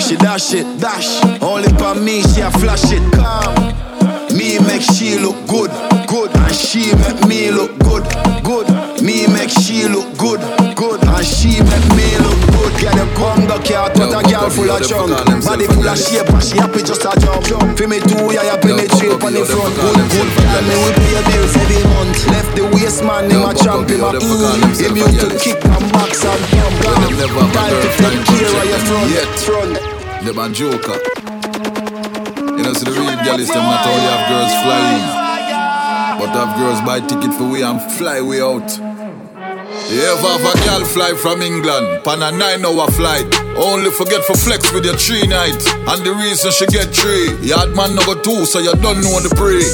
She 0.00 0.16
dash 0.16 0.52
it, 0.54 0.66
dash. 0.80 1.24
Only 1.40 1.68
for 1.78 1.94
me 1.94 2.20
she 2.22 2.40
a 2.40 2.50
flash 2.50 2.92
it. 2.92 3.12
Calm 3.12 3.89
me 4.34 4.58
make 4.58 4.82
she 4.82 5.18
look 5.18 5.36
good, 5.46 5.70
good, 6.06 6.30
and 6.34 6.54
she 6.54 6.94
make 6.96 7.26
me 7.26 7.50
look 7.50 7.72
good, 7.80 8.04
good. 8.44 8.66
Me 9.02 9.26
make 9.26 9.50
she 9.50 9.88
look 9.88 10.06
good, 10.18 10.40
good, 10.76 11.00
and 11.02 11.24
she 11.24 11.62
make 11.62 11.88
me 11.96 12.08
look 12.20 12.40
good. 12.52 12.72
Get 12.80 12.94
a 12.96 13.06
conga 13.16 13.58
cat, 13.64 13.96
what 13.96 14.12
a 14.12 14.20
girl 14.28 14.50
full 14.50 14.70
of 14.70 14.82
chunk, 14.86 15.12
body 15.44 15.66
full 15.66 15.88
of 15.88 15.98
shape, 15.98 16.28
and 16.28 16.42
she 16.42 16.56
happy 16.56 16.82
just 16.82 17.04
a 17.04 17.12
jump. 17.20 17.78
Feel 17.78 17.88
me 17.88 18.00
too, 18.00 18.28
yeah, 18.32 18.44
you 18.44 18.58
penetrate 18.60 19.20
on 19.20 19.32
the 19.32 19.44
front, 19.44 19.74
good, 19.80 20.00
good. 20.12 20.28
And 20.52 20.66
me 20.68 20.74
we 20.84 20.90
pay 21.00 21.20
bills 21.30 21.56
every 21.56 21.82
month. 21.96 22.20
Left 22.28 22.50
the 22.56 22.64
waist 22.76 23.02
man, 23.04 23.30
him 23.30 23.44
a 23.44 23.54
champ, 23.54 23.88
him 23.88 24.04
a. 24.04 24.10
Him 24.76 24.96
used 24.96 25.20
to 25.20 25.28
kick 25.38 25.64
and 25.64 25.86
box 25.92 26.24
and 26.24 26.42
pump. 26.50 27.52
Time 27.52 27.72
to 27.72 27.88
take 27.98 28.20
care 28.26 28.52
of 28.52 28.66
your 28.68 28.82
front, 28.84 29.38
front. 29.38 30.24
Them 30.24 30.38
a 30.38 30.48
joker. 30.52 31.29
You 32.60 32.66
know, 32.66 32.74
so 32.74 32.84
the 32.84 32.92
real 32.92 33.16
girl 33.24 33.40
is 33.40 33.48
them 33.48 33.64
not 33.64 33.86
only 33.88 34.04
have 34.04 34.28
girls 34.28 34.52
flying, 34.60 35.04
but 36.20 36.28
have 36.36 36.52
girls 36.60 36.80
buy 36.84 37.00
ticket 37.00 37.32
for 37.32 37.48
we 37.48 37.62
and 37.62 37.80
fly 37.96 38.20
way 38.20 38.42
out. 38.42 38.68
You 39.88 40.04
ever 40.04 40.28
have 40.28 40.44
a 40.44 40.52
girl 40.68 40.84
fly 40.84 41.14
from 41.16 41.40
England, 41.40 42.04
pan 42.04 42.20
a 42.20 42.30
nine 42.30 42.62
hour 42.62 42.84
flight, 42.92 43.24
only 43.56 43.88
forget 43.90 44.22
for 44.26 44.36
flex 44.36 44.70
with 44.74 44.84
your 44.84 44.98
three 44.98 45.26
night, 45.26 45.56
and 45.88 46.04
the 46.04 46.12
reason 46.12 46.52
she 46.52 46.66
get 46.66 46.92
three, 46.92 47.32
yard 47.40 47.74
man 47.74 47.96
go 48.04 48.12
two, 48.20 48.44
so 48.44 48.58
you 48.58 48.76
don't 48.84 49.00
know 49.00 49.16
the 49.24 49.32
pre. 49.40 49.64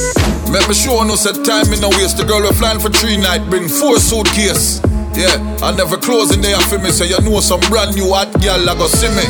Make 0.54 0.68
me 0.68 0.74
sure 0.74 1.04
no 1.04 1.16
set 1.16 1.42
time 1.42 1.66
in 1.74 1.80
no 1.80 1.90
waste, 1.98 2.18
the 2.18 2.24
girl 2.24 2.42
we 2.42 2.54
flying 2.54 2.78
for 2.78 2.90
three 2.90 3.16
night, 3.16 3.50
bring 3.50 3.66
four 3.66 3.98
suitcase. 3.98 4.78
Yeah, 5.16 5.32
I 5.64 5.72
never 5.72 5.96
close 5.96 6.28
closing 6.28 6.42
there 6.42 6.60
for 6.68 6.78
me, 6.78 6.90
so 6.90 7.04
you 7.04 7.18
know 7.24 7.40
some 7.40 7.60
brand 7.72 7.96
new 7.96 8.12
hot 8.12 8.28
gal 8.40 8.60
I 8.68 8.74
go 8.76 8.86
see 8.86 9.08
me. 9.16 9.24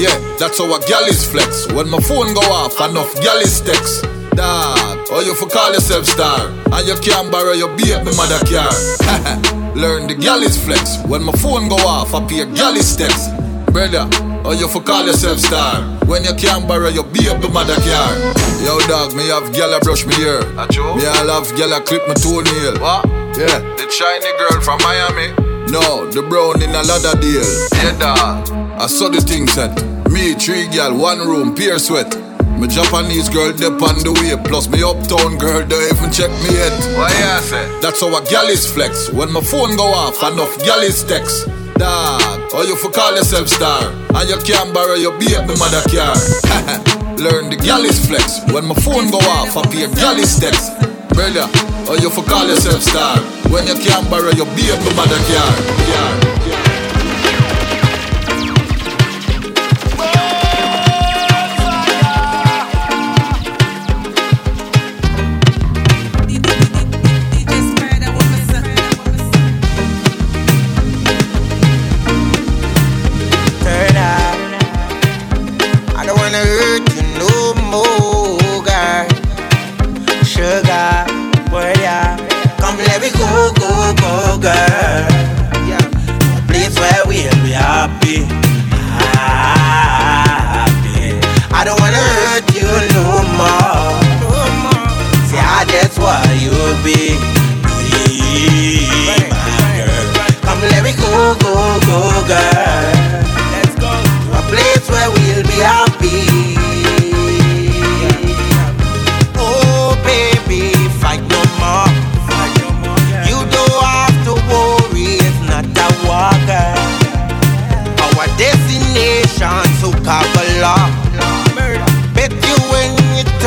Yeah, 0.00 0.16
that's 0.40 0.56
how 0.56 0.72
a 0.72 0.80
gal 0.88 1.04
is 1.04 1.20
flex. 1.20 1.68
When 1.72 1.90
my 1.90 2.00
phone 2.00 2.32
go 2.32 2.40
off, 2.48 2.80
enough 2.80 3.12
gal 3.20 3.36
is 3.36 3.60
text. 3.60 4.08
Dog, 4.32 5.10
or 5.12 5.20
you 5.22 5.34
for 5.34 5.48
call 5.48 5.72
yourself 5.72 6.06
star, 6.06 6.48
and 6.48 6.88
you 6.88 6.96
can't 7.04 7.30
borrow 7.30 7.52
your 7.52 7.68
baby 7.76 8.08
mother 8.16 8.40
car. 8.48 8.72
Learn 9.76 10.08
the 10.08 10.16
gal 10.18 10.40
is 10.40 10.56
flex. 10.56 10.96
When 11.04 11.22
my 11.22 11.32
phone 11.32 11.68
go 11.68 11.76
off, 11.76 12.14
I 12.14 12.24
pay 12.26 12.48
gal 12.54 12.72
is 12.72 12.96
text. 12.96 13.28
Brother, 13.68 14.08
or 14.48 14.54
you 14.54 14.66
for 14.66 14.80
call 14.80 15.04
yourself 15.04 15.38
star 15.38 15.82
When 16.06 16.24
you 16.24 16.32
can't 16.34 16.66
borrow 16.66 16.88
your 16.88 17.04
baby 17.04 17.48
mother 17.52 17.76
car 17.76 18.16
Yo 18.64 18.80
dog, 18.88 19.14
me 19.14 19.28
have 19.28 19.52
gyal 19.52 19.78
brush 19.82 20.06
me 20.06 20.14
hair 20.14 20.40
Me 20.40 21.04
all 21.04 21.28
have 21.28 21.52
gyal 21.52 21.84
clip 21.84 22.00
my 22.08 22.14
toenail 22.14 22.80
What? 22.80 23.17
Yeah 23.36 23.58
The 23.76 23.86
shiny 23.90 24.32
girl 24.38 24.60
from 24.62 24.78
Miami 24.82 25.34
No, 25.70 26.08
the 26.10 26.22
brown 26.22 26.62
in 26.62 26.70
a 26.70 26.82
Lauderdale 26.82 27.68
Yeah 27.74 27.98
dog 27.98 28.48
I 28.80 28.86
saw 28.86 29.08
the 29.08 29.20
thing 29.20 29.46
set 29.46 29.74
Me, 30.10 30.34
three 30.34 30.66
gyal, 30.68 30.98
one 30.98 31.18
room, 31.18 31.54
pure 31.54 31.78
sweat 31.78 32.14
my 32.58 32.66
Japanese 32.66 33.28
girl 33.28 33.52
dip 33.52 33.78
on 33.80 34.02
the 34.02 34.10
way, 34.18 34.34
plus 34.50 34.66
me 34.66 34.82
uptown 34.82 35.38
girl 35.38 35.62
don't 35.62 35.94
even 35.94 36.10
check 36.10 36.26
me 36.42 36.58
yet. 36.58 36.74
Why 36.98 37.06
you 37.06 37.38
say? 37.46 37.62
That's 37.80 38.00
how 38.00 38.10
a 38.10 38.20
gal 38.26 38.50
is 38.50 38.66
flex. 38.66 39.12
When 39.12 39.30
my 39.30 39.40
phone 39.40 39.76
go 39.76 39.86
off, 39.86 40.18
enough 40.26 40.58
gal 40.66 40.80
is 40.82 41.04
text. 41.04 41.46
Dog, 41.78 42.52
or 42.52 42.64
you 42.64 42.74
for 42.74 42.90
call 42.90 43.14
yourself 43.14 43.46
star, 43.46 43.86
and 43.94 44.28
you 44.28 44.36
can't 44.42 44.74
borrow 44.74 44.94
your 44.94 45.14
baby 45.22 45.54
mother 45.54 45.86
car. 45.86 46.18
Learn 47.22 47.46
the 47.46 47.58
gal 47.62 47.86
is 47.86 48.04
flex. 48.04 48.42
When 48.50 48.66
my 48.66 48.74
phone 48.82 49.12
go 49.14 49.18
off, 49.18 49.56
I 49.56 49.62
pay 49.70 49.84
a 49.84 49.88
gal 49.94 50.18
is 50.18 50.34
text. 50.34 50.74
Brother, 51.18 51.50
or 51.90 51.96
you 51.98 52.10
for 52.10 52.22
call 52.22 52.46
yourself 52.46 52.80
star, 52.80 53.18
when 53.50 53.66
you 53.66 53.74
can't 53.74 54.08
borrow 54.08 54.30
your 54.30 54.46
baby 54.54 54.94
mother 54.94 55.18
car. 55.26 55.56
car. 55.90 56.27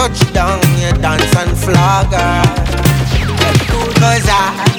touch 0.07 0.33
down, 0.33 0.59
you 0.79 0.91
dance 0.93 1.35
and 1.35 1.55
flogger. 1.55 2.41
Cause 3.99 4.27
I 4.27 4.70